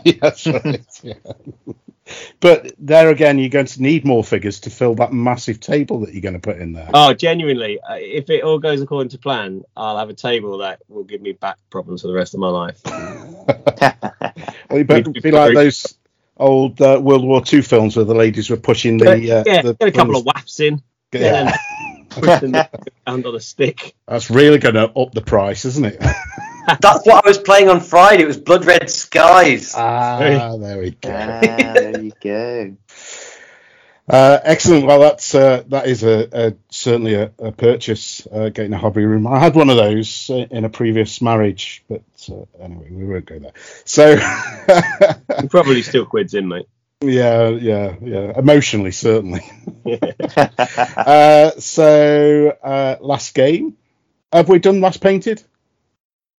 [0.05, 0.31] yeah,
[0.65, 1.01] right.
[1.03, 1.15] Yeah.
[2.39, 6.13] But there again, you're going to need more figures to fill that massive table that
[6.13, 6.89] you're going to put in there.
[6.95, 10.81] oh, genuinely, uh, if it all goes according to plan, I'll have a table that
[10.89, 12.81] will give me back problems for the rest of my life.
[14.69, 15.97] Well, you better be like those
[16.37, 19.13] old uh, World War II films where the ladies were pushing the.
[19.13, 20.83] Uh, yeah, the get a couple of WAAFs in,
[21.13, 21.57] Yeah.
[22.11, 23.95] push them around on a stick.
[24.09, 26.03] That's really going to up the price, isn't it?
[26.67, 28.23] That's what I was playing on Friday.
[28.23, 29.73] It was Blood Red Skies.
[29.77, 31.11] ah, there we go.
[31.11, 31.41] Ah,
[31.75, 32.77] there you go.
[34.09, 34.87] Uh, excellent.
[34.87, 38.27] Well, that's uh, that is a, a certainly a, a purchase.
[38.31, 39.27] Uh, getting a hobby room.
[39.27, 43.27] I had one of those uh, in a previous marriage, but uh, anyway, we won't
[43.27, 43.53] go there.
[43.85, 44.17] So,
[45.51, 46.67] probably still quids in, mate.
[47.03, 48.33] yeah, yeah, yeah.
[48.39, 49.43] Emotionally, certainly.
[50.97, 53.77] uh, so, uh, last game.
[54.33, 55.43] Have we done last painted?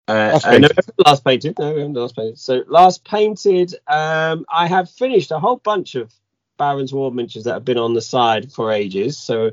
[0.08, 0.70] Uh, uh, no,
[1.06, 1.60] last painted.
[1.60, 2.40] No, we haven't last painted.
[2.40, 6.14] So last painted, um, I have finished a whole bunch of
[6.58, 9.18] Baron's War miniatures that have been on the side for ages.
[9.18, 9.52] So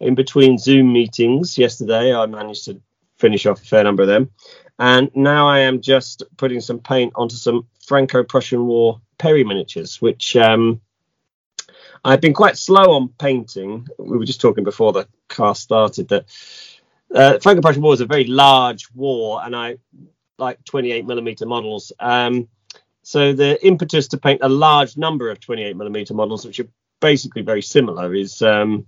[0.00, 2.80] in between Zoom meetings yesterday, I managed to
[3.18, 4.30] finish off a fair number of them,
[4.78, 10.34] and now I am just putting some paint onto some Franco-Prussian War Perry miniatures, which
[10.34, 10.80] um,
[12.04, 13.86] I've been quite slow on painting.
[13.98, 16.26] We were just talking before the cast started that
[17.14, 19.76] uh, Franco-Prussian War is a very large war, and I
[20.38, 21.92] like 28 millimeter models.
[22.00, 22.48] Um,
[23.02, 26.68] so the impetus to paint a large number of 28 millimeter models, which are
[27.00, 28.86] basically very similar, is um,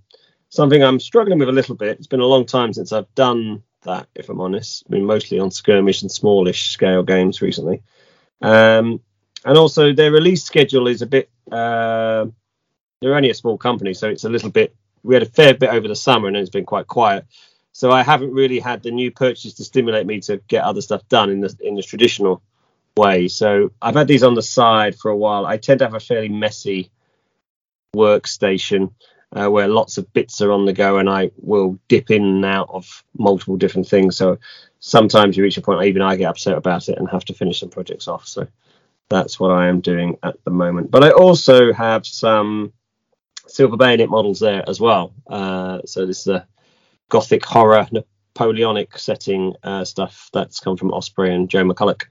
[0.49, 1.97] something I'm struggling with a little bit.
[1.97, 4.83] It's been a long time since I've done that, if I'm honest.
[4.89, 7.83] I mean, mostly on skirmish and smallish scale games recently.
[8.41, 9.01] Um,
[9.45, 11.29] and also their release schedule is a bit.
[11.51, 12.25] Uh,
[13.01, 14.75] they're only a small company, so it's a little bit.
[15.03, 17.25] We had a fair bit over the summer, and it's been quite quiet.
[17.77, 21.07] So I haven't really had the new purchase to stimulate me to get other stuff
[21.09, 22.41] done in the in the traditional
[22.97, 23.27] way.
[23.27, 25.45] So I've had these on the side for a while.
[25.45, 26.89] I tend to have a fairly messy
[27.95, 28.93] workstation
[29.31, 32.45] uh, where lots of bits are on the go, and I will dip in and
[32.45, 34.17] out of multiple different things.
[34.17, 34.39] So
[34.79, 37.59] sometimes you reach a point even I get upset about it and have to finish
[37.59, 38.27] some projects off.
[38.27, 38.47] So
[39.07, 40.89] that's what I am doing at the moment.
[40.89, 42.73] But I also have some
[43.45, 45.13] silver bayonet models there as well.
[45.27, 46.47] Uh, so this is a
[47.09, 52.03] gothic horror Napoleonic setting uh, stuff that's come from Osprey and Joe McCullough.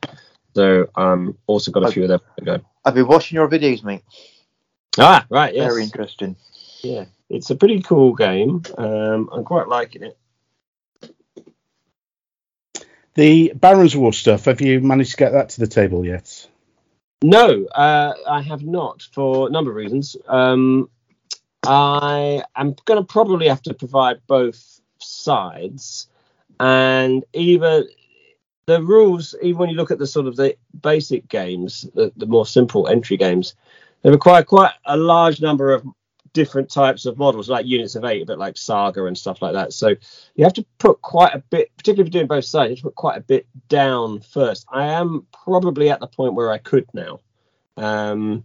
[0.54, 2.60] So um, also got a few of them to go.
[2.84, 4.02] I've been watching your videos, mate.
[4.98, 6.36] Ah, right, yes, Very interesting.
[6.82, 8.62] yeah, it's a pretty cool game.
[8.78, 10.18] Um, I'm quite liking it.
[13.14, 14.44] The Barons War stuff.
[14.46, 16.48] Have you managed to get that to the table yet?
[17.22, 20.16] No, uh, I have not for a number of reasons.
[20.28, 20.90] Um,
[21.66, 24.75] I am going to probably have to provide both
[25.06, 26.08] sides,
[26.60, 27.88] and even
[28.66, 32.26] the rules, even when you look at the sort of the basic games, the, the
[32.26, 33.54] more simple entry games,
[34.02, 35.84] they require quite a large number of
[36.32, 39.54] different types of models, like units of eight, a bit like Saga and stuff like
[39.54, 39.72] that.
[39.72, 39.94] So
[40.34, 42.78] you have to put quite a bit, particularly if you're doing both sides, you have
[42.78, 44.66] to put quite a bit down first.
[44.70, 47.20] I am probably at the point where I could now.
[47.78, 48.44] Um,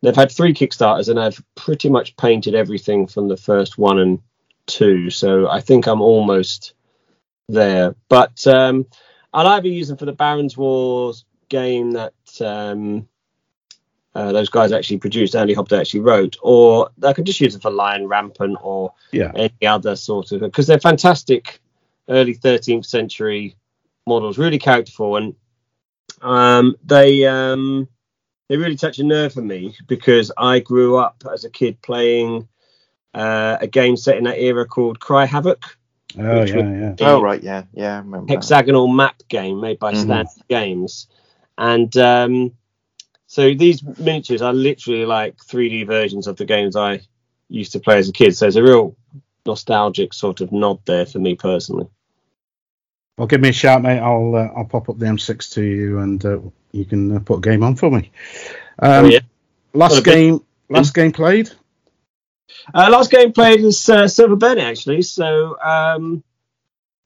[0.00, 4.20] they've had three Kickstarters, and I've pretty much painted everything from the first one and
[4.66, 5.10] two.
[5.10, 6.74] So I think I'm almost
[7.48, 7.94] there.
[8.08, 8.86] But um,
[9.32, 13.08] I'll either use them for the Barons Wars game that um,
[14.14, 17.60] uh, those guys actually produced, Andy Hobday actually wrote, or I could just use them
[17.60, 19.32] for Lion Rampant or Yeah.
[19.34, 21.60] any other sort of because they're fantastic
[22.08, 23.56] early 13th century
[24.06, 25.34] models, really characterful, and
[26.22, 27.88] um, they um,
[28.48, 32.46] they really touch a nerve for me because I grew up as a kid playing
[33.14, 35.76] uh, a game set in that era called Cry Havoc,
[36.18, 36.94] Oh yeah, yeah.
[37.00, 37.94] Oh right, yeah, yeah.
[37.94, 38.26] I remember.
[38.26, 38.32] that.
[38.34, 40.02] hexagonal map game made by Mhm.
[40.04, 41.08] Standard Games,
[41.58, 42.52] and um,
[43.26, 47.00] so these miniatures are literally like 3D versions of the games I
[47.48, 48.36] used to play as a kid.
[48.36, 48.96] So there's a real
[49.46, 51.86] nostalgic sort of nod there for me personally.
[53.18, 53.98] Well, give me a shout, mate.
[54.00, 56.38] I'll uh, I'll pop up the M6 to you, and uh,
[56.72, 58.10] you can uh, put a game on for me.
[58.78, 59.20] Um, Oh, yeah.
[59.72, 61.50] Last Got bit- game, last game played.
[62.74, 65.02] Uh, last game played was uh, Silver Bayonet actually.
[65.02, 66.22] So um,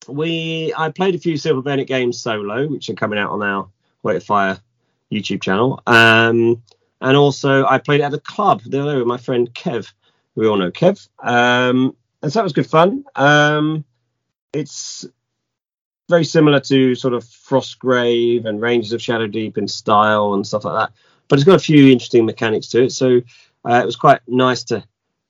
[0.07, 3.69] we I played a few Silver Bayonet games solo, which are coming out on our
[4.03, 4.59] Wait Fire
[5.13, 5.83] YouTube channel.
[5.87, 6.63] Um,
[7.01, 9.93] and also I played at a club the other with my friend Kev.
[10.35, 11.09] We all know Kev.
[11.23, 13.05] Um, and so that was good fun.
[13.15, 13.85] Um,
[14.53, 15.07] it's
[16.09, 20.65] very similar to sort of Frostgrave and Rangers of Shadow Deep in style and stuff
[20.65, 20.97] like that.
[21.29, 22.93] But it's got a few interesting mechanics to it.
[22.93, 23.21] So
[23.69, 24.83] uh, it was quite nice to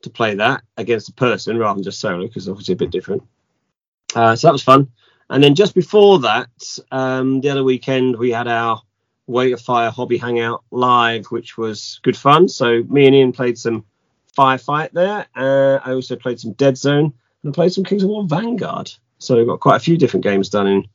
[0.02, 3.22] to play that against a person rather than just solo because obviously a bit different.
[4.14, 4.88] Uh, so that was fun.
[5.30, 8.80] And then just before that, um, the other weekend we had our
[9.26, 12.48] Weight of Fire hobby hangout live, which was good fun.
[12.48, 13.84] So me and Ian played some
[14.36, 15.26] Firefight there.
[15.34, 17.12] Uh, I also played some Dead Zone
[17.42, 18.90] and I played some Kings of War Vanguard.
[19.18, 20.88] So we got quite a few different games done in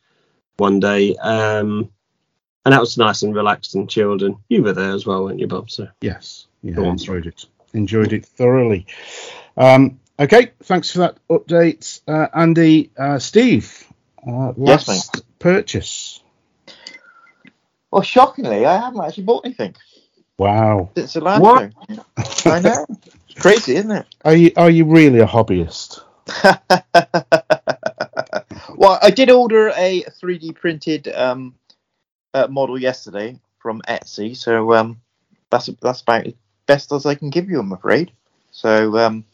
[0.58, 1.16] one day.
[1.18, 1.92] Um,
[2.66, 4.24] and that was nice and relaxed and chilled.
[4.24, 5.70] And you were there as well, weren't you, Bob?
[5.70, 6.86] So Yes, yeah, on.
[6.86, 7.46] enjoyed it.
[7.74, 8.86] Enjoyed it thoroughly.
[9.58, 12.92] Um, okay, thanks for that update, uh, Andy.
[12.98, 13.86] Uh, Steve,
[14.28, 16.22] uh, Yes, last purchase.
[17.92, 19.76] Well, shockingly, I haven't actually bought anything
[20.38, 20.90] Wow.
[20.96, 21.72] since the last What?
[21.78, 22.02] one.
[22.46, 22.86] I know.
[23.30, 24.06] It's crazy, isn't it?
[24.26, 26.02] Are you are you really a hobbyist?
[28.76, 31.56] well, I did order a 3D printed um,
[32.34, 35.02] uh, model yesterday from Etsy, so um,
[35.50, 36.34] that's that's about as
[36.66, 38.12] best as I can give you, I'm afraid.
[38.52, 39.26] So um,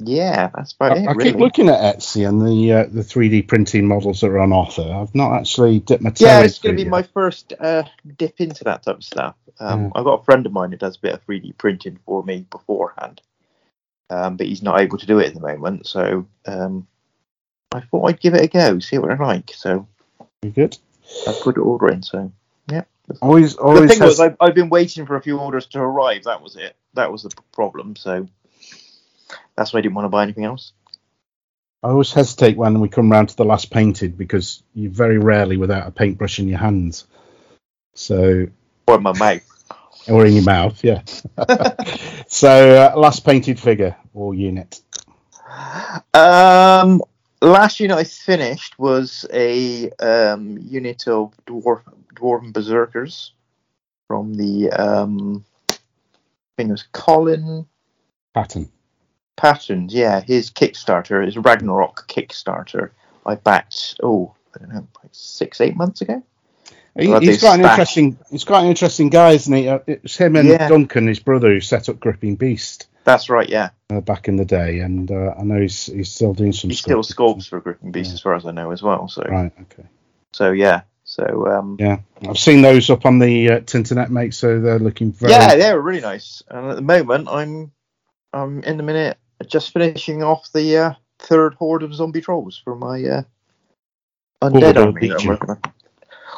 [0.00, 1.08] yeah, that's about I, it.
[1.08, 1.30] I really.
[1.30, 4.82] keep looking at Etsy and the uh, the 3D printing models that are on offer.
[4.82, 6.90] I've not actually dipped my toe yeah, it's going to be yet.
[6.90, 7.84] my first uh,
[8.16, 9.36] dip into that type of stuff.
[9.60, 9.90] Um, Yeah.
[9.94, 12.46] I've got a friend of mine who does a bit of 3D printing for me
[12.50, 13.20] beforehand,
[14.10, 15.86] um, but he's not able to do it at the moment.
[15.86, 16.86] So um,
[17.72, 19.52] I thought I'd give it a go, see what I like.
[19.54, 19.86] So
[20.42, 20.78] Very good.
[21.28, 22.02] I put an order in.
[22.02, 22.32] So
[23.20, 23.82] Always always.
[23.82, 26.24] the thing has, was, I've, I've been waiting for a few orders to arrive.
[26.24, 26.76] That was it.
[26.94, 27.96] That was the problem.
[27.96, 28.28] So
[29.56, 30.72] that's why I didn't want to buy anything else.
[31.82, 35.56] I always hesitate when we come round to the last painted because you're very rarely
[35.56, 37.06] without a paintbrush in your hands.
[37.94, 38.46] So
[38.86, 39.42] Or in my mouth.
[40.08, 41.02] or in your mouth, yeah.
[42.28, 44.80] so uh, last painted figure or unit.
[46.14, 47.02] Um,
[47.48, 51.82] last unit I finished was a um, unit of dwarf
[52.14, 53.32] dwarven berserkers
[54.06, 55.74] from the um, I
[56.56, 57.66] think it was Colin
[58.34, 58.70] Patton.
[59.36, 59.94] Patterns.
[59.94, 62.90] Yeah, his Kickstarter, his Ragnarok Kickstarter.
[63.24, 63.96] I backed.
[64.02, 66.22] Oh, I don't know, like six eight months ago.
[66.98, 67.22] He, quite
[67.58, 68.18] an interesting.
[68.30, 69.68] He's quite an interesting guy, isn't he?
[69.68, 70.68] Uh, It's him and Yeah.
[70.68, 73.48] Duncan, his brother, who set up Gripping Beast That's right.
[73.48, 76.70] Yeah, uh, back in the day, and uh, I know he's he's still doing some.
[76.70, 78.14] he still sculpts for Gripping Beast, Yeah.
[78.14, 79.08] as far as I know, as well.
[79.08, 79.52] So, Right.
[79.62, 79.88] Okay.
[80.32, 80.82] so yeah.
[81.04, 81.98] So um, Yeah,
[82.28, 84.34] I've seen those up on the uh, Tinternet, mate.
[84.34, 85.32] So they're looking very.
[85.32, 86.42] Yeah, they're really nice.
[86.48, 87.72] And at the moment, I'm
[88.32, 92.76] I'm in the minute just finishing off the uh, third horde of zombie trolls for
[92.76, 93.22] my uh,
[94.40, 95.08] undead or army.
[95.08, 95.28] that I'm legion?
[95.28, 95.60] working on.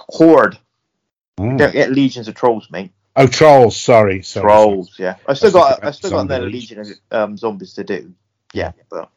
[0.09, 0.59] Horde.
[1.39, 1.57] Ah.
[1.57, 2.91] Don't get legions of trolls, mate.
[3.17, 3.77] Oh, trolls.
[3.81, 4.23] Sorry.
[4.23, 4.99] sorry trolls.
[4.99, 8.13] Yeah, I still I got I still got another legion of um, zombies to do.
[8.53, 9.09] Yeah, but,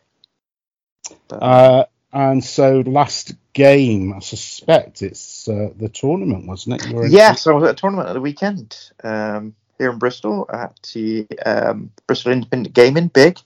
[1.28, 6.88] but Uh, and so last game, I suspect it's uh, the tournament, wasn't it?
[6.90, 10.00] You were in- Yes, I was at a tournament at the weekend um, here in
[10.00, 13.40] Bristol at the um, Bristol Independent Gaming, big.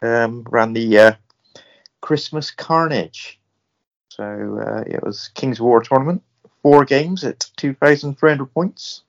[0.00, 1.12] Um, ran the uh,
[2.00, 3.38] Christmas Carnage.
[4.10, 6.22] So uh, it was King's War tournament,
[6.62, 9.02] four games at 2,300 points.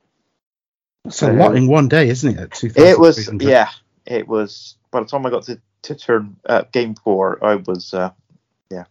[1.03, 2.63] That's a lot in one day, isn't it?
[2.63, 3.69] At It was, yeah,
[4.05, 4.77] it was.
[4.91, 8.11] By the time I got to, to turn uh, game four, I was, uh,
[8.69, 8.85] yeah.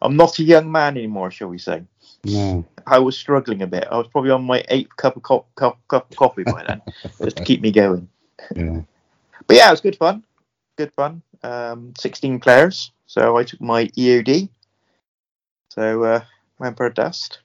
[0.00, 1.84] I'm not a young man anymore, shall we say.
[2.24, 2.64] No.
[2.86, 3.86] I was struggling a bit.
[3.90, 6.82] I was probably on my eighth cup of, co- cup, cup of coffee by then,
[7.22, 8.08] just to keep me going.
[8.56, 8.80] Yeah.
[9.46, 10.24] But yeah, it was good fun.
[10.76, 11.22] Good fun.
[11.44, 12.90] Um, 16 players.
[13.06, 14.48] So I took my EOD.
[15.68, 16.24] So uh,
[16.58, 17.40] went for a dust.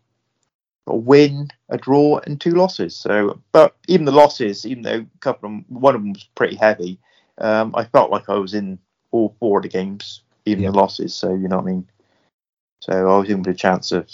[0.88, 2.96] A win, a draw, and two losses.
[2.96, 6.24] So, but even the losses, even though a couple of them, one of them was
[6.36, 7.00] pretty heavy,
[7.40, 8.80] um, I felt like I was in
[9.12, 10.72] all four of the games, even Yeah.
[10.72, 11.14] the losses.
[11.14, 11.90] So you know what I mean.
[12.82, 14.10] So I was in with a chance of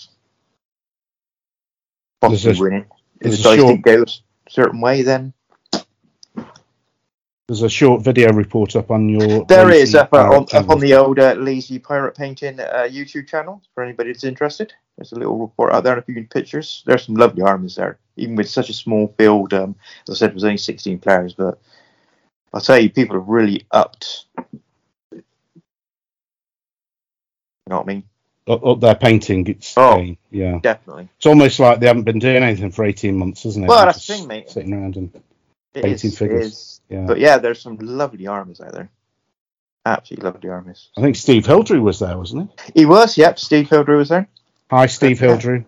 [2.22, 2.86] possibly winning.
[3.22, 5.34] If the dice didn't go a certain way, then
[7.48, 9.46] There's a short video report up on your.
[9.46, 13.28] There lazy is up, on, up on the old uh, Lazy Pirate Painting uh, YouTube
[13.28, 14.74] channel for anybody that's interested.
[14.98, 16.84] There's a little report out there and a few pictures.
[16.86, 19.54] There's some lovely armies there, even with such a small field.
[19.54, 19.76] Um,
[20.08, 21.60] as I said, it was only 16 players, but
[22.54, 24.26] I'll tell you, people have really upped.
[25.12, 25.24] You
[27.68, 28.04] know what I mean?
[28.48, 29.48] up, up there painting.
[29.48, 30.16] It's Oh.
[30.32, 30.60] yeah.
[30.62, 31.10] Definitely.
[31.18, 33.68] It's almost like they haven't been doing anything for 18 months, isn't it?
[33.68, 34.50] Well, They're that's the thing, mate.
[34.50, 35.12] Sitting around and
[35.74, 36.46] It Painting is, it figures.
[36.46, 36.82] is.
[36.90, 37.06] yeah.
[37.06, 38.90] But yeah, there's some lovely armies out there.
[39.86, 40.90] Absolutely lovely armies.
[40.98, 42.82] I think Steve Hildrew was there, wasn't he?
[42.82, 43.38] He was, yep.
[43.38, 44.30] Steve Hildrew was there.
[44.70, 45.66] Hi, Steve Hildrew.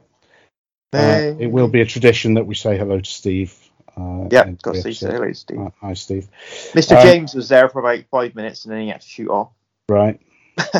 [0.94, 3.54] Uh, it will be a tradition that we say hello to Steve.
[3.98, 5.12] Uh, in got to episode.
[5.12, 5.58] hello, Steve.
[5.58, 6.28] Hi- Hi, Steve.
[6.74, 6.96] Mr.
[6.96, 9.52] Um, James was there for about five minutes and then he had to shoot off.
[9.90, 10.22] Right.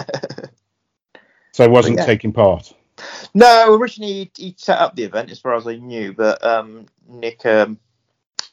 [1.56, 2.06] So I wasn't yeah.
[2.06, 2.74] taking part.
[3.34, 6.86] no, originally he, he set up the event as far as I knew, but um,
[7.08, 7.80] Nick, um,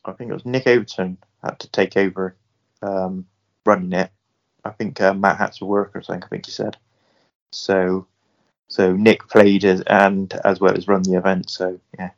[0.04, 2.36] I think it was Nick Overton, had to take over
[2.82, 3.26] um,
[3.64, 4.10] running it.
[4.64, 6.24] I think uh, Matt had to work or something.
[6.24, 6.76] I think he said.
[7.50, 8.06] So,
[8.68, 11.50] so Nick played as and as well as run the event.
[11.50, 12.10] So yeah,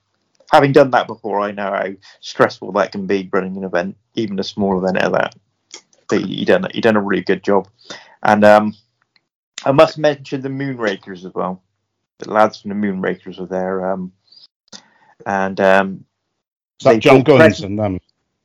[0.53, 1.89] having done that before, I know how
[2.21, 5.37] stressful that can be running an event, even a small event at that.
[6.09, 7.69] But he done he done a really good job,
[8.23, 8.75] and um,
[9.65, 11.63] I must mention the Moonrakers as well.
[12.19, 14.13] The lads from the Moonrakers were there, um,
[15.27, 16.05] and um,
[16.81, 18.01] Is that John Guns present- and them?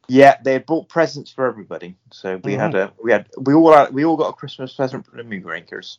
[0.10, 1.96] yeah, they had bought presents for everybody.
[2.12, 5.06] So we had a we had we all had, we all got a Christmas present
[5.06, 5.98] from the Moonrakers,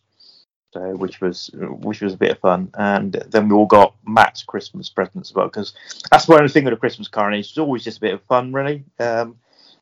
[0.73, 2.71] so which was which was a bit of fun.
[2.75, 5.75] And then we all got Matt's Christmas presents as well because
[6.11, 7.51] that's one of the thing with the Christmas carnage.
[7.51, 8.85] It's always just a bit of fun, really.
[8.99, 9.37] Um,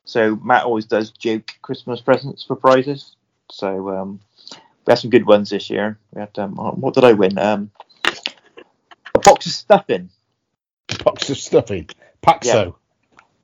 [0.05, 3.15] so Matt always does joke Christmas presents for prizes.
[3.51, 4.19] So um,
[4.51, 5.97] we had some good ones this year.
[6.13, 7.37] We had um, what did I win?
[7.39, 7.71] Um,
[9.15, 10.11] a box of stuffing.
[11.03, 11.89] Box of stuffing.
[12.21, 12.75] Paxo.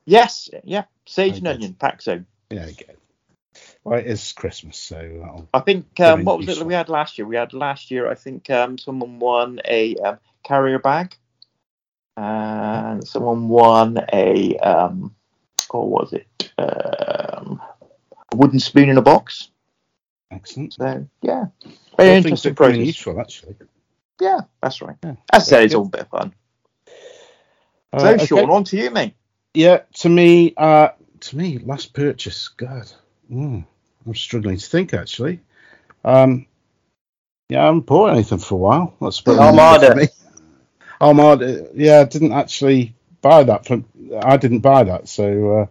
[0.05, 2.25] Yes, yeah, sage and onion, Paxo.
[2.49, 2.67] Yeah.
[3.83, 7.17] Well, it is Christmas, so I think um, what was it that we had last
[7.17, 7.27] year?
[7.27, 8.09] We had last year.
[8.09, 11.15] I think um, someone won a um, carrier bag,
[12.17, 15.15] and someone won a um,
[15.71, 16.51] what was it?
[16.57, 17.61] Um,
[18.31, 19.49] a wooden spoon in a box.
[20.31, 20.73] excellent.
[20.73, 21.45] So yeah,
[21.97, 23.55] very things interesting come useful, actually.
[24.19, 24.95] Yeah, that's right.
[25.03, 25.15] Yeah.
[25.31, 26.33] As I said, it's all a bit of fun.
[27.93, 28.25] Uh, So okay.
[28.25, 29.13] Sean, on to you, mate.
[29.53, 30.89] Yeah, to me, uh,
[31.21, 32.49] to me, last purchase.
[32.49, 32.91] God,
[33.31, 33.65] mm,
[34.05, 35.39] I'm struggling to think actually.
[36.03, 36.45] Um,
[37.49, 38.95] yeah, I haven't bought anything for a while.
[38.99, 39.95] That's put it Armada.
[39.95, 40.07] me.
[40.99, 41.69] Armada.
[41.73, 43.65] Yeah, I didn't actually buy that.
[43.65, 43.85] From
[44.21, 45.69] I didn't buy that, so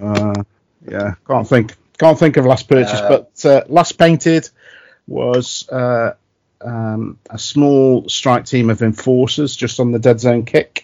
[0.00, 0.42] uh, uh,
[0.90, 1.76] yeah, can't think.
[1.96, 4.50] Can't think of last purchase, Uh, but uh, last painted
[5.06, 6.14] was uh,
[6.60, 10.83] um, a small strike team of enforcers just on the dead zone kick.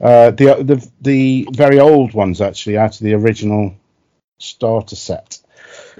[0.00, 3.74] Uh, the the the very old ones actually out of the original
[4.38, 5.38] starter set.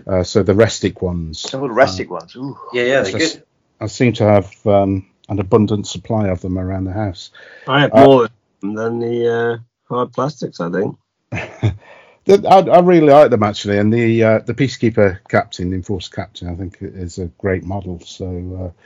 [0.06, 1.40] Uh, so the restic ones.
[1.40, 2.36] Some of the restic ones.
[2.36, 2.58] Ooh.
[2.72, 3.42] Yeah, yeah, they're Just- good.
[3.80, 7.30] I seem to have um, an abundant supply of them around the house.
[7.68, 8.28] I have Uh, more
[8.62, 9.58] than the uh,
[9.94, 10.96] hard plastics, I think.
[12.24, 16.10] The- I, I really like them actually, and the uh, the peacekeeper captain, the enforcer
[16.10, 18.00] captain, I think is a great model.
[18.00, 18.82] So uh,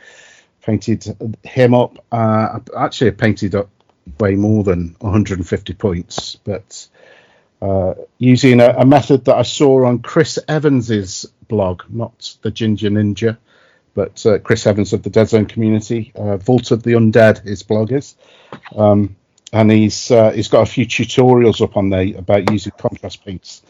[0.62, 2.04] painted him up.
[2.12, 3.70] Uh, actually, I painted up
[4.18, 6.88] way more than 150 points, but
[7.62, 12.90] uh, using a, a method that I saw on Chris Evans's blog, not the Ginger
[12.90, 13.36] Ninja,
[13.94, 16.12] but uh, Chris Evans of the Dead Zone community.
[16.14, 18.16] Uh, Vault of the Undead, his blog is.
[18.74, 19.16] Um,
[19.52, 23.62] and he's uh, he's got a few tutorials up on there about using contrast paints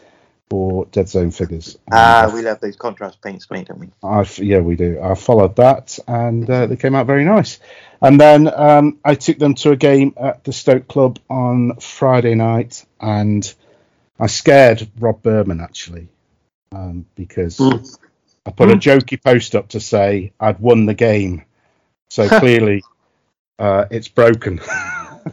[0.51, 1.77] for Dead Zone figures.
[1.93, 3.87] Ah, And we love those contrast paints, mate, don't we?
[4.03, 4.99] I've, yeah, we do.
[5.01, 7.59] I followed that, and uh, they came out very nice.
[8.01, 12.35] And then um, I took them to a game at the Stoke Club on Friday
[12.35, 13.51] night, and
[14.19, 16.09] I scared Rob Burman actually
[16.73, 17.97] um, because Mm.
[18.45, 21.45] I put a jokey post up to say I'd won the game,
[22.09, 22.83] so clearly
[23.57, 24.59] uh, it's broken,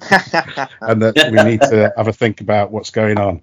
[0.86, 3.42] and that we need to have a think about what's going on.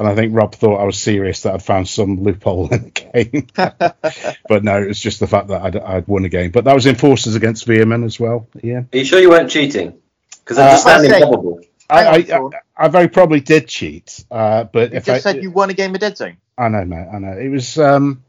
[0.00, 2.90] And I think Rob thought I was serious that I'd found some loophole in the
[2.90, 3.46] game.
[4.48, 6.50] but no, it was just the fact that I'd, I'd won a game.
[6.50, 8.48] But that was Enforcers against Veer-myn as well.
[8.62, 9.94] Yeah, Are you sure you weren't cheating?
[10.40, 11.60] Because Uh, that's just I'd say- improbable.
[11.90, 12.14] I, I.
[12.16, 14.24] I, I very probably did cheat.
[14.30, 16.38] Uh, but You if I, said you won a game of Dead Zone.
[16.56, 18.24] I know, mate, I know it was um,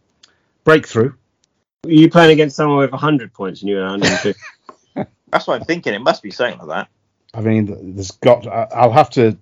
[0.66, 1.14] breakthrough.
[1.86, 4.40] Were you playing against someone with 100 points and you were 150?
[5.32, 5.94] That's what I'm thinking.
[5.94, 6.88] It must be something like that.
[7.34, 8.46] I mean, there's got.
[8.46, 9.38] I'll have to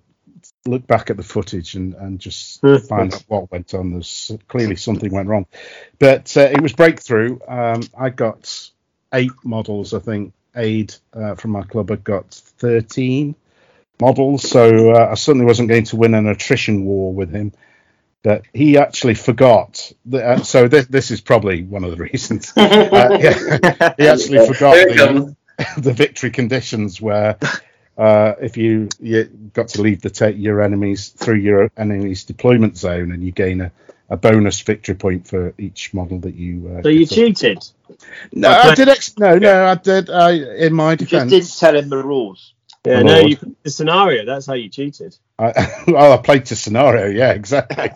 [0.66, 3.92] look back at the footage and, and just find out what went on.
[3.92, 5.46] There's clearly something went wrong,
[5.98, 7.38] but uh, it was breakthrough.
[7.46, 8.70] Um, I got
[9.12, 10.32] eight models, I think.
[10.56, 13.34] Aid uh, from my club had got 13
[14.00, 17.52] models, so uh, I certainly wasn't going to win an attrition war with him.
[18.22, 19.92] But he actually forgot.
[20.06, 22.52] That, uh, so this, this is probably one of the reasons.
[22.56, 25.36] Uh, yeah, he actually forgot the,
[25.78, 27.36] the victory conditions where
[27.96, 32.76] uh, if you you got to leave the ta- your enemies through your enemy's deployment
[32.76, 33.72] zone and you gain a,
[34.10, 36.76] a bonus victory point for each model that you.
[36.78, 37.58] Uh, so you cheated?
[38.32, 38.88] No, By I did.
[38.88, 40.10] Ex- no, no, I did.
[40.10, 42.54] I in my defense, You just didn't tell him the rules.
[42.86, 43.30] Yeah, My no, lord.
[43.30, 45.16] you, the scenario, that's how you cheated.
[45.38, 45.52] I,
[45.88, 47.06] well, I played to scenario.
[47.06, 47.90] Yeah, exactly.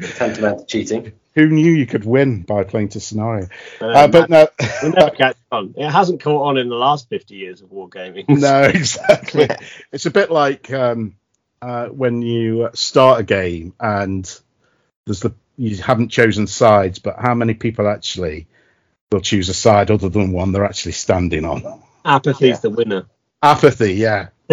[0.16, 1.12] Tantamount to cheating.
[1.34, 3.48] Who knew you could win by playing to scenario?
[3.80, 4.48] Um, Uh, but no,
[4.82, 5.74] we never catch on.
[5.76, 8.28] It hasn't caught on in the last 50 years of wargaming.
[8.28, 9.48] no, exactly.
[9.92, 11.16] It's a bit like um,
[11.62, 14.24] uh, when you start a game and
[15.06, 18.46] there's the you haven't chosen sides, but how many people actually
[19.10, 21.82] will choose a side other than one they're actually standing on?
[22.04, 23.06] Apathy's the winner.
[23.42, 24.28] Apathy, yeah.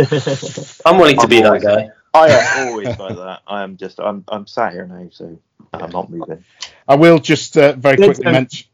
[0.85, 1.89] I'm willing to be that guy.
[2.13, 3.41] I am always like that.
[3.47, 3.99] I am just.
[3.99, 4.23] I'm.
[4.27, 5.39] I'm sat here now, so
[5.73, 6.43] I'm not moving.
[6.87, 8.67] I will just uh, very Let's, quickly mention.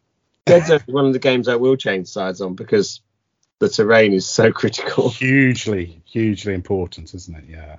[0.46, 3.02] Dead Zone is one of the games I will change sides on because
[3.60, 5.10] the terrain is so critical.
[5.10, 7.44] hugely, hugely important, isn't it?
[7.50, 7.78] Yeah.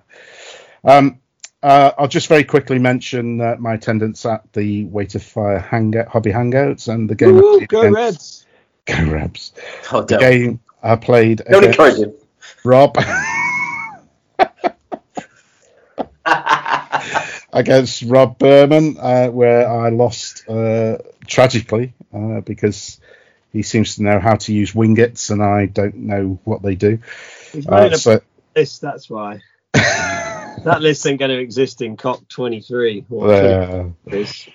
[0.84, 1.20] Um,
[1.62, 6.08] uh, I'll just very quickly mention uh, my attendance at the Weight of Fire hangout,
[6.08, 7.30] hobby hangouts and the game.
[7.38, 8.46] I Woo, played go against- Reds!
[8.84, 9.52] Go Rebs!
[9.92, 12.12] Oh, The game I played don't against encourage him.
[12.64, 12.96] Rob
[17.56, 23.00] against Rob Burman, uh, where I lost uh, tragically uh, because
[23.52, 26.98] he seems to know how to use wingets and I don't know what they do.
[27.52, 28.20] He's Uh, running a so
[28.54, 29.40] list, that's why.
[29.72, 33.04] that list ain't going to exist in COP 23.
[33.10, 34.52] Or 23.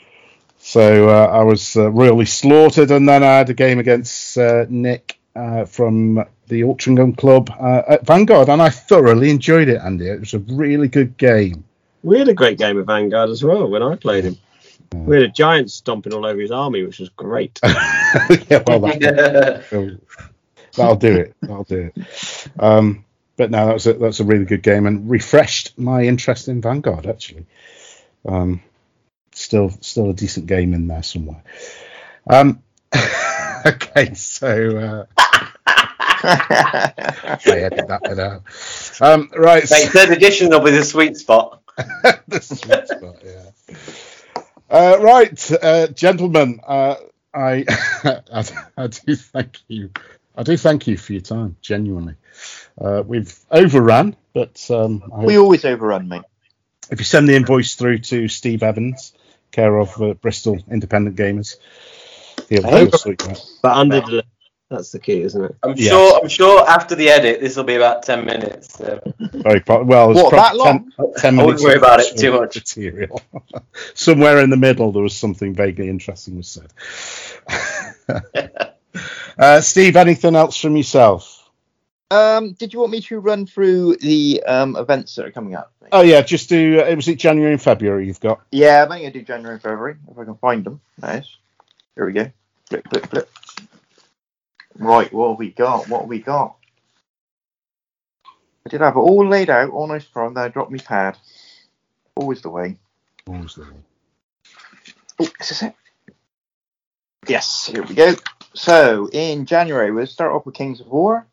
[0.64, 4.66] So uh, I was uh, really slaughtered, and then I had a game against uh,
[4.70, 10.08] Nick uh, from the Altrincham Club uh, at Vanguard, and I thoroughly enjoyed it, Andy.
[10.08, 11.64] It was a really good game.
[12.04, 14.38] We had a great game of Vanguard as well when I played him.
[14.94, 17.60] We had a giant stomping all over his army, which was great.
[17.64, 19.64] yeah, well, that,
[20.76, 21.36] that'll do it.
[21.42, 22.08] That'll do it.
[22.60, 23.06] Um,
[23.38, 27.08] but no, that's a, that's a really good game, and refreshed my interest in Vanguard.
[27.08, 27.46] Actually,
[28.26, 28.62] um,
[29.34, 31.44] still still a decent game in there somewhere.
[32.30, 32.62] Um,
[33.66, 35.08] okay, so.
[35.18, 35.24] Uh,
[36.24, 36.94] I
[37.48, 38.44] edit that bit out.
[39.02, 41.61] Um, right, Mate, third edition will be the sweet spot.
[42.28, 43.52] The sweet spot, yeah.
[44.70, 46.96] Uh, right, uh, gentlemen, uh,
[47.34, 47.66] I,
[48.34, 48.46] I
[48.78, 49.92] I do thank you.
[50.36, 52.16] I do thank you for your time, genuinely.
[52.80, 56.24] Uh, we've overrun, but um, I We always overrun, mate.
[56.90, 59.14] if you send the invoice through to Steve Evans,
[59.52, 61.58] care of uh, Bristol Independent Gamers,
[62.50, 62.86] he'll, Hey.
[62.86, 63.46] he'll sort you out.
[63.62, 64.24] But under the
[64.72, 65.56] that's the key, isn't it?
[65.62, 65.90] I'm Yes.
[65.90, 66.20] sure.
[66.22, 68.74] I'm sure after the edit, this will be about ten minutes.
[68.78, 69.00] So.
[69.20, 70.12] Very pro- well.
[70.12, 70.92] it's What, that long?
[70.98, 72.56] 10, 10 I wouldn't worry about it too much.
[72.56, 73.22] Material.
[73.94, 76.74] Somewhere in the middle, there was something vaguely interesting was said.
[79.38, 81.38] uh, Steve, anything else from yourself?
[82.10, 85.72] Um, did you want me to run through the um, events that are coming up?
[85.82, 85.90] mate?
[85.94, 86.82] Oh yeah, just do.
[86.82, 88.08] Uh, was it January and February?
[88.08, 88.42] You've got.
[88.52, 90.82] Yeah, I'm going to do January and February if I can find them.
[91.02, 91.38] Nice.
[91.96, 92.32] Here we go.
[92.68, 93.30] Flip, flip, flip.
[94.82, 95.88] Right, what have we got?
[95.90, 96.56] What have we got?
[98.66, 100.34] I did have it all laid out, all nice from.
[100.34, 101.20] Then I dropped my pad.
[102.16, 102.78] Always the way.
[103.28, 103.68] Always the way.
[105.20, 105.76] Oh, is this it?
[107.28, 108.16] Yes, here we go.
[108.56, 111.28] So in January, we'll start off with Kings of War.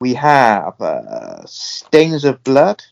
[0.00, 2.82] We have uh, Stains of Blood,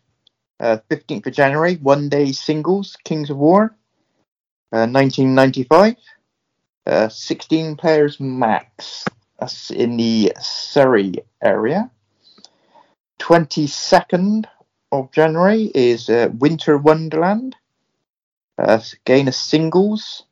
[0.60, 3.74] Uh, 15th of January, one day singles, Kings of War.
[4.72, 5.96] Uh, 1995,
[6.86, 9.06] uh, 16 players max.
[9.70, 11.90] In the Surrey area.
[13.20, 14.46] 22nd
[14.90, 17.54] of January is uh, Winter Wonderland.
[18.58, 20.24] Uh, again, a singles,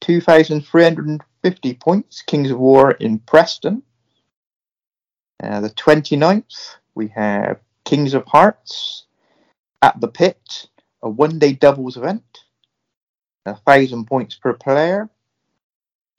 [0.00, 3.82] 2,350 points, Kings of War in Preston.
[5.42, 9.04] Uh, the 29th, we have Kings of Hearts
[9.82, 10.68] at the Pit,
[11.02, 12.44] a one day doubles event,
[13.44, 15.10] a thousand points per player.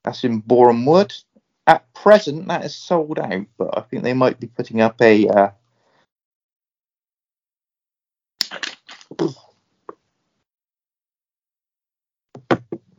[0.03, 1.23] That's in Borehamwood.
[1.65, 5.27] At present, that is sold out, but I think they might be putting up a.
[5.29, 5.51] Uh,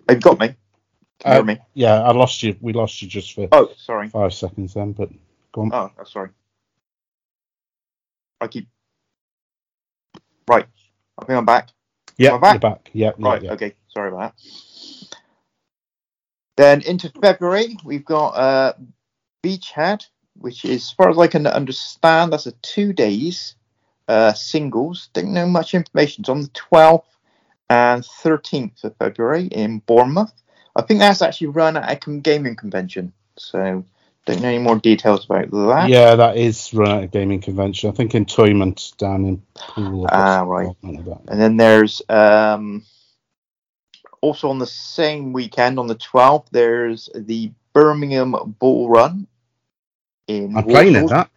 [0.07, 0.49] They've got me.
[1.21, 1.59] Can you hear Uh, me?
[1.75, 2.57] Yeah, I lost you.
[2.61, 4.09] We lost you just for Oh, sorry.
[4.09, 5.11] five seconds then, but
[5.53, 5.71] go on.
[5.73, 6.31] Oh, oh, sorry.
[8.41, 8.69] I keep.
[10.49, 10.67] Right.
[11.19, 11.71] I think I'm back.
[12.19, 12.53] yeah, I'm back?
[12.55, 12.91] you're back.
[12.93, 13.43] Yeah, yeah, Right.
[13.43, 13.53] yeah.
[13.53, 13.75] Okay.
[13.89, 14.43] Sorry about that.
[16.57, 18.73] Then into February, we've got uh,
[19.43, 20.07] Beachhead,
[20.37, 23.57] which is, as far as I can understand, that's a two days
[24.09, 25.09] uh, singles.
[25.13, 26.23] Don't know much information.
[26.23, 27.05] It's on the 12th
[27.71, 30.33] and 13th of February in Bournemouth.
[30.77, 33.13] I think that's actually run at a gaming convention.
[33.37, 33.85] So
[34.27, 35.89] don't know any more details about that.
[35.89, 37.91] Yeah, that is run at a gaming convention.
[37.91, 40.07] I think in down in Poole.
[40.11, 40.75] Ah, right.
[40.83, 42.85] And then there's um,
[44.25, 49.27] also on the same weekend, on the 12th, there's the Birmingham Bull Run.
[50.27, 51.19] In I'm playing at Walsall.
[51.19, 51.31] that.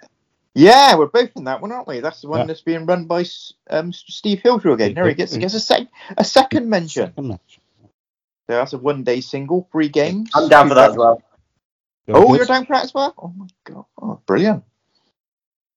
[0.56, 2.00] Yeah, we're both in that one, aren't we?
[2.00, 2.46] That's the one Yeah.
[2.46, 3.26] that's being run by
[3.70, 4.94] um, Steve Hildrew again.
[4.94, 7.08] There he gets, gets a, sec- a second mention.
[7.08, 7.60] Second match.
[8.50, 10.30] So that's a one day single, three games.
[10.34, 11.22] I'm down for that as well.
[12.08, 13.14] Oh, you're down for that as well?
[13.18, 13.86] Oh my god.
[14.02, 14.64] Oh, brilliant.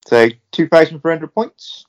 [0.07, 1.85] So 2,400 points.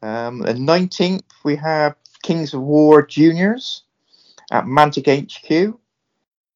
[0.00, 3.82] Um, the 19th, we have Kings of War Juniors
[4.50, 5.78] at Mantic HQ.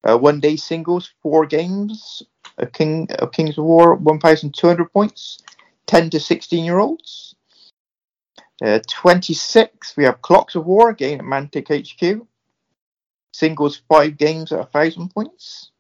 [0.05, 2.23] Uh, one day singles, four games
[2.59, 5.39] of, King, of Kings of War, 1,200 points,
[5.87, 7.35] 10 to 16 year olds.
[8.63, 12.27] Uh, 26th, we have Clocks of War again at Mantic HQ.
[13.33, 15.71] Singles, five games at 1,000 points.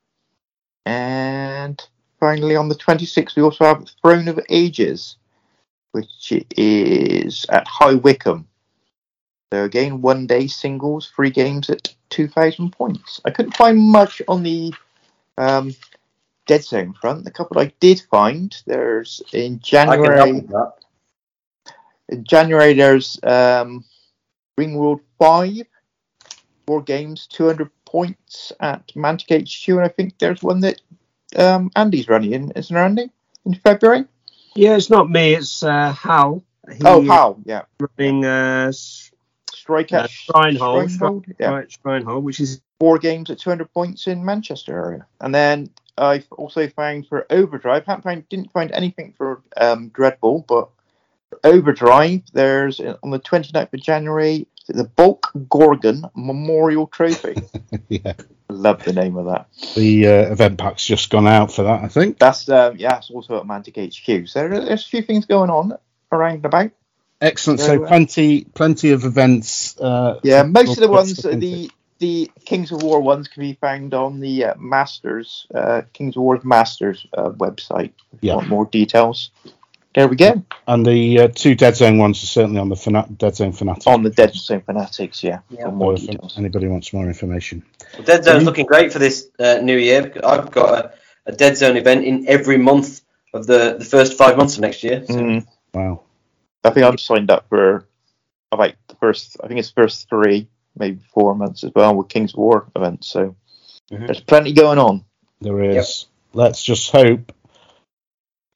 [0.86, 1.80] And
[2.18, 5.16] finally, on the 26th, we also have Throne of Ages,
[5.92, 8.48] which is at High Wycombe.
[9.52, 13.20] So again, one day singles, three games at 2,000 points.
[13.26, 14.72] I couldn't find much on the
[15.36, 15.74] um,
[16.46, 17.24] Dead Zone front.
[17.24, 20.32] The couple I did find, there's in I can help January.
[20.32, 20.72] with that.
[22.08, 23.84] In January, there's um,
[24.58, 25.66] Ringworld 5,
[26.66, 30.80] four games, 200 points at Mantic HQ, and I think there's one that
[31.36, 33.10] um, Andy's running in, isn't there, Andy?
[33.44, 34.06] In February?
[34.54, 35.34] Yeah, it's not me.
[35.34, 36.42] It's uh, Hal.
[36.72, 37.64] He, oh, Hal, yeah.
[37.98, 38.72] running uh,
[39.62, 41.50] s- Strike uh, at Shrinehold, Shrinehold, yeah.
[41.50, 45.06] right, Shrinehold, which is four games at 200 points in Manchester area.
[45.20, 50.46] And then I've also found for Overdrive, haven't found, didn't find anything for um, Dreadball,
[50.46, 50.68] but
[51.44, 57.36] Overdrive, there's uh, on the 29th of January the Bulk Gorgon Memorial Trophy.
[57.88, 58.14] yeah.
[58.48, 59.48] Love the name of that.
[59.74, 62.18] The uh, event pack's just gone out for that, I think.
[62.18, 64.28] That's um, yeah, it's also at Mantic HQ.
[64.28, 65.72] So there's a few things going on
[66.10, 66.70] around and about.
[67.22, 67.60] Excellent.
[67.60, 67.88] Very So well.
[67.88, 69.78] plenty, plenty of events.
[69.80, 73.42] Uh, Yeah, most of the ones, for- uh, the the Kings of War ones can
[73.42, 77.92] be found on the uh, Masters, uh, Kings of War Masters uh, website.
[78.12, 78.34] If you Yeah.
[78.36, 79.30] want more details.
[79.94, 80.42] There we go.
[80.66, 83.86] and the uh, two Dead Zone ones are certainly on the Fana- Dead Zone Fanatics.
[83.86, 85.40] On the Dead Zone Fanatics, yeah.
[85.50, 85.68] Yeah.
[85.70, 86.34] More if details.
[86.38, 87.62] anybody wants more information.
[87.94, 90.10] Well, Dead Zone's looking great for this uh, new year.
[90.24, 90.92] I've got a,
[91.26, 93.02] a Dead Zone event in every month
[93.34, 95.04] of the, the first five months of next year.
[95.06, 96.00] So Mm, Wow.
[96.64, 97.86] I think I'm signed up for
[98.50, 99.36] about the first.
[99.42, 103.08] I think it's first three, maybe four months as well with Kings War events.
[103.08, 103.34] So
[103.90, 104.06] Mhm.
[104.06, 105.04] there's plenty going on.
[105.40, 106.06] There is.
[106.34, 107.32] Let's just hope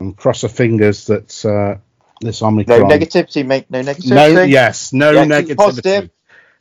[0.00, 1.80] and cross our fingers that uh,
[2.20, 2.82] this No Omicron.
[2.88, 3.66] negativity, mate.
[3.70, 4.34] No negativity.
[4.34, 5.56] No, yes, no Yeah, negativity.
[5.56, 6.10] positive.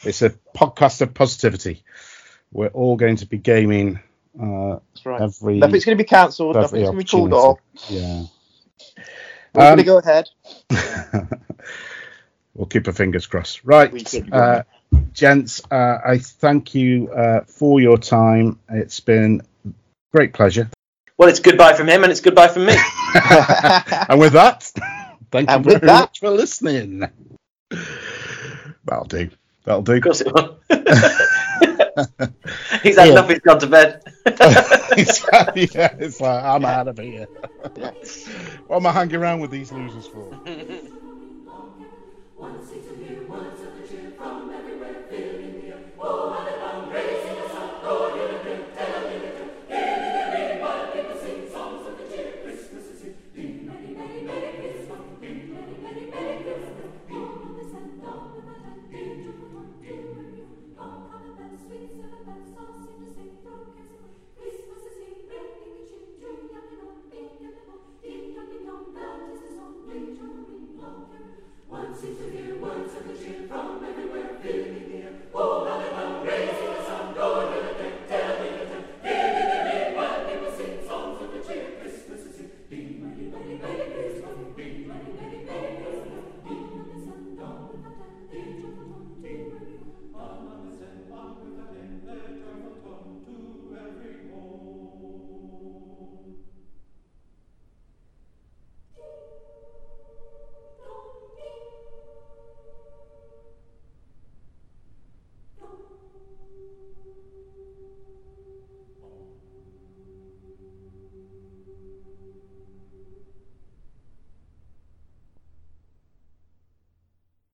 [0.03, 1.83] It's a podcast of positivity.
[2.51, 3.99] We're all going to be gaming
[4.41, 5.21] uh, That's right.
[5.21, 5.59] every.
[5.59, 6.57] Nothing's going to be cancelled.
[6.57, 7.59] every Nothing's going to be called off.
[7.89, 8.23] Yeah.
[9.55, 10.29] We're Um, going to go ahead.
[12.53, 13.63] we'll keep our fingers crossed.
[13.63, 14.63] Right, We uh,
[15.13, 18.59] gents, uh, I thank you uh, for your time.
[18.69, 19.41] It's been
[20.13, 20.69] great pleasure.
[21.17, 22.73] Well, it's goodbye from him and it's goodbye from me.
[24.09, 24.63] and with that,
[25.31, 27.03] thank you And with very that- much for listening.
[28.85, 29.29] That'll do.
[29.63, 29.93] That'll do.
[29.93, 30.59] Of course it will
[32.83, 33.11] he's had yeah.
[33.11, 33.29] enough.
[33.29, 34.01] He's gone to bed.
[34.25, 37.27] yeah, it's like I'm out of here.
[38.67, 40.25] what am I hanging around with these losers for?
[42.37, 42.85] One, six,